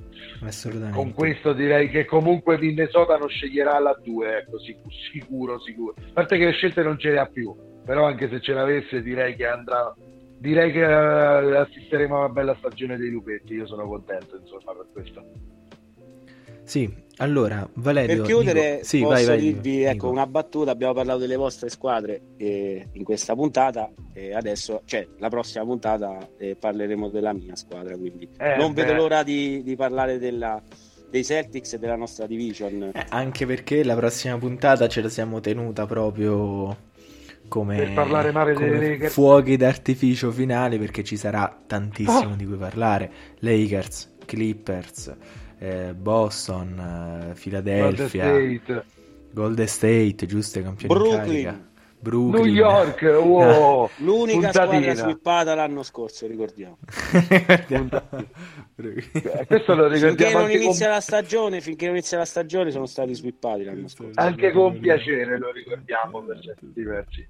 [0.42, 0.96] Assolutamente.
[0.96, 4.58] Con questo direi che comunque Minnesota non sceglierà la 2, ecco,
[5.12, 5.94] sicuro, sicuro.
[5.98, 7.54] A parte che le scelte non ce le ha più,
[7.84, 9.94] però anche se ce l'avesse direi che andrà
[10.40, 14.88] direi che uh, assisteremo a una bella stagione dei lupetti, io sono contento, insomma, per
[14.92, 15.24] questo.
[16.64, 19.90] Sì, allora, Valerio, per chiudere, Nico, sì, posso vai, vai, dirvi Nico.
[19.90, 20.72] ecco, una battuta.
[20.72, 26.30] Abbiamo parlato delle vostre squadre eh, in questa puntata, e adesso, cioè, la prossima puntata
[26.38, 27.96] eh, parleremo della mia squadra.
[27.98, 30.62] Quindi Eh, non vedo l'ora di, di parlare della,
[31.10, 32.92] dei Celtics e della nostra division.
[32.94, 36.76] Eh, anche perché la prossima puntata ce la siamo tenuta proprio
[37.48, 39.14] come, Per parlare male come Lakers.
[39.14, 42.36] fuochi d'artificio finali perché ci sarà tantissimo Ah.
[42.36, 43.12] di cui parlare.
[43.40, 45.16] Lakers, Clippers,
[45.64, 48.86] eh, Boston, eh, Golden Philadelphia, State,
[49.32, 51.72] Golden State, giuste campioni Brooklyn.
[52.06, 54.94] New York, wow, L'unica puntatina.
[54.94, 56.80] squadra swippata l'anno scorso, ricordiamo.
[58.76, 62.26] Eh, questo lo Finché ricordiamo non anche con, inizia la stagione, finché non inizia la
[62.26, 64.20] stagione, sono stati swippati l'anno scorso.
[64.20, 67.26] anche con piacere, lo ricordiamo per certi diversi.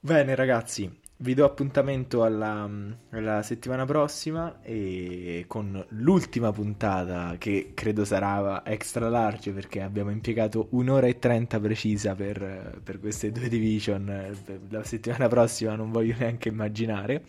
[0.00, 2.68] Bene ragazzi, vi do appuntamento alla,
[3.10, 10.68] alla settimana prossima e con l'ultima puntata che credo sarà extra large perché abbiamo impiegato
[10.70, 14.34] un'ora e trenta precisa per, per queste due division.
[14.68, 17.22] La settimana prossima non voglio neanche immaginare.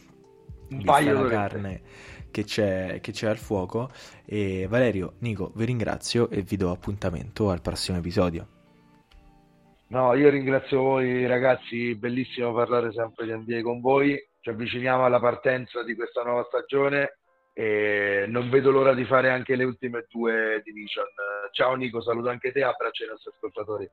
[0.68, 1.36] Un paio d'orette.
[1.36, 1.82] carne
[2.32, 3.91] che c'è, che c'è al fuoco.
[4.26, 8.55] E Valerio, Nico, vi ringrazio e vi do appuntamento al prossimo episodio.
[9.96, 15.22] No, io ringrazio voi ragazzi, bellissimo parlare sempre di NBA con voi, ci avviciniamo alla
[15.22, 17.20] partenza di questa nuova stagione
[17.54, 21.06] e non vedo l'ora di fare anche le ultime due division.
[21.54, 23.90] Ciao Nico, saluto anche te, abbraccio ai nostri ascoltatori.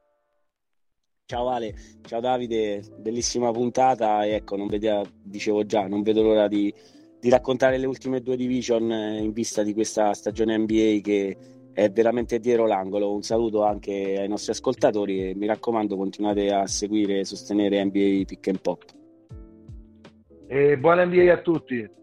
[1.24, 1.72] Ciao Ale,
[2.04, 6.74] ciao Davide, bellissima puntata ecco, non vedevo, dicevo già, non vedo l'ora di,
[7.20, 11.36] di raccontare le ultime due division eh, in vista di questa stagione NBA che
[11.72, 13.12] è veramente dietro l'angolo.
[13.12, 18.24] Un saluto anche ai nostri ascoltatori e mi raccomando continuate a seguire e sostenere NBA
[18.26, 18.84] Pick and Pop.
[20.46, 22.00] E buona NBA a tutti.